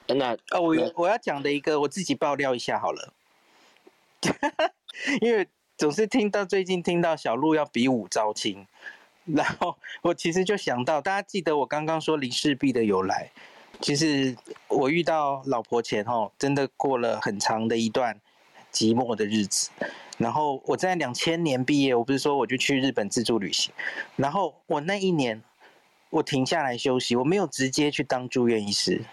[0.08, 3.12] 那哦，我我要讲的一个，我自己爆料一下好了。
[5.20, 5.46] 因为
[5.76, 8.66] 总是听到最近听到小鹿要比武招亲，
[9.24, 13.30] 然后我其实就想到，大家记得我刚刚说林氏璧的由来，
[13.80, 14.34] 其实
[14.68, 18.18] 我遇到老婆前后，真的过了很长的一段
[18.72, 19.70] 寂寞的日子。
[20.16, 23.70] 然后我在两千年毕业，我不是说我就去日本自助旅行，
[24.16, 25.42] 然后我那一年
[26.08, 29.04] 我停下来休息，我没有直接去当住院医师，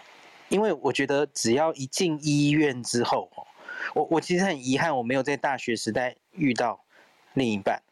[0.48, 3.28] 因为我觉得只要一进医院之后。
[3.92, 6.84] 我我其实很遗憾，我没有在大学时代遇到
[7.34, 7.82] 另一半，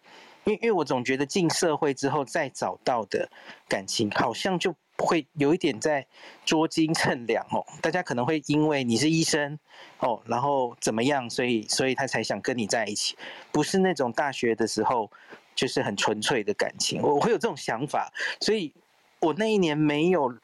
[0.44, 3.28] 因为因为我总觉得进社会之后再找到的
[3.68, 6.06] 感情，好像就会有一点在
[6.44, 7.64] 捉襟趁凉哦。
[7.80, 9.58] 大家可能会因为你是医生
[9.98, 13.16] 哦，然后怎么样，所以所以他才想跟你在一起，
[13.50, 15.10] 不是那种大学的时候
[15.54, 17.02] 就是很纯粹的感情。
[17.02, 18.72] 我会有这种想法，所以
[19.20, 20.34] 我那一年没有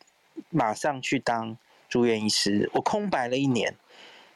[0.50, 1.56] 马上去当
[1.88, 3.74] 住院医师，我空白了一年。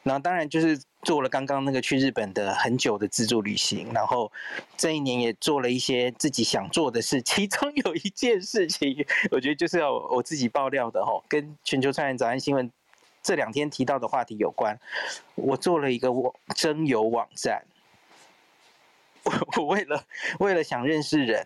[0.03, 4.31] 然后当然就是做了刚刚那个去日本的很久的自助旅行，然后
[4.77, 12.71] 这一年也做了一些自己想做的事，其中有一件事情，我觉得就是要我自己爆料的吼，跟全球串联早安新闻
[13.21, 14.79] 这两天提到的话题有关。
[15.35, 17.63] 我做了一个网征友网站，
[19.23, 20.03] 我我为了
[20.39, 21.45] 为了想认识人，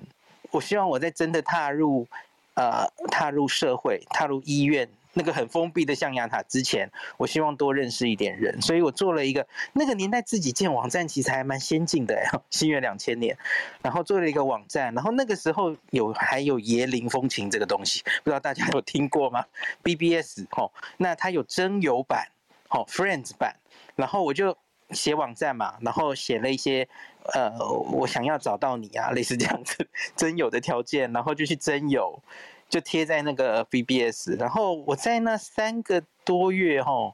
[0.51, 2.07] 我希望我在真的踏入
[2.53, 4.87] 呃踏入社会、踏入医院。
[5.17, 13.35] 那个很封闭的象牙塔之前，我希望多认识一点人，所以我做了一个那个年代自己建网站，其实还蛮先进的哎， 西元两千年，
[13.81, 19.43] 然后做了一个网站，然后那个时候有还有椰林风情这个东西，不知道大家有听过吗
[19.83, 22.27] ？BBS 哦，那它有真友版，
[22.69, 23.55] 哦 Friends 版，
[23.95, 24.55] 然后我就
[24.91, 26.87] 写网站嘛，然后写了一些
[27.33, 27.51] 呃，
[27.91, 32.21] 我想要找到你啊，类似这样子 真友的条件，然后就去真友。
[32.69, 37.13] 就贴在那个 BBS，然后我在那三个多月哈，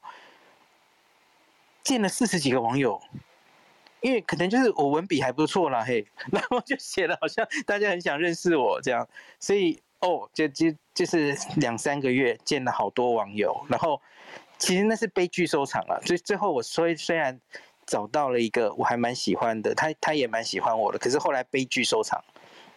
[1.82, 3.00] 见了四十几个网友，
[4.00, 9.08] 因为可能就是我文笔还不错啦嘿， 然后就写了好像大家很想认识我这样，
[9.38, 14.00] 所以哦，就就就是两三个月见了好多网友，然后
[14.58, 17.40] 其实那是悲剧收场了，所以最后我虽虽然
[17.86, 22.22] 找到了一个我还蛮喜欢的，他他也蛮喜欢我的，可是后来悲剧收场，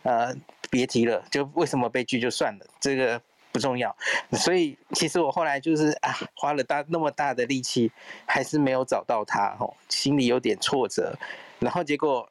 [0.08, 0.36] 呃。
[0.70, 3.22] 别提了，就为什么被拒就算了，这个
[3.54, 3.96] 不重要。
[4.34, 7.90] 所以其实我后来就是啊，花了大那么大的力气，
[8.26, 11.18] 还是没有找到他，吼，心里有点挫折。
[11.60, 12.30] 然后结果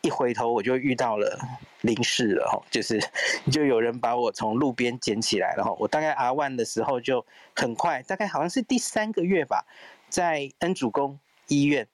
[0.00, 1.38] 一回头，我就遇到了
[1.82, 3.00] 林氏了，吼，就是
[3.52, 5.76] 就有人把我从路边捡起来了，吼。
[5.78, 9.64] 我大概 R1 的时候就很快，大概好像是第三个月吧，
[10.08, 11.86] 在恩主公医院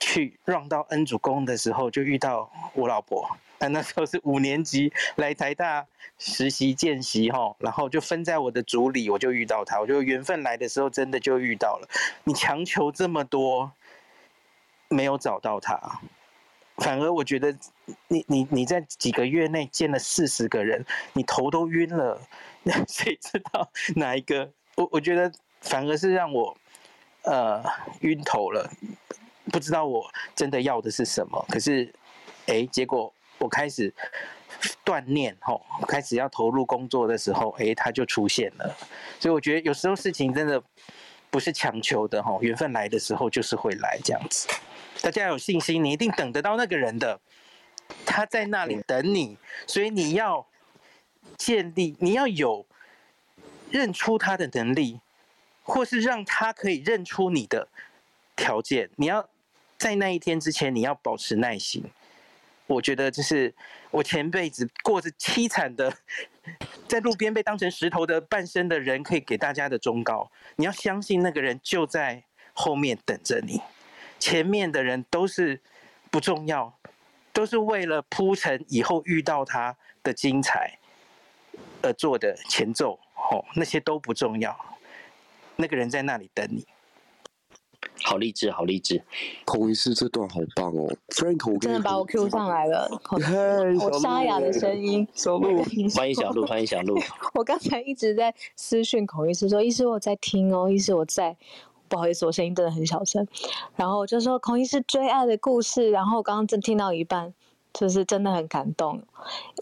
[0.00, 3.28] 去让到恩主公的时候，就遇到我老婆。
[3.60, 5.84] 但 那时候是五年级来台大
[6.16, 11.88] 实习见习哈，然后就分在我的组里，我就遇到他，我就缘分来的时候真的就遇到了。
[12.22, 13.72] 你强求这么多，
[14.88, 16.00] 没有找到他，
[16.76, 17.52] 反而我觉得
[18.06, 22.20] 你你你在几个月内见了四十个人，你头都晕了，
[22.86, 24.52] 谁知道哪一个？
[24.76, 26.56] 我我觉得反而是让我
[27.24, 27.60] 呃
[28.02, 28.70] 晕头了，
[29.50, 31.44] 不知道我真的要的是什么。
[31.48, 31.92] 可是
[32.46, 33.12] 哎，结果。
[33.40, 33.94] 我开始
[34.84, 38.76] 锻炼吼，开始要投入工作的时候，哎，他就出现了。
[39.20, 40.60] 所以我觉得有时候事情真的
[41.30, 44.48] 不是强求的吼，缘分来的时候就是会来这样子。
[45.00, 47.20] 大家有信心，你一定等得到那个人的，
[48.04, 49.38] 他在那里等你。
[49.68, 50.44] 所以你要
[51.36, 52.66] 建立，你要有
[53.70, 55.00] 认出他的能力，
[55.62, 57.68] 或是让他可以认出你的
[58.34, 58.90] 条件。
[58.96, 59.28] 你要
[59.78, 61.84] 在那一天之前，你要保持耐心。
[62.66, 63.54] 我觉得这是
[63.90, 65.90] 我前辈子过着凄惨的，
[66.86, 70.30] 在路边被当成石头的半生的人，可以给大家的忠告。
[70.56, 72.22] 你要相信那个人就在
[72.52, 73.62] 后面等着你，
[74.18, 75.60] 前面的人都是
[76.10, 76.78] 不重要，
[77.32, 80.78] 都是为了铺成以后遇到他的精彩
[81.80, 82.98] 而做的前奏。
[83.30, 84.76] 哦，那些都不重要，
[85.56, 86.66] 那个人在那里等你。
[88.02, 89.02] 好励志，好励志！
[89.44, 93.18] 孔医师这段好棒哦，Frank 真的把我 Q 上来了，好
[94.00, 95.62] 沙哑的声音，小鹿，
[95.94, 96.98] 欢迎小鹿，欢迎小鹿。
[97.34, 101.36] 我刚才一直在私讯孔医师说，医师我在听哦，医师我在，
[101.88, 103.26] 不好意思，我声音真的很小声。
[103.76, 107.34] 然后就说孔医师追爱的故事，然后刚刚正听到一半，
[107.72, 109.02] 就是真的很感动。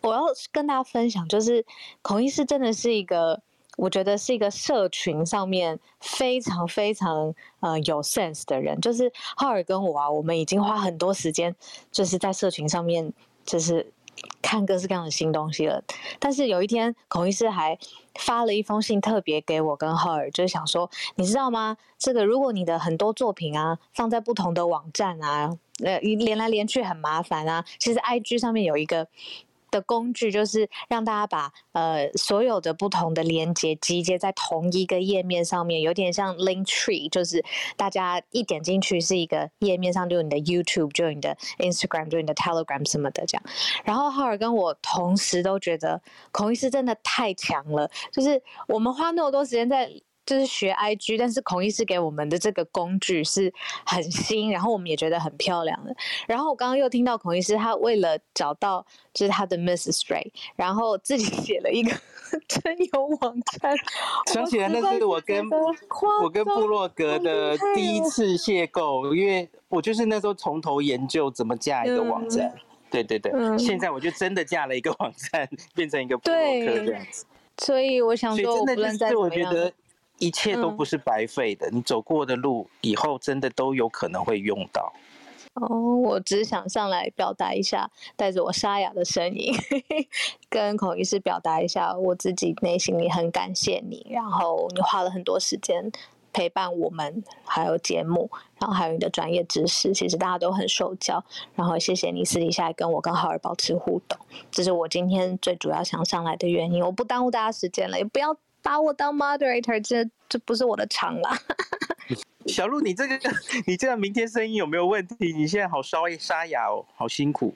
[0.02, 0.22] 我要
[0.52, 1.64] 跟大家分享，就是
[2.02, 3.42] 孔医师真的是一个，
[3.76, 8.80] 我觉得是一个社群上面非常非常呃有 sense 的人。
[8.80, 11.54] 就是浩尔跟我啊，我们已经花很多时间，
[11.92, 13.12] 就是在社群上面，
[13.44, 13.92] 就是。
[14.40, 15.82] 看各式各样的新东西了，
[16.18, 17.78] 但是有一天孔医师还
[18.14, 21.76] 发了一封信，特别给我跟浩尔，就是想说，你知道吗？
[21.98, 27.62] 这个如果你的很多作品啊放在不同的网站啊，呃，连来连去很麻烦啊。
[27.78, 29.06] 其实 IG 上面有一个。
[29.70, 37.44] 的工具就是让大家把呃所有的不同的连接集结在同一个页面上面，有点像 Link Tree，就是
[37.76, 43.42] 大家一点进去是一个页面上就有你的 YouTube，就有你的 Instagram，就有你的 Telegram 什么的这样。
[43.84, 46.00] 然后浩尔跟我同时都觉得
[46.32, 49.90] 孔医师真的太强了，就是我们花那么多时间在。
[50.26, 53.52] 就是学 IG，但是孔医师给我们的这个工具是
[53.86, 55.94] 很新，然后我们也觉得很漂亮的。
[56.26, 58.84] 然后我刚刚又听到孔医师他为了找到
[59.14, 60.00] 就是他的 Mrs.
[60.08, 61.90] Ray，然后自己写了一个
[62.48, 63.74] 真友网站。
[64.26, 65.48] 想起来那是我跟
[66.20, 72.48] 我跟布洛格的第一次邂逅，因为我就是那时候从头研究怎么架一个网站。
[72.48, 77.24] 嗯、对对对、嗯，现在我就真的架了一个网站， 变成一个布洛格这样子。
[77.58, 79.72] 所以我想说，我不能再怎么样。
[80.18, 84.92] 一切都不是白费的，嗯，你走过的路以后真的都有可能会用到。
[85.54, 89.54] 哦，我只想上来表达一下，带着我沙哑的声音，
[90.50, 95.90] 跟孔医师表达一下我自己内心里很感谢你，然后你花了很多时间
[96.30, 101.24] 陪伴我们，还有节目，然后还有你的专业知识，其实大家都很受教。
[101.54, 104.18] 然后谢谢你私底下跟我跟浩儿保持互动，
[104.50, 106.84] 这是我今天最主要想上来的原因。
[106.84, 108.36] 我不耽误大家时间了，也不要。
[108.66, 111.30] 把我当 moderator，这这不是我的长了。
[112.48, 113.16] 小鹿，你这个
[113.64, 115.32] 你这样明天声音有没有问题？
[115.32, 117.54] 你现在好沙沙哑哦，好辛苦。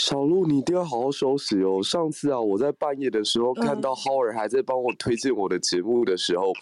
[0.00, 1.82] 小鹿，你一定要好好休息哦。
[1.82, 6.56] 上次啊，我在半夜的时候看到 Howard 还在帮我推荐我的节目的时候，嗯，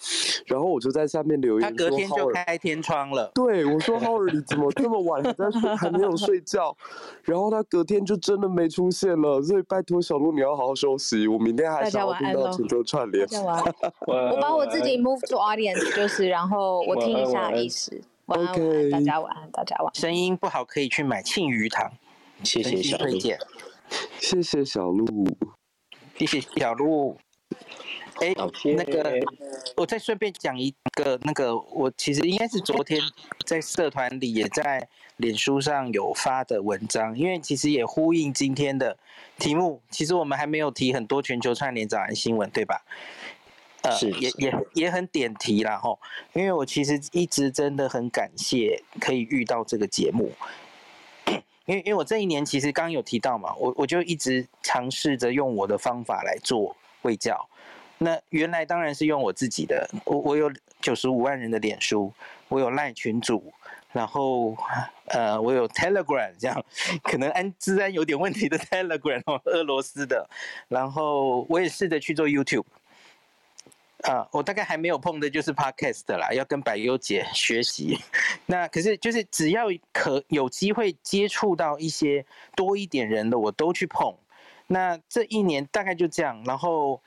[0.46, 3.30] 然后我就在下面留言说，他隔天就开天窗了。
[3.32, 6.76] 对，我说 Howard 你怎么这么晚还在睡，还没有睡觉？
[7.22, 9.40] 然后他隔天就真的没出现了。
[9.40, 11.28] 所以拜托小鹿，你要好好休息。
[11.28, 13.24] 我明天还想要听到泉州串联。
[14.04, 18.00] 我把我自己 move to audience，就是然后我听一下意思。
[18.26, 19.94] 晚安，晚安，大家晚安，大家晚安。
[19.94, 21.88] 声音不好可以去买庆余糖。
[22.44, 23.18] 谢谢小鹿，
[24.20, 25.26] 谢谢小鹿，
[26.16, 27.18] 谢谢小鹿。
[28.20, 29.12] 哎、欸，那个，
[29.76, 33.00] 我再顺便讲一个，那个，我其实应该是昨天
[33.46, 34.88] 在社团里，也在
[35.18, 38.98] 脸书上有发的文章，因为其实也呼应今天的
[39.38, 39.80] 题目。
[39.90, 42.84] 其实我们还没有提很多全球串联早安新闻，对吧？
[43.82, 46.00] 呃，也也也很点题啦吼，
[46.32, 50.32] 因为我其实一直真的很感谢可以遇到这个节目。
[51.68, 57.46] 因为因为我这一年其实刚有提到嘛，我我就一直尝试着用我的方法来做卫教。
[57.98, 60.50] 那原来当然是用我自己的，我我有
[60.80, 62.10] 九十五万人的脸书，
[62.48, 63.52] 我有赖群组，
[63.92, 64.56] 然后
[65.08, 66.64] 呃我有 Telegram 这样，
[67.02, 70.26] 可能安资安有点问题的 Telegram 哦，俄罗斯的，
[70.68, 72.64] 然后我也试着去做 YouTube。
[74.04, 77.98] 啊，我大概还没有碰的就是 Podcast 啦，要跟百优姐学习。
[78.46, 84.14] 那可是就是只要可有机会接触到一些多一点人的，我都去碰。
[84.68, 87.00] 那这一年大概就这样，然后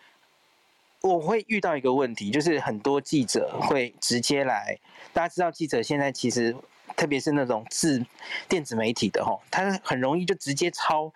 [1.02, 4.78] 我会遇到一个问题，就是很多记者会直接来。
[5.14, 6.56] 大家知道记者现在其实。
[6.96, 8.04] 特别是那种自
[8.48, 11.12] 电子媒体的吼，他很容易就直接抄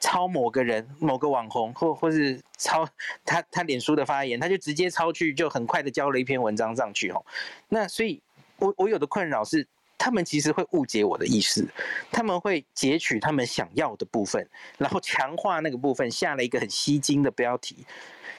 [0.00, 2.88] 抄某个人、某个网红，或或是抄
[3.24, 7.24] 他他脸书的发言，他就直接抄去，就很快的交了一篇文章上去吼。
[7.68, 8.20] 那所以
[8.58, 9.66] 我我有的困扰是，
[9.98, 11.66] 他们其实会误解我的意思，
[12.10, 14.48] 他们会截取他们想要的部分，
[14.78, 17.84] 然后强化那个部分，下了一个很吸睛的标题。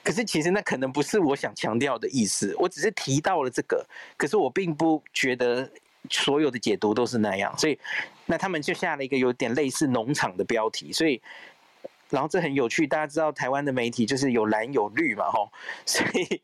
[0.02, 3.86] 可是其实那可能不是我想强调的意思，我只是提到了这个，
[4.16, 5.70] 可是我并不觉得。
[6.10, 7.78] 所有的解读都是那样，所以
[8.26, 11.20] 那他们就下了一个有点类似农场的标题，所以
[12.10, 15.50] 然后这很有趣，大家知道台湾的媒体就是有蓝有绿嘛，吼，
[15.84, 16.40] 所以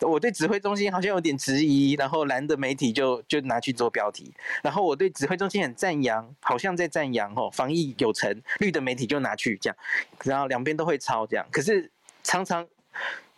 [0.00, 9.76] 我对指挥中心好像有点质疑，然后蓝的媒体就就拿去做标题，然后我对指挥中心很赞扬，好像在赞扬吼防疫有成，绿的媒体就拿去这样，
[10.24, 11.90] 然后两边都会抄这样，可是
[12.22, 12.66] 常常。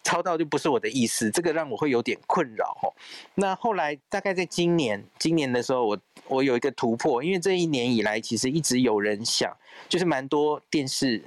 [0.05, 2.93] 抄到就不是我的意思，这个让我会有点困扰哦。
[3.35, 5.99] 那后来大概在今年，今年的时候我，
[6.29, 9.51] 我有一个突破，因为这一年以来其实一直有人想，
[9.89, 11.21] 就是蛮多电视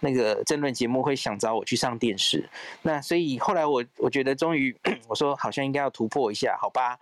[0.00, 2.48] 那个争论节目会想找我去上电视。
[2.82, 4.76] 那所以后来我我觉得终于
[5.08, 6.98] 我说好像应该要突破一下，好吧？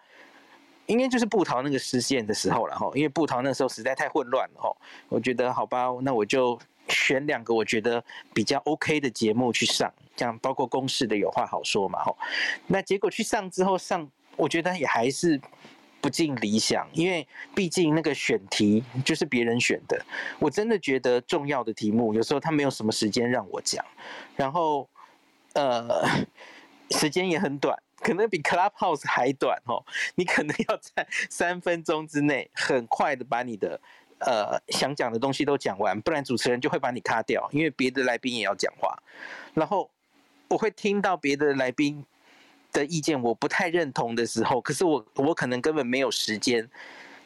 [0.87, 4.71] 应该就是布桃那个事件的时候了哈，因为布桃那时候实在太混乱了哈，
[5.09, 6.57] 我觉得好吧，那我就
[6.89, 8.03] 选两个我觉得
[8.35, 12.17] 比较 OK 的节目去上，这样包括公式的有话好说嘛吼，
[12.67, 15.41] 那结果去上之后上，我觉得也还是
[16.01, 20.05] 不尽理想，因为毕竟那个选题就是别人选的，
[20.39, 23.85] 我真的觉得重要的题目有时候他没有什么时间让我讲，
[24.37, 24.89] 然后
[25.55, 26.05] 呃
[26.91, 27.77] 时间也很短。
[27.99, 29.83] 可能比 Clubhouse 还短哦，
[30.17, 33.81] 你可能要在三分钟之内很快的把你的
[34.19, 38.97] 呃想讲的东西都讲完，不然主持人就会把你卡掉，因为别的来宾也要讲话。
[39.55, 39.91] 然后
[40.49, 42.05] 我会听到别的来宾
[42.73, 46.69] 的意见，我不太认同的时候，可是我我可能根本没有时间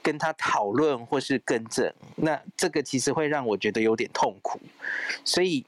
[0.02, 4.60] 跟他讨论或是更正，那这个其实会让我觉得有点痛苦，
[5.24, 5.64] 所以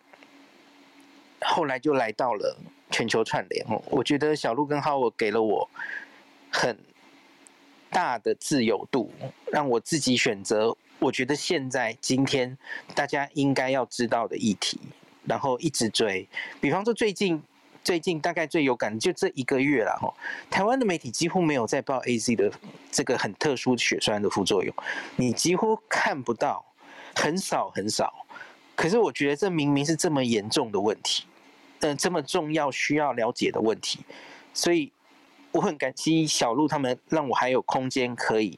[1.40, 2.56] 后来就来到了。
[2.94, 5.66] 全球串联，我觉得小鹿跟浩我给了我
[6.50, 6.76] 很
[7.88, 9.10] 大的自由度，
[9.50, 10.76] 让我自己选择。
[11.02, 12.56] 我觉得现在今天
[12.94, 14.78] 大家应该要知道的议题，
[15.24, 16.28] 然后一直追。
[16.60, 17.42] 比方说最近
[17.82, 20.14] 最近大概最有感的就这一个月了哈，
[20.48, 22.52] 台湾的媒体几乎没有在报 AZ 的
[22.92, 24.72] 这个很特殊血栓的副作用，
[25.16, 26.64] 你几乎看不到，
[27.16, 28.24] 很少很少。
[28.76, 31.24] 可是我觉得这明明是这么严重的问题。
[31.80, 33.98] 嗯，这么重要需要了解的问题，
[34.54, 34.92] 所以
[35.50, 38.56] 我很感激小鹿他们，让我还有空间可以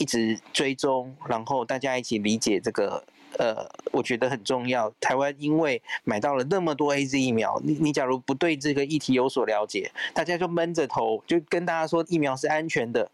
[0.00, 3.04] 一直追踪，然后大家一起理解这个。
[3.38, 4.92] 呃，我觉得很重要。
[5.00, 13.08] 台湾因为买到了那么多 AZ 疫苗，你你假如不对这个议题有所了解，大家就闷着头就跟大家说疫苗是安全的，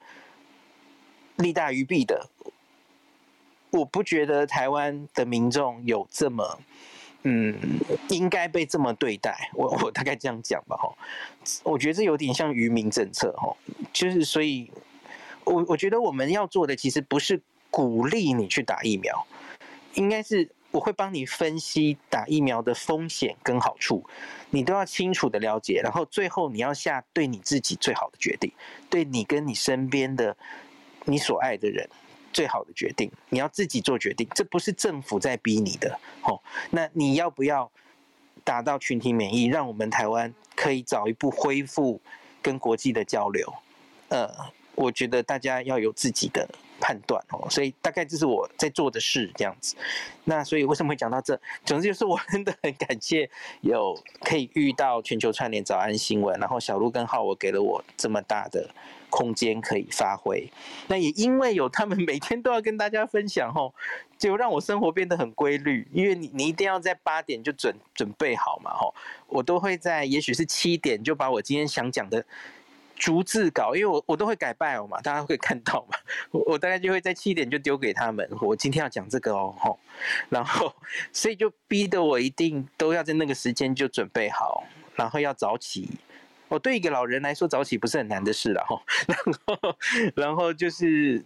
[1.37, 2.31] 利大于弊的。
[3.71, 6.59] 我不觉得台湾的民众有这么。
[7.25, 7.55] 嗯，
[8.09, 10.97] 应该被这么对待，我我大概这样讲吧，哈，
[11.63, 13.55] 我觉得这有点像愚民政策，哈，
[13.93, 14.71] 就是所以，
[15.47, 17.41] 我我觉得我们要做的其实不是
[17.71, 19.27] 鼓励你去打疫苗，
[19.95, 24.05] 应该是我会帮你分析打疫苗的风险跟好处，
[24.51, 28.53] 你都要清楚的了解，然后最后你要下对你自己最好的决定，
[28.91, 30.37] 对你跟你身边的
[31.07, 31.89] 你所爱的人。
[32.33, 35.99] 最好的决定，你要自己做决定，这不是政府在逼你的。
[36.21, 37.73] 哦，那你要不要
[38.45, 41.99] 达到群体免疫，让我们台湾可以早一步恢复
[42.43, 43.51] 跟国际的交流？
[44.11, 44.29] 呃，
[44.77, 46.49] 我觉得大家要有自己的
[46.81, 47.49] 判断哦。
[47.51, 49.75] 所以大概这是我在做的事，这样子。
[50.25, 51.41] 那所以为什么会讲到这？
[51.65, 53.29] 总之就是我真的很感谢
[53.63, 58.71] 有可以遇到全球串联早安新闻，然后小鹿跟浩我给了我这么大的。
[59.09, 60.51] 空间可以发挥，
[60.89, 63.73] 那也因为有他们每天都要跟大家分享吼，
[64.19, 65.87] 就让我生活变得很规律。
[65.93, 68.93] 因为你你一定要在八点就准准备好嘛吼，
[69.29, 72.27] 我都会在也许是七点就把我今天想讲的
[72.97, 75.97] 逐字稿，因为我我都会改 bio 嘛，大家会看到嘛，
[76.31, 79.79] 我我大概就会在七点就丢给他们，我今天要讲这个哦吼，
[80.29, 80.75] 然后
[81.13, 84.65] 所以就逼得我一定都要在那个时间就准备好，
[84.97, 85.91] 然后要早起。
[86.49, 88.81] 我对一个老人来说，早起不是很难的事了哈。
[89.07, 89.79] 然后，
[90.15, 91.25] 然后就是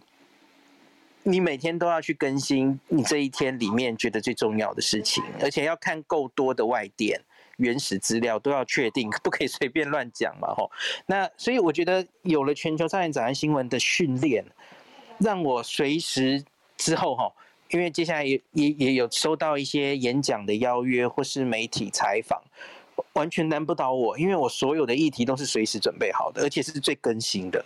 [1.21, 7.21] 你每天都要去更新你这一天里面觉得最重要的事情，而且要看够多的外电、
[7.61, 10.69] 原始资料，都要确定， 不可以随便乱讲嘛吼。
[11.05, 14.43] 那所以我觉得有了全球串联早安新闻的训练，
[15.19, 16.43] 让我随时
[16.75, 17.31] 之后哈，
[17.69, 22.41] 因为接下来也也也有收到一些演讲的邀约或是媒体采访。
[23.13, 27.63] 完全难不倒我，因为我所有的议题都是随时准备好的，而且是最更新的。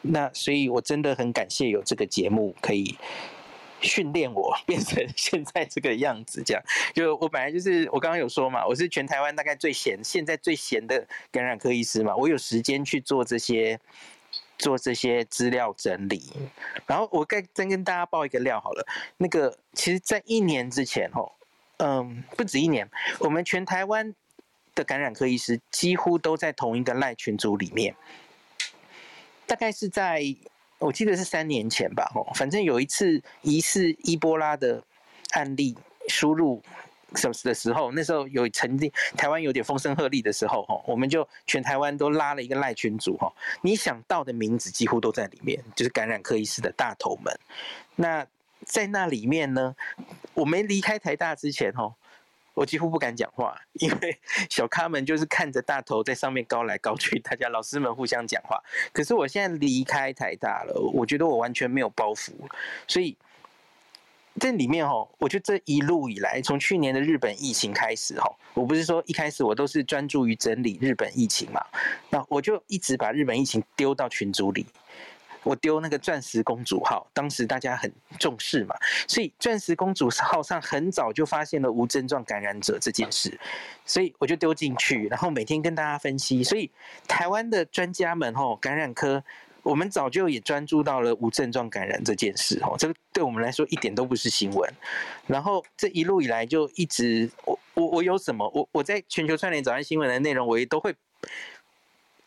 [0.00, 2.94] 那所以，我真的很感谢有这个节目可以
[3.80, 6.42] 训练我变成现在这个样子。
[6.44, 6.62] 这样，
[6.94, 13.78] 就我本来就是我刚刚有说嘛，我是全台湾大概最闲，现在最闲的感染科医师嘛，我有时间去做这些
[14.58, 16.32] 做这些资料整理。
[16.86, 18.86] 然后我再再跟大家爆一个料好了，
[19.16, 21.32] 那个其实，在一年之前哦，
[21.78, 22.88] 嗯，不止一年，
[23.18, 24.14] 我们全台湾。
[24.72, 27.92] 的感染科医师几乎都在同一个赖群组里面，
[29.44, 30.22] 大概是在
[30.80, 34.82] 我记得是三年前吧，哦，反正有一次疑似伊波拉的
[35.32, 35.76] 案例
[36.08, 36.60] 输入
[37.14, 47.38] 什么的时候，那时候有曾经台湾有点风声鹤唳的时候，哈，我们就全台湾都拉了一个赖群组，哈，你想到的名字几乎都在里面，就是感染科医师的大头们。
[47.94, 48.26] 那
[48.64, 49.76] 在那里面呢，
[50.34, 51.94] 我没离开台大之前，哈。
[52.54, 54.18] 我几乎不敢讲话，因为
[54.50, 58.62] 小咖们就是看着大头在上面高来高去，大家老师们互相讲话。
[58.92, 62.32] 可是我现在离开台大了，我觉得我完全没有包袱，
[62.86, 63.16] 所以
[64.38, 71.64] 这里面哦，我觉得这一路以来，从去年的日本疫情开始哈，我不是说一开始我都是专注于整理日本疫情嘛，
[72.10, 74.66] 那我就一直把日本疫情丢到群组里，
[75.42, 78.74] 我丢那个钻石公主号，当时大家很重视嘛，
[79.08, 83.38] 所以钻石公主号上很早就发现了无症状感染者这件事，
[83.84, 86.44] 所以我就丢进去，然后每天跟大家分析。
[86.44, 86.70] 所以
[87.08, 89.22] 台湾的专家们吼，感染科，
[89.62, 94.70] 我们早就也专注到了无症状感染这件事吼，这个对我们来说一点都不是新闻。
[95.26, 100.94] 然后这一路以来就一直，我我我有什么，我我在全球串联早安新闻的内容，我也都会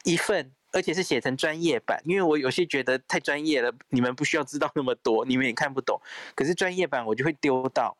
[0.04, 0.52] 一份。
[0.74, 6.02] 而且是写成专业版，因为我有些觉得太专业了，你们不需要知道那么多，你们也看不懂。
[6.34, 7.96] 可是专业版我就会丢到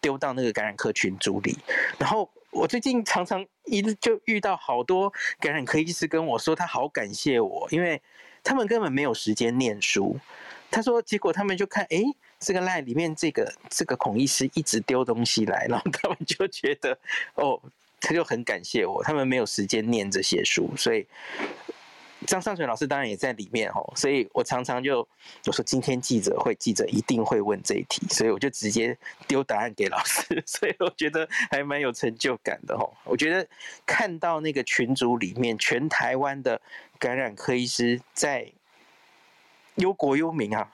[0.00, 1.56] 丢到那个感染科群组里。
[1.98, 8.02] 然后我最近常常一就遇到好多感染科医师跟我说，他好感谢我，因为
[8.42, 10.18] 他们根本没有时间念书。
[10.68, 12.02] 他说，结果他们就看，哎，
[12.40, 16.98] 这个 line 里面这个这个孔医师一直丢东西来，然后他们就觉得，
[17.34, 17.60] 哦，
[18.00, 21.06] 他就很感谢我，他们没有时间念这些书，所以。
[22.26, 25.06] 张尚存老师当然也在里面哦，所以我常常就
[25.46, 28.96] 我说今天记者会，记者一定会问这一题，所以我就直接
[29.26, 32.92] 丢答案给老师， 所以我觉得还蛮有成就感的哦。
[33.04, 33.46] 我觉得
[33.86, 36.60] 看到那个群组里面，全台湾的
[36.98, 38.50] 感染科医师在
[39.76, 40.70] 忧国忧民啊，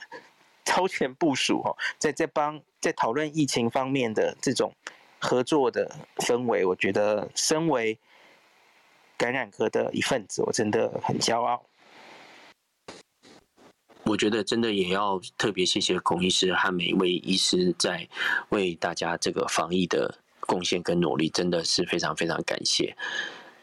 [0.64, 4.74] 超前部署哦，在在帮在讨论疫情方面的这种
[5.20, 7.98] 合作的氛围，我觉得身为。
[9.22, 11.64] 感染科的一份子，我真的很骄傲。
[14.02, 18.08] 我觉得真的也要特别谢谢孔医师和每一位医师在
[18.48, 22.96] 为大家这个防疫的贡献跟努力，真的是非常非常感谢。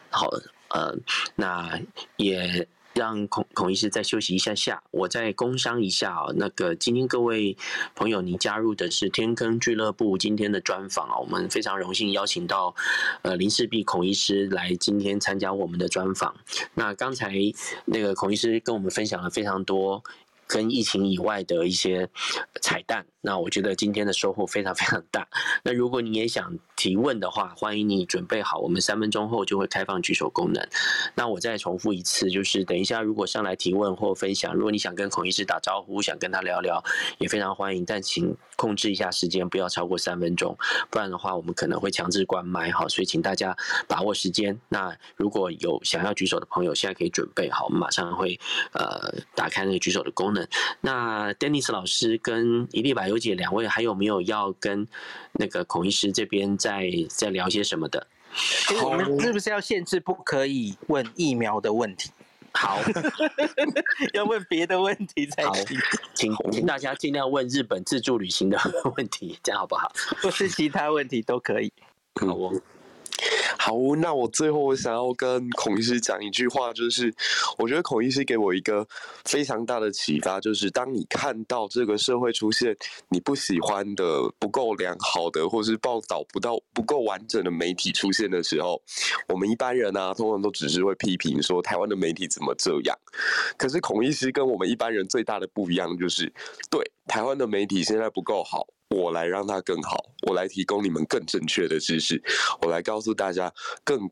[0.10, 0.30] 好，
[0.69, 0.95] 呃，
[1.36, 1.77] 那
[2.15, 2.65] 也。
[2.93, 6.27] 让孔孔医师再休息一下下，我再工商一下啊。
[6.35, 7.55] 那个今天各位
[7.95, 12.75] 朋友，你加入的是天坑俱乐部今天的专访啊，我们非常荣幸邀请到
[13.21, 16.35] 呃林氏璧孔医师来今天参加我们的专访。
[16.73, 17.33] 那刚才
[17.85, 20.03] 那个孔医师跟我们分享了非常多。
[20.51, 22.09] 跟疫情以外的一些
[22.59, 25.27] 彩蛋，那我觉得今天的收获非常非常大。
[25.63, 30.65] 那如果你也想提问的话，欢迎你准备好，我们三分钟后就会开放举手功能。
[31.15, 36.83] 那我再重复一次，就是等一下如果上来提问或分享，如果你想跟孔医师打招呼，想跟他聊聊，
[37.17, 40.57] 也非常欢迎，但请控制一下时间，不要超过三分钟，
[40.89, 42.71] 不然的话我们可能会强制关麦。
[42.71, 43.55] 好，所以请大家
[43.87, 44.57] 把握时间。
[44.69, 48.39] 那如果有想要举手的朋友，现在可以准备好，我们马上会
[48.71, 50.47] 呃打开那个举手的功能。
[50.79, 54.88] 那 Dennis 老师跟一粒白忧解两位还有没有要跟
[55.34, 58.07] 那个孔医师这边再再聊些什么的？
[58.84, 62.11] 我们是不是要限制不可以问疫苗的问题？
[62.53, 62.80] 好，
[64.14, 65.77] 要问别的问题才行。
[66.14, 68.60] 请请大家尽量问日本自助旅行的
[68.95, 69.91] 问题，这样好不好？
[70.22, 71.72] 或是其他问题都可以。
[72.15, 72.53] 好哦。
[73.57, 77.13] 好，那我最后我想要跟孔医师讲一句话，就是
[77.57, 78.87] 我觉得孔医师给我一个
[79.25, 82.75] 非常大的启发，就是当你看到这个社会出现
[83.09, 88.81] 你不喜欢的、不够良好的，或是报道不到不够完整的媒体出现的时候，
[89.27, 92.97] 我们一般人啊，通常都只是会批评说台湾的媒体怎么这样。
[93.57, 96.31] 可是孔医师跟我们一般人最大的不一样，就是
[96.69, 98.65] 对台湾的媒体现在不够好。
[98.95, 102.19] 我来让它更好，我来提供你们更正确的知识，
[102.64, 103.53] 我来告诉大家
[103.84, 104.10] 更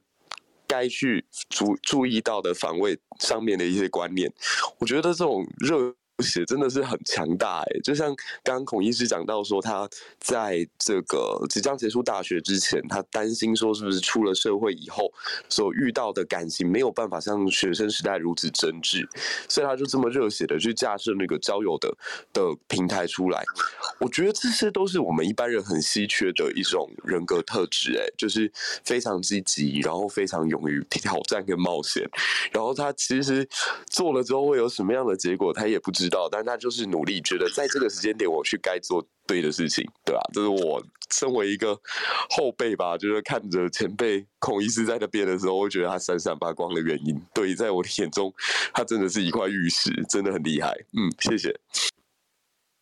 [0.67, 4.31] 该去注注意到的防卫上面的一些观念。
[4.77, 5.95] 我觉得这种热。
[6.23, 8.07] 写真的是很强大哎，就像
[8.43, 9.87] 刚刚孔医师讲到说，他
[10.19, 15.13] 在这个即将结束大学之前，他担心说是不是出了社会以后
[15.47, 19.07] 所遇到的感情没有办法像学生时代如此真挚，
[19.47, 21.95] 所以他就这么热血的去架设那个交友的
[22.33, 23.43] 的平台出来。
[23.99, 28.51] 我觉得这些都是我们一般人很稀缺的一种人格特质哎，就是
[28.83, 32.03] 非常积极，然后非常勇于挑战跟冒险，
[32.51, 33.47] 然后他其实
[33.87, 36.06] 做了之后会有什么样的结果，他也不知。
[36.07, 40.21] 知道，但他就是努力，觉得在这个时间点我去该做对的事情，对吧？
[40.33, 40.81] 这是我
[41.11, 41.77] 身为一个
[42.29, 47.21] 后辈吧，就是看着前辈孔医师在那边的时候，我觉得他闪闪发光的原因。
[47.33, 48.33] 对，在我的眼中，
[48.73, 50.71] 他真的是一块玉石，真的很厉害。
[50.93, 51.59] 嗯，谢谢，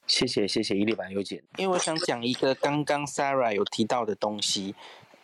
[0.05, 1.43] 谢谢，谢谢伊丽版优姐。
[1.57, 4.75] 因为我想讲一个刚刚 Sarah 有提到的东西，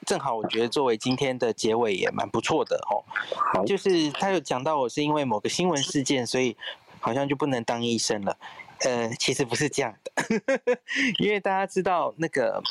[0.08, 3.06] 正好我觉得作为今天的结尾也蛮不错的哦。
[3.66, 6.58] 就是他有讲到我是因为某个新闻事件，所以。
[7.02, 8.38] 好像就不能当医生了，
[8.86, 10.80] 呃，其实不是这样的，
[11.20, 12.64] 因为大家知道那个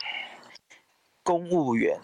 [1.23, 2.01] 公务员，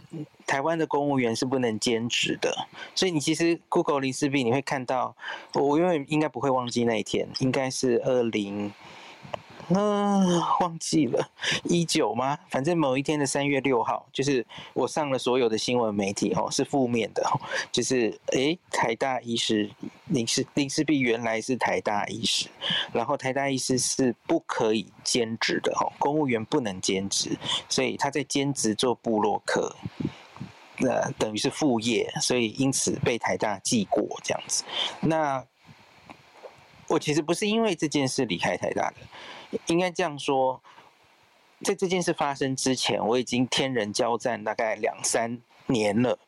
[0.46, 5.16] 台湾的公务员是不能兼职的，所以你其实 Google 林氏璧你会看到，
[5.54, 8.72] 我因为应该不会忘记那一天，应该是二零
[9.68, 11.28] 嗯， 忘记了，
[11.64, 12.38] 一九吗？
[12.48, 17.28] 反正某一天的三月六号，就是我上了所有的新闻媒体，哦，是负面的，
[17.72, 19.68] 就是诶，台大医师
[20.06, 22.48] 林氏林氏璧原来是台大医师，
[22.92, 27.36] 然后台大医师是不可以兼职的，哦，公务员不能兼职，
[27.68, 29.74] 所以他在兼职做部落客，
[30.78, 34.62] 那、等于是副业，所以因此被台大记过这样子。
[35.00, 35.44] 那
[36.86, 38.96] 我其实不是因为这件事离开台大的。
[39.66, 40.60] 应该这样说，
[41.62, 46.18] 在这件事发生之前，我已经天人交战大概两三年了。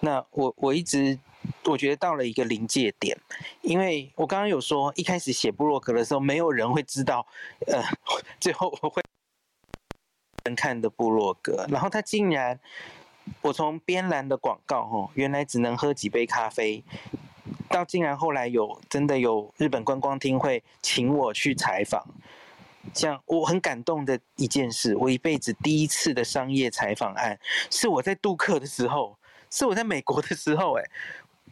[0.00, 1.18] 那我我一直
[1.64, 3.16] 我觉得到了一个临界点，
[3.62, 7.26] 因为我刚刚有说，一开始写部落格的时候，没有人会知道，
[7.66, 7.82] 呃，
[8.40, 9.02] 最后我会
[10.44, 12.58] 人看的部落格，然后他竟然，
[13.40, 16.82] 我从边栏的广告，哦，原来只能喝几杯咖啡。
[17.70, 22.06] 到竟然后来有真的有日本观光厅会请我去采访。
[22.92, 27.38] 这样我很感动的一件事，我一辈子第一次的商业采访案，
[27.70, 29.16] 是我在杜克的时候，
[29.50, 30.84] 是我在美国的时候，哎，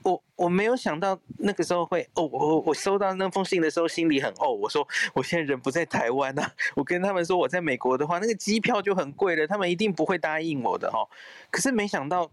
[0.02, 6.42] 我我没有想到那个时候会，哦，我我收到那封信的时候心里很哦，我说我现在人不在台湾呐，
[6.74, 11.08] 我跟他们说我在美国的话，那个机票就很贵了，他们一定不会答应我的哈，
[11.50, 12.30] 可是没想到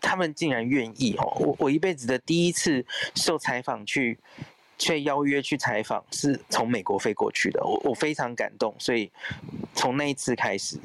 [0.00, 2.84] 他们竟然愿意哦，我我一辈子的第一次
[3.14, 4.18] 受采访去。
[4.78, 9.10] 却邀约去采访，是从美国飞过去的，我我非常感动，所以
[9.74, 10.78] 从那一次开始，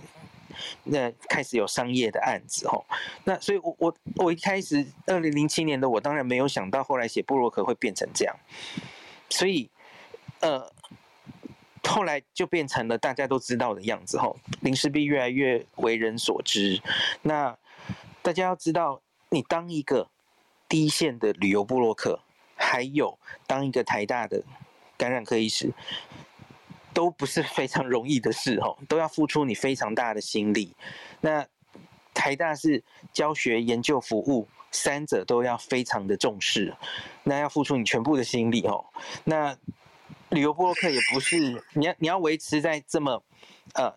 [0.86, 2.84] 那开始有商业的案子哦，
[3.26, 8.36] 那所以我我我一开始二零零七年的我当然没有想到后来写布洛克会变成这样，
[9.30, 9.70] 所以
[10.40, 10.72] 呃
[11.84, 16.82] 后来就变成了大家都知道的样子吼，林氏璧越来越为人所知，
[17.24, 17.58] 那
[18.22, 20.10] 大家要知道，你当一个
[20.70, 22.22] 第一线的旅游部落客。
[22.72, 24.42] 还有，当一个台大的
[24.96, 25.74] 感染科医师，
[26.94, 30.74] 都不是非常容易的事哦，都要付出你非常大的心力。
[31.20, 31.46] 那
[32.14, 32.82] 台大是
[33.12, 36.74] 教学、研究、服务三者都要非常的重视，
[37.24, 38.86] 那要付出你全部的心力哦。
[39.26, 39.54] 那
[40.30, 43.22] 旅游博客也不是，你要你要维持在这么
[43.74, 43.94] 呃，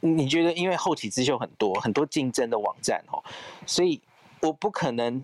[0.00, 3.22] 你觉得因为后起之秀很多，很多竞争的网站哦，
[3.66, 4.00] 所以
[4.40, 5.22] 我不可能。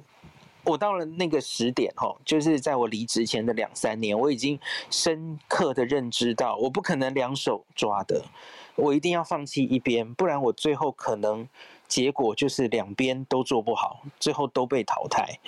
[0.68, 8.22] 我到了那个时点，吼，就是在我离职前的两三年，我已经深刻的认知到，我不可能两手抓的，
[8.76, 11.48] 我一定要放弃一边，不然我最后可能
[11.88, 15.38] 结果就是两边都做不好，最后都被淘汰，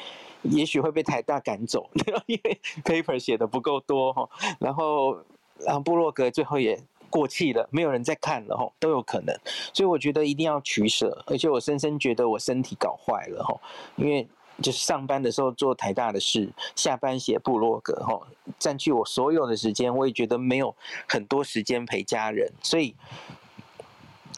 [0.40, 1.90] 也许会被台大赶走，
[2.24, 5.18] 因为 paper 写的不够多，吼，然后
[5.58, 9.36] 然后布洛格最后也过气了，没有人再看了，都有可能，
[9.74, 13.60] 所以我觉得一定要取舍，而且我深深觉得我身体搞坏了，吼，
[13.96, 14.26] 因为。
[14.62, 18.26] 就是上班的时候做台大的事，下班写部落格，吼，
[18.58, 20.74] 占据我所有的时间，我也觉得没有
[21.08, 22.94] 很多时间陪家人，所以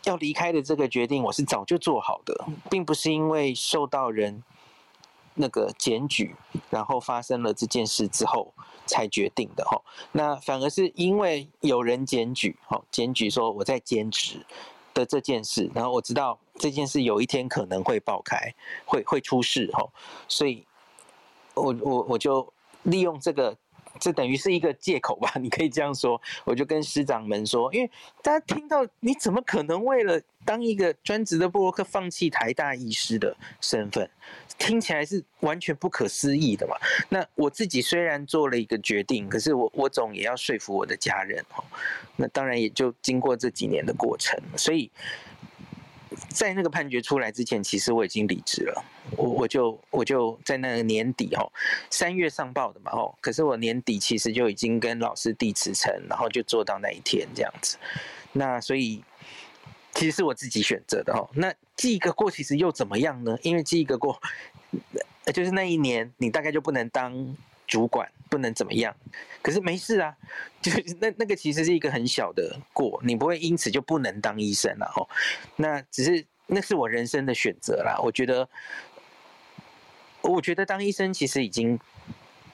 [0.04, 4.42] 要离开的这个决定，我是早就做好的，并不是因为受到人
[5.34, 6.34] 那个检举，
[6.70, 8.52] 然后发生了这件事之后
[8.86, 9.82] 才决定的，吼，
[10.12, 14.44] 那反而是因为有人检举，吼，检举说我在兼职。
[14.94, 18.54] 的这件事，然后我知道这件事有一天可能会爆开，
[18.84, 19.92] 会会出事吼，
[20.28, 20.64] 所以
[21.54, 22.52] 我我我就
[22.84, 23.56] 利用这个，
[23.98, 27.90] 这等于是一个借口吧，你可以这样说，我就跟师长们说，因为
[28.22, 34.08] 大家听到你怎么可能为了当一个专职的部落客放弃台大医师的身份？
[34.58, 36.76] 听起来是完全不可思议的嘛。
[37.08, 41.64] 那我自己虽然做了一个决定，可是我我总也要说服我的家人哦。
[42.14, 44.88] 那当然也就经过这几年的过程，所以
[46.28, 48.84] 在那个判决出来之前，其实我已经离职了。
[49.16, 51.50] 我我就我就在那个年底哦，
[51.90, 57.76] 三月上报的嘛哦，可是我年底其实就已经跟老师递辞呈，然后就做到那一天这样子。
[58.32, 59.02] 那所以。
[59.94, 61.28] 其实是我自己选择的哦。
[61.34, 63.36] 那记一个过，其实又怎么样呢？
[63.42, 64.18] 因为记一个过，
[65.34, 67.36] 就是那一年你大概就不能当
[67.72, 68.94] 主管，不能怎么样。
[69.40, 70.14] 可是没事啊，
[70.60, 70.70] 就
[71.00, 75.08] 那那个其实是一个很小的过，你不会因此就不能当医生了哦。
[75.56, 77.98] 那只是那是我人生的选择啦。
[78.02, 78.46] 我觉得，
[80.20, 81.80] 我觉得当医生其实已经。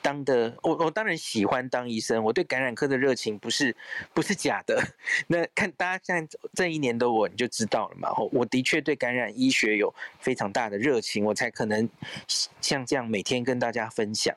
[0.08, 2.24] 当的我，我当然喜欢当医生。
[2.24, 3.76] 我对感染科的热情不是
[4.14, 4.82] 不是假的。
[5.28, 8.08] 那看大家现在这一年的我，你就知道了嘛。
[8.32, 11.86] 我的确对感染医学有非常大的热情，我才可能
[12.26, 14.34] 像这样每天跟大家分享。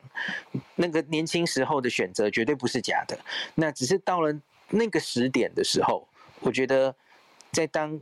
[0.75, 3.17] 那个年轻时候的选择绝对不是假的。
[3.55, 4.37] 那只是到了
[4.71, 6.05] 那个时点的时候，
[6.41, 6.93] 我觉得
[7.53, 7.97] 在当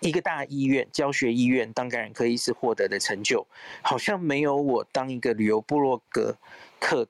[0.00, 3.46] 一个大医院、教学医院当感染科医师获得的成就，
[3.82, 6.36] 好像没有我当一个旅游部落格。
[6.82, 7.06] 客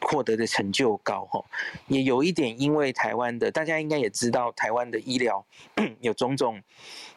[0.00, 1.44] 获得的成就高哈，
[1.86, 5.46] 也有一点因为台湾的大家应该也知道，台湾的医疗
[6.00, 6.60] 有种种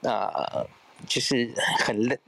[0.04, 0.68] 呃，
[1.08, 2.20] 就是很累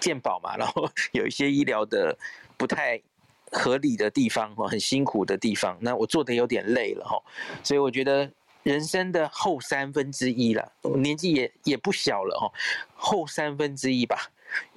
[0.00, 2.16] 健保嘛，然后有一些医疗的
[2.56, 3.02] 不太
[3.50, 7.20] 合理的地方哈，很辛苦的地方，那我做的有点累了哈，
[7.64, 8.30] 所以我觉得
[8.62, 12.52] 人生的后三分之一了，年纪也也不小了哦，
[12.94, 14.30] 后三分之一吧，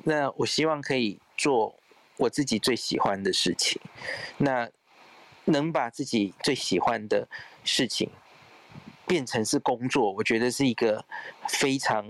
[0.04, 1.76] 那我希望可以做
[2.18, 3.82] 我自己最喜欢的事情，
[4.38, 4.70] 那。
[5.48, 7.28] 能把自己最喜欢的
[7.64, 8.10] 事情
[9.06, 11.06] 变成是工作，我觉得是一个
[11.48, 12.04] 非常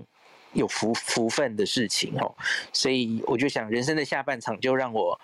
[0.54, 2.34] 有福福分的事情哦。
[2.72, 5.20] 所以我就想，人生的下半场就让我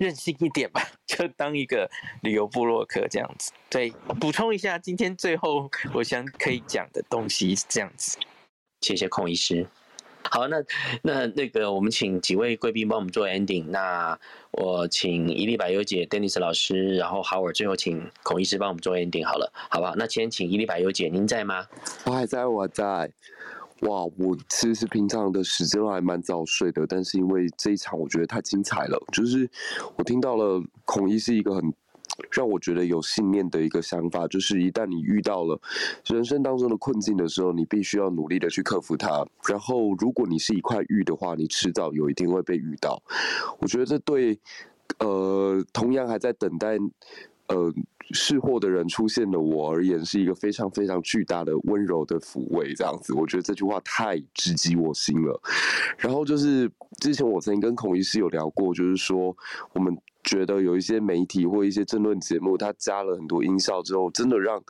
[0.00, 1.88] 任性一点吧，就当一个
[2.22, 3.52] 旅游部落客这样子。
[3.68, 8.18] 对，补充一下，今天最后我想可以讲的东西是这样子。
[8.80, 9.66] 谢谢孔医师。
[10.22, 10.56] 好，那
[11.02, 13.66] 那那个，我们请几位贵宾帮我们做 ending。
[13.66, 14.18] 那
[14.52, 19.94] 我请伊丽百优姐、Dennis 老师，然后 Howard，最后请孔医师帮我们做 ending 好了，好不好？
[19.96, 21.66] 那先请伊丽百优姐，您在吗？
[22.04, 23.10] 我还在，我在。
[23.82, 29.48] 哇，我其实平常的时间还蛮早睡的，但是因为这一场我觉得太精彩了，就是
[29.96, 31.72] 我听到了孔一是一个很。
[32.30, 35.58] 让我觉得有信念的一个想法，就是一旦你遇到了
[36.04, 39.24] 人生当中的困境的时候，你必须要努力的去克服它。
[39.48, 43.02] 然后，如果你是一块玉的话，你迟早有一天会被遇到。
[43.58, 44.38] 我觉得这对
[44.98, 46.76] 呃同样还在等待
[47.50, 47.72] 呃
[48.12, 52.74] 释惑的人出现的我而言，是一个非常非常巨大的温柔的抚慰。
[52.74, 55.40] 这样子，我觉得这句话太直击我心了。
[55.98, 56.70] 然后就是
[57.00, 59.36] 之前我曾经跟孔医师有聊过，就是说
[59.74, 59.96] 我们。
[60.22, 64.62] 觉得有一些媒体或一些争论节目，它加了很多音效之后，真的让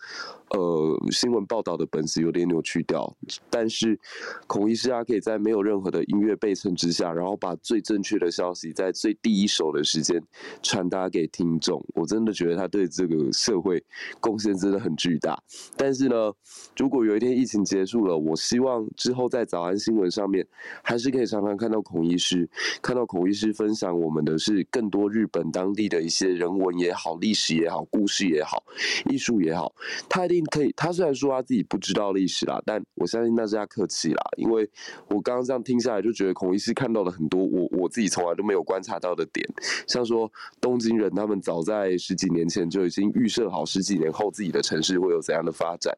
[0.51, 3.13] 呃新闻报道的本质有点扭曲掉。
[3.51, 3.99] 但是
[4.47, 10.23] 孔医师他可以在没有任何的音乐背景之下，然后把最正确的消息在最第一手的时间
[10.63, 11.85] 传达给听众。
[11.95, 13.83] 我真的觉得他对这个社会
[14.21, 15.37] 贡献真的很巨大。
[15.77, 16.33] 但是呢，
[16.77, 20.47] 如果有一天疫情结束了，我希望之后在早安新闻上面，
[20.83, 22.49] 还是可以常常看到孔医师，
[22.81, 25.41] 看到孔医师分享我们的是更多日本。
[25.51, 28.63] 当地的一些人文也好，历史也好，故事也好，
[29.11, 29.73] 艺术也好，
[30.09, 30.73] 他一定可以。
[30.77, 34.23] 他虽然说他自己不知道历史啦，但我相信那是他客气啦。
[34.37, 34.69] 因为
[35.09, 39.47] 我刚刚这样听下来，就觉得孔医师看到了很多我我自己从来都没有观察到的点，
[39.87, 45.97] 像说东京人他们早在十几年前就已经预设好十几年后自己的城市会有怎样的发展。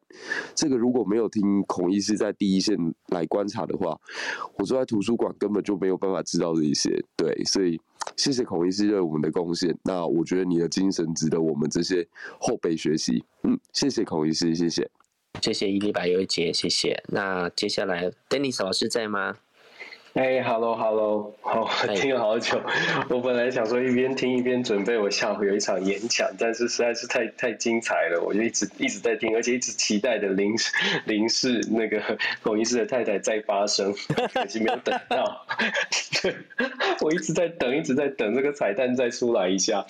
[0.55, 2.77] 这个如果没有听孔医师在第一线
[3.07, 3.99] 来观察的话，
[4.57, 7.03] 我坐在图书馆根本就没有办法知道这一些。
[7.15, 7.79] 对，所以。
[8.17, 9.75] 谢谢孔医师对我们的贡献。
[9.83, 12.07] 那我觉得你的精神值得我们这些
[12.39, 13.23] 后辈学习。
[13.43, 14.89] 嗯，谢谢孔医师，谢谢，
[15.41, 17.01] 谢谢伊丽白优姐，谢谢。
[17.07, 19.35] 那接下来，Dennis 老师在吗？
[20.13, 22.61] 哎，Hello，Hello，好，听了好久。
[23.09, 30.53] 我本来想说一边听一边准备我下午有一场演讲，但是实在是太太精彩了，我就一直一直在听，而且一直期待的林
[31.05, 31.99] 林氏那个
[32.43, 33.91] 孔医师的太太再发声，
[34.35, 35.47] 可惜没有等到。
[36.21, 36.35] 对，
[37.01, 39.83] 我一直在等，一直在等这个彩蛋再出来一下。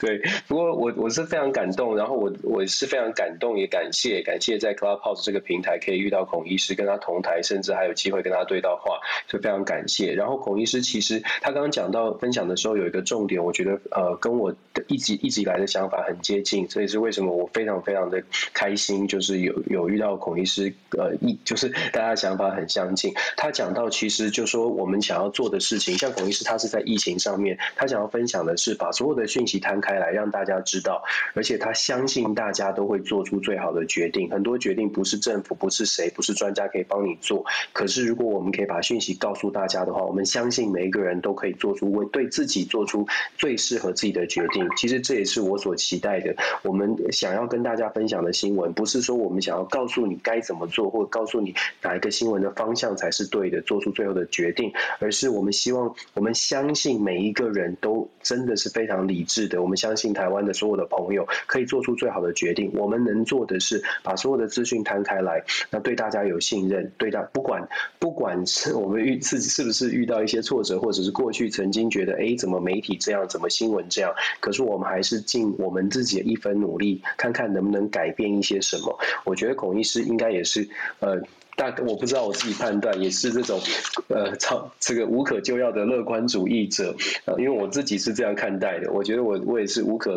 [0.00, 8.98] 对，不过我我是非常感动，然后我我是非常感动，也感谢感谢在 Clubhouse 这个平台可以遇到孔医师，跟他同台，甚至还有机会跟他对到话，
[9.28, 9.67] 就非常。
[9.68, 10.14] 感谢。
[10.14, 18.22] 然后孔医师其实他刚刚讲到分享的时候有一个重点，我觉得呃跟我的一直一直以来的想法很接近，所以是为什么我非常非常的
[18.54, 23.12] 开心，就是有有遇到孔医师，呃一就是大家想法很相近。
[23.36, 31.02] 他讲到其实就说我们想要做的事情，像孔医师他是在疫情上面，他想要分享的是把所有的讯息摊开来让大家知道，
[31.34, 34.30] 而且他相信大家都会做出最好的决定。
[34.30, 43.04] 很多决定不是政府，不是谁，不是专家可以帮你做，可是如果我们可以把讯息告诉大大家的话，我们相信每一个人都可以做出为对自己做出
[43.36, 44.64] 最适合自己的决定。
[44.76, 46.32] 其实这也是我所期待的。
[46.62, 51.52] 我们想要跟大家分享的新闻，不是说我们想要告诉你该怎么做，或者告诉你
[51.82, 59.60] 哪一个新闻的方向才是对的，做出最后的决定，而是我们希望，我们相信每一个人都真的是非常理智的。
[59.60, 62.70] 我们相信台湾的所有的朋友可以做出最好的决定。
[62.74, 67.68] 我们能做的是把所有的资讯摊开来，那对大家有信任，对大不管
[67.98, 69.47] 不管是我们与自己。
[69.48, 74.12] 是不是遇到一些挫折，或者是过去曾经觉得，哎，怎么媒体这样，怎么新闻这样？
[74.38, 78.96] 可是我们还是尽我们自己的一分努力，看看能不能改变一些什么。
[79.24, 80.68] 我觉得孔医师应该也是，
[81.00, 81.20] 呃。
[81.58, 83.60] 大我不知道我自己判断也是这种
[84.06, 86.94] 呃超这个无可救药的乐观主义者，
[87.24, 90.14] 呃，因为我自己是这样看待的，我觉得我我也是无可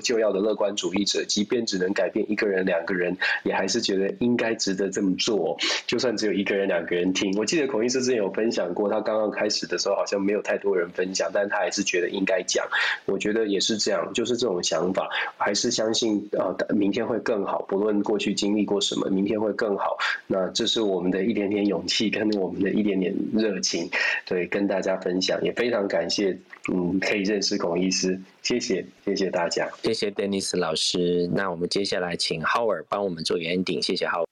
[0.00, 5.56] 救药的乐观主义者，即便只能改变一个人两个人，也还是觉得应该值得这么做，
[5.88, 7.36] 就算只有一个人两个人听。
[7.36, 12.64] 我记得孔医师之前有分享过，他刚刚开始的时候好像没有太多人分享，但他还是觉得应该讲。
[13.06, 19.98] 我觉得也是这样，就是这种想法，还是相信啊，明天会更好，不论过去经历过什么，明天会更好。
[20.28, 23.88] 那这是我们的一点点勇气，跟我们的一点点热情，
[24.24, 26.36] 对，跟大家分享，也非常感谢，
[26.72, 31.28] 嗯，可以认识孔医师，谢谢，谢谢大家，谢谢 Dennis 老师。
[31.34, 34.26] 那我们接下来请 Howard 帮我们做 ending，谢谢 Howard。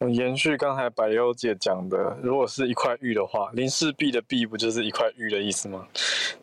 [0.00, 5.88] 我延续刚才百优姐讲的，如果是一块玉的话，林氏璧的璧不就是一块玉的意思吗？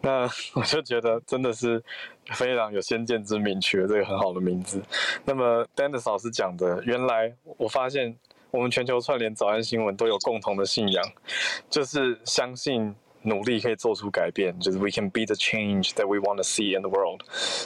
[0.01, 1.81] 那我就觉得真的是
[2.33, 4.81] 非常有先见之明，取了这个很好的名字。
[5.23, 8.13] 那么 Dennis 老师讲的，原来我发现
[8.55, 11.03] 我们全球串联早安新闻都有共同的信仰，
[11.69, 12.95] 就是相信。
[13.27, 17.21] 努力可以做出改变，就是 we can be the change that we want to see in the world，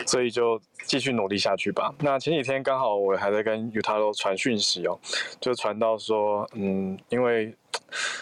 [0.08, 1.94] 所以就继续努力下去吧。
[2.00, 4.98] 那前几天刚好我还在跟 Utah 传讯息哦，
[5.42, 7.54] 就传到说，嗯，因为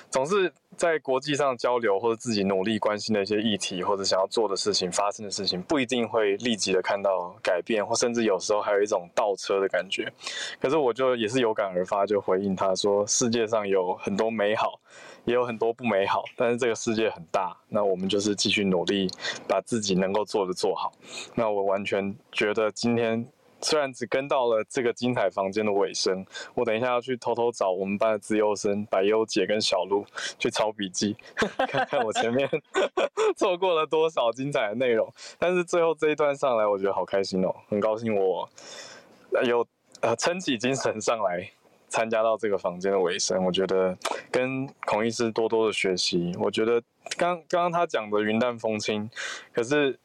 [0.10, 10.10] 总是在国际上交流或者自己努力关心的一些议题或者想要做的事情发生的事情，不一定会立即的看到改变，或甚至有时候还有一种倒车的感觉。
[10.62, 14.80] 可是我就也是有感而发，就回应他说，世界上有很多美好。
[15.26, 19.10] 也有很多不美好，但是这个世界很大，那我们就是继续努力，
[19.46, 20.94] 把自己能够做的做好。
[21.36, 23.28] 那我完全觉得今天
[23.62, 30.06] 虽然只跟到了这个精彩房间的尾声，我等一下要去偷偷找我们班的资优生百优姐跟小鹿
[30.38, 31.16] 去抄笔记，
[31.68, 32.50] 看看我前面
[33.36, 35.12] 错过了多少精彩的内容。
[35.40, 38.48] 但是最后这一段上来，我觉得好开心哦，很高兴我
[39.46, 39.66] 有
[40.02, 41.50] 呃撑起精神上来。
[41.90, 43.98] 参加到这个房间的尾声，我觉得
[44.30, 46.36] 跟孔医师多多的学习。
[46.38, 46.84] 我觉得
[47.16, 49.10] 刚刚刚他讲的云淡风轻，
[49.54, 49.98] 可是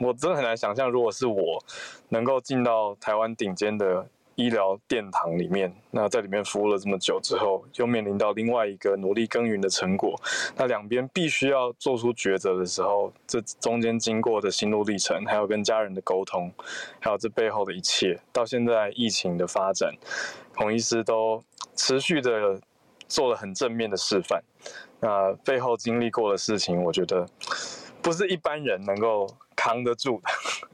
[0.00, 1.62] 我真的很难想象，如果是我
[2.08, 4.06] 能够进到台湾顶尖的。
[4.36, 10.18] 医疗殿堂里面，那在里面服务了这么久之后，又面临到另外一个努力耕耘的成果，
[10.56, 16.50] 那两边必须要做出抉择的时候，这中间经过的心路历程，还有跟家人的沟通，
[17.00, 19.92] 还有这背后的一切，到现在疫情的发展，
[20.56, 21.44] 孔医师都
[21.76, 22.58] 持续的
[23.08, 24.42] 做了很正面的示范。
[25.00, 27.26] 那背后经历过的事情，我觉得
[28.00, 29.28] 不是一般人能够
[29.60, 30.30] 扛得住的，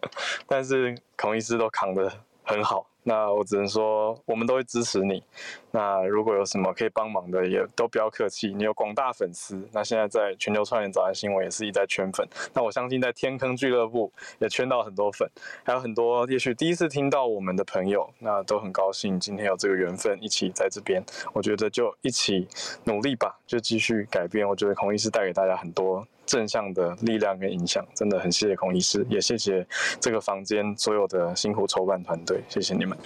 [0.47, 2.09] 但是孔医师都扛得
[2.45, 2.87] 很好。
[3.09, 5.23] 那我只能说，我们都会支持你。
[5.71, 8.53] 那如果有什么可以帮忙的，也都不要客气。
[8.53, 12.27] 你有广大粉丝，那现在在全球串联早安新闻也是一再圈粉。
[12.53, 15.29] 那我相信在天坑俱乐部也圈到很多粉，
[15.65, 21.01] 还有很多也许第一次听到我们的朋友，那都很高兴今天有这个缘分一起在这边。
[21.33, 22.49] 我觉得就一起
[22.85, 24.49] 努力吧，就继续改变。
[24.49, 26.05] 我觉得孔医师带给大家很多。
[26.27, 29.65] 正向的力量跟影响，真的很谢谢孔医师，也谢谢
[30.01, 32.99] 这个房间所有的辛苦筹办团队，谢谢你们。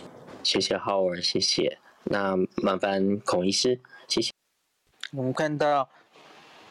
[0.42, 1.78] 谢谢浩尔，谢谢。
[2.04, 3.78] 那麻烦孔医师，
[4.08, 4.32] 谢谢。
[5.12, 5.86] 我们看到，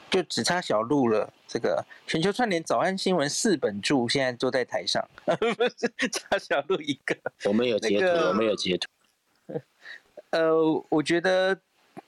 [0.10, 1.32] 就只差小鹿了。
[1.48, 7.16] 这个全球串联早安新闻四本柱现在坐在台上， 不是差小鹿一个。
[7.46, 8.88] 我们有截图，那个、我们有截图。
[10.32, 11.56] 呃，我觉得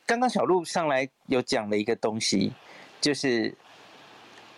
[0.06, 2.52] 刚刚小鹿上来有讲了一个东西，
[3.00, 3.56] 就是。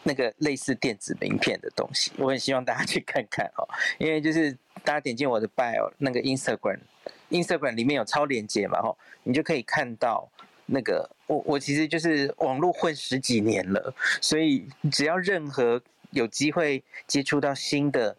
[0.04, 3.68] 那个类似电子名片的东西，我很希望大家去看看哦，
[3.98, 4.52] 因为就是
[4.84, 10.30] 大家点进我的 bio 那个 Instagram，Instagram 里面有超链接嘛吼，你就可以看到
[10.66, 15.82] 那个我我其实就是网络混十几年了，所以只要任何
[16.12, 18.16] 有机会接触到新的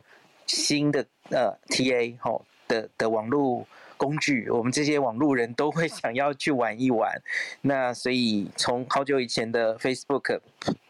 [0.46, 3.66] 新的呃 TA 吼的的网络。
[3.96, 7.20] 工具，我们这些网路人都会 想要去玩一玩。
[7.62, 10.40] 那所以从好久以前的 Facebook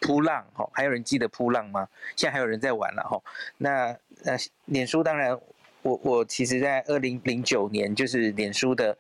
[0.01, 1.89] 扑浪，哈，还有人记得扑浪吗？
[2.17, 3.21] 现在还有人在玩了，哈。
[3.59, 4.37] 那呃，
[4.67, 5.39] 脸书当然，
[5.83, 8.97] 我我其实在二零零九年就是脸书的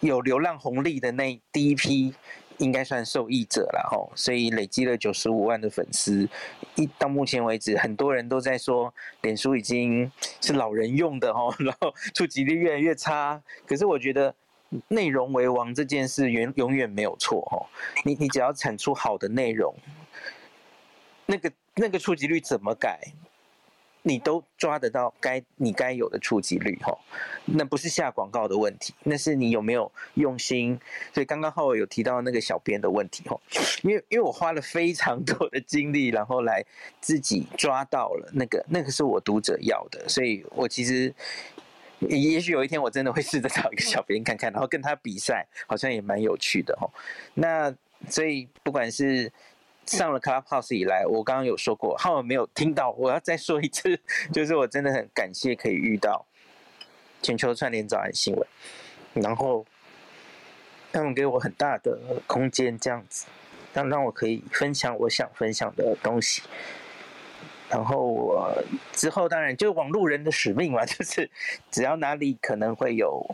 [0.00, 2.14] 有流浪红利的那第一批。
[2.58, 6.28] 应该算受益者了哈，所以累积了九十五万的粉丝。
[6.74, 8.92] 一到目前为止，很多人都在说，
[9.22, 10.10] 脸书已经
[10.40, 13.42] 是老人用的哈，然后触及率越来越差。
[13.66, 14.34] 可是我觉得
[14.88, 17.66] 内容为王这件事永永远没有错哈。
[18.04, 19.74] 你你只要产出好的内容，
[21.26, 23.00] 那个那个触及率怎么改？
[24.02, 26.96] 你都抓得到该你该有的触及率哈，
[27.44, 30.78] 那不是下广告的问题，那是你有没有用心。
[31.14, 33.40] 所以刚刚浩伟有提到那个小编的问题哈，
[33.82, 36.64] 因为因为我花了非常多的精力，然后来
[37.00, 41.14] 自己抓到了那个那个是我读者要的，所以我其实
[42.00, 46.90] 也许有一天我真的会试着找一个小编看看，然后跟他比赛，好像也蛮有趣的哦。
[47.34, 47.72] 那
[48.08, 49.30] 所以不管是
[49.86, 53.98] 上了 Clubhouse 以来，我刚刚有说过，浩尔没有听到，我要再说一次，
[54.32, 56.24] 就是我真的很感谢可以遇到
[57.20, 58.46] 全球串联早安新闻，
[59.14, 59.66] 然后
[60.92, 63.26] 他们给我很大的空间，这样子
[63.74, 66.42] 让让我可以分享我想分享的东西。
[67.68, 71.30] 然后我之后当然就网路人的使命嘛， 就是
[71.70, 73.24] 只要哪里可能会有，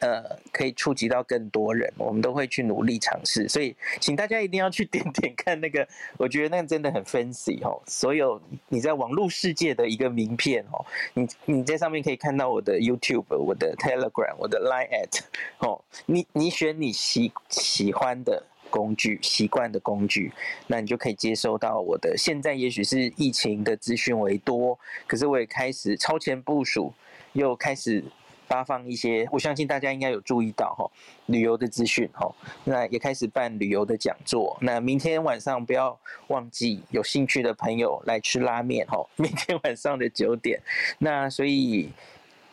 [0.00, 3.48] 呃，可以触及到更多人，我们都会去努力尝试。
[3.48, 5.86] 所以，请大家一定要去 点点看那个，
[6.18, 7.80] 我觉得那个真的很 fancy 哦。
[7.86, 15.20] 所有你在网络世界的一个名片哦，你你在上面可以看到我的 YouTube、我的 Telegram、我的 Line at
[15.58, 18.44] 哦，你你选你喜喜欢的。
[18.72, 20.30] 工具习惯的工具，
[20.68, 22.16] 那你就可以接收到我的。
[22.16, 24.78] 现在也许是疫情的资讯为多，
[25.08, 26.94] 可是我也开始超前部署，
[27.32, 28.04] 又开始
[28.50, 29.28] 发放一些。
[29.30, 30.90] 我相信大家应该有注意到哈，
[31.26, 32.28] 旅游的资讯哈，
[32.64, 34.58] 那也开始办旅游的讲座。
[34.60, 35.96] 那明天晚上不要
[36.26, 40.60] 忘记有兴趣的朋友来吃拉面哈， 明天晚上的九点。
[40.98, 41.88] 那所以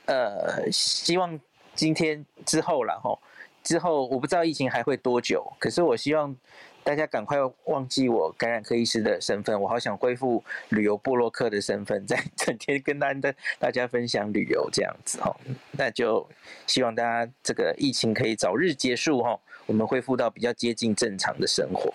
[0.05, 1.39] 呃，希望
[1.73, 3.17] 今天之后了哈。
[3.63, 6.33] 之后我不知道疫情还会多久，可是我希望
[6.87, 15.35] 大家赶快忘记我感染科医师的身份，我好想恢复旅游部落客的身份，再 整天跟大家大家分享旅游这样子哈。
[15.73, 16.25] 那就
[16.65, 21.91] 希望大家这个疫情可以早日结束哈，我们恢复到比较接近正常的生活。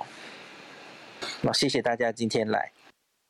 [1.40, 2.70] 那谢谢大家今天来，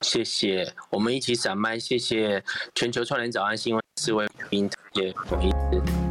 [0.01, 2.43] 谢谢我们一起闪麦，谢谢
[2.75, 6.02] 全球串联早安新闻四位名特别同意。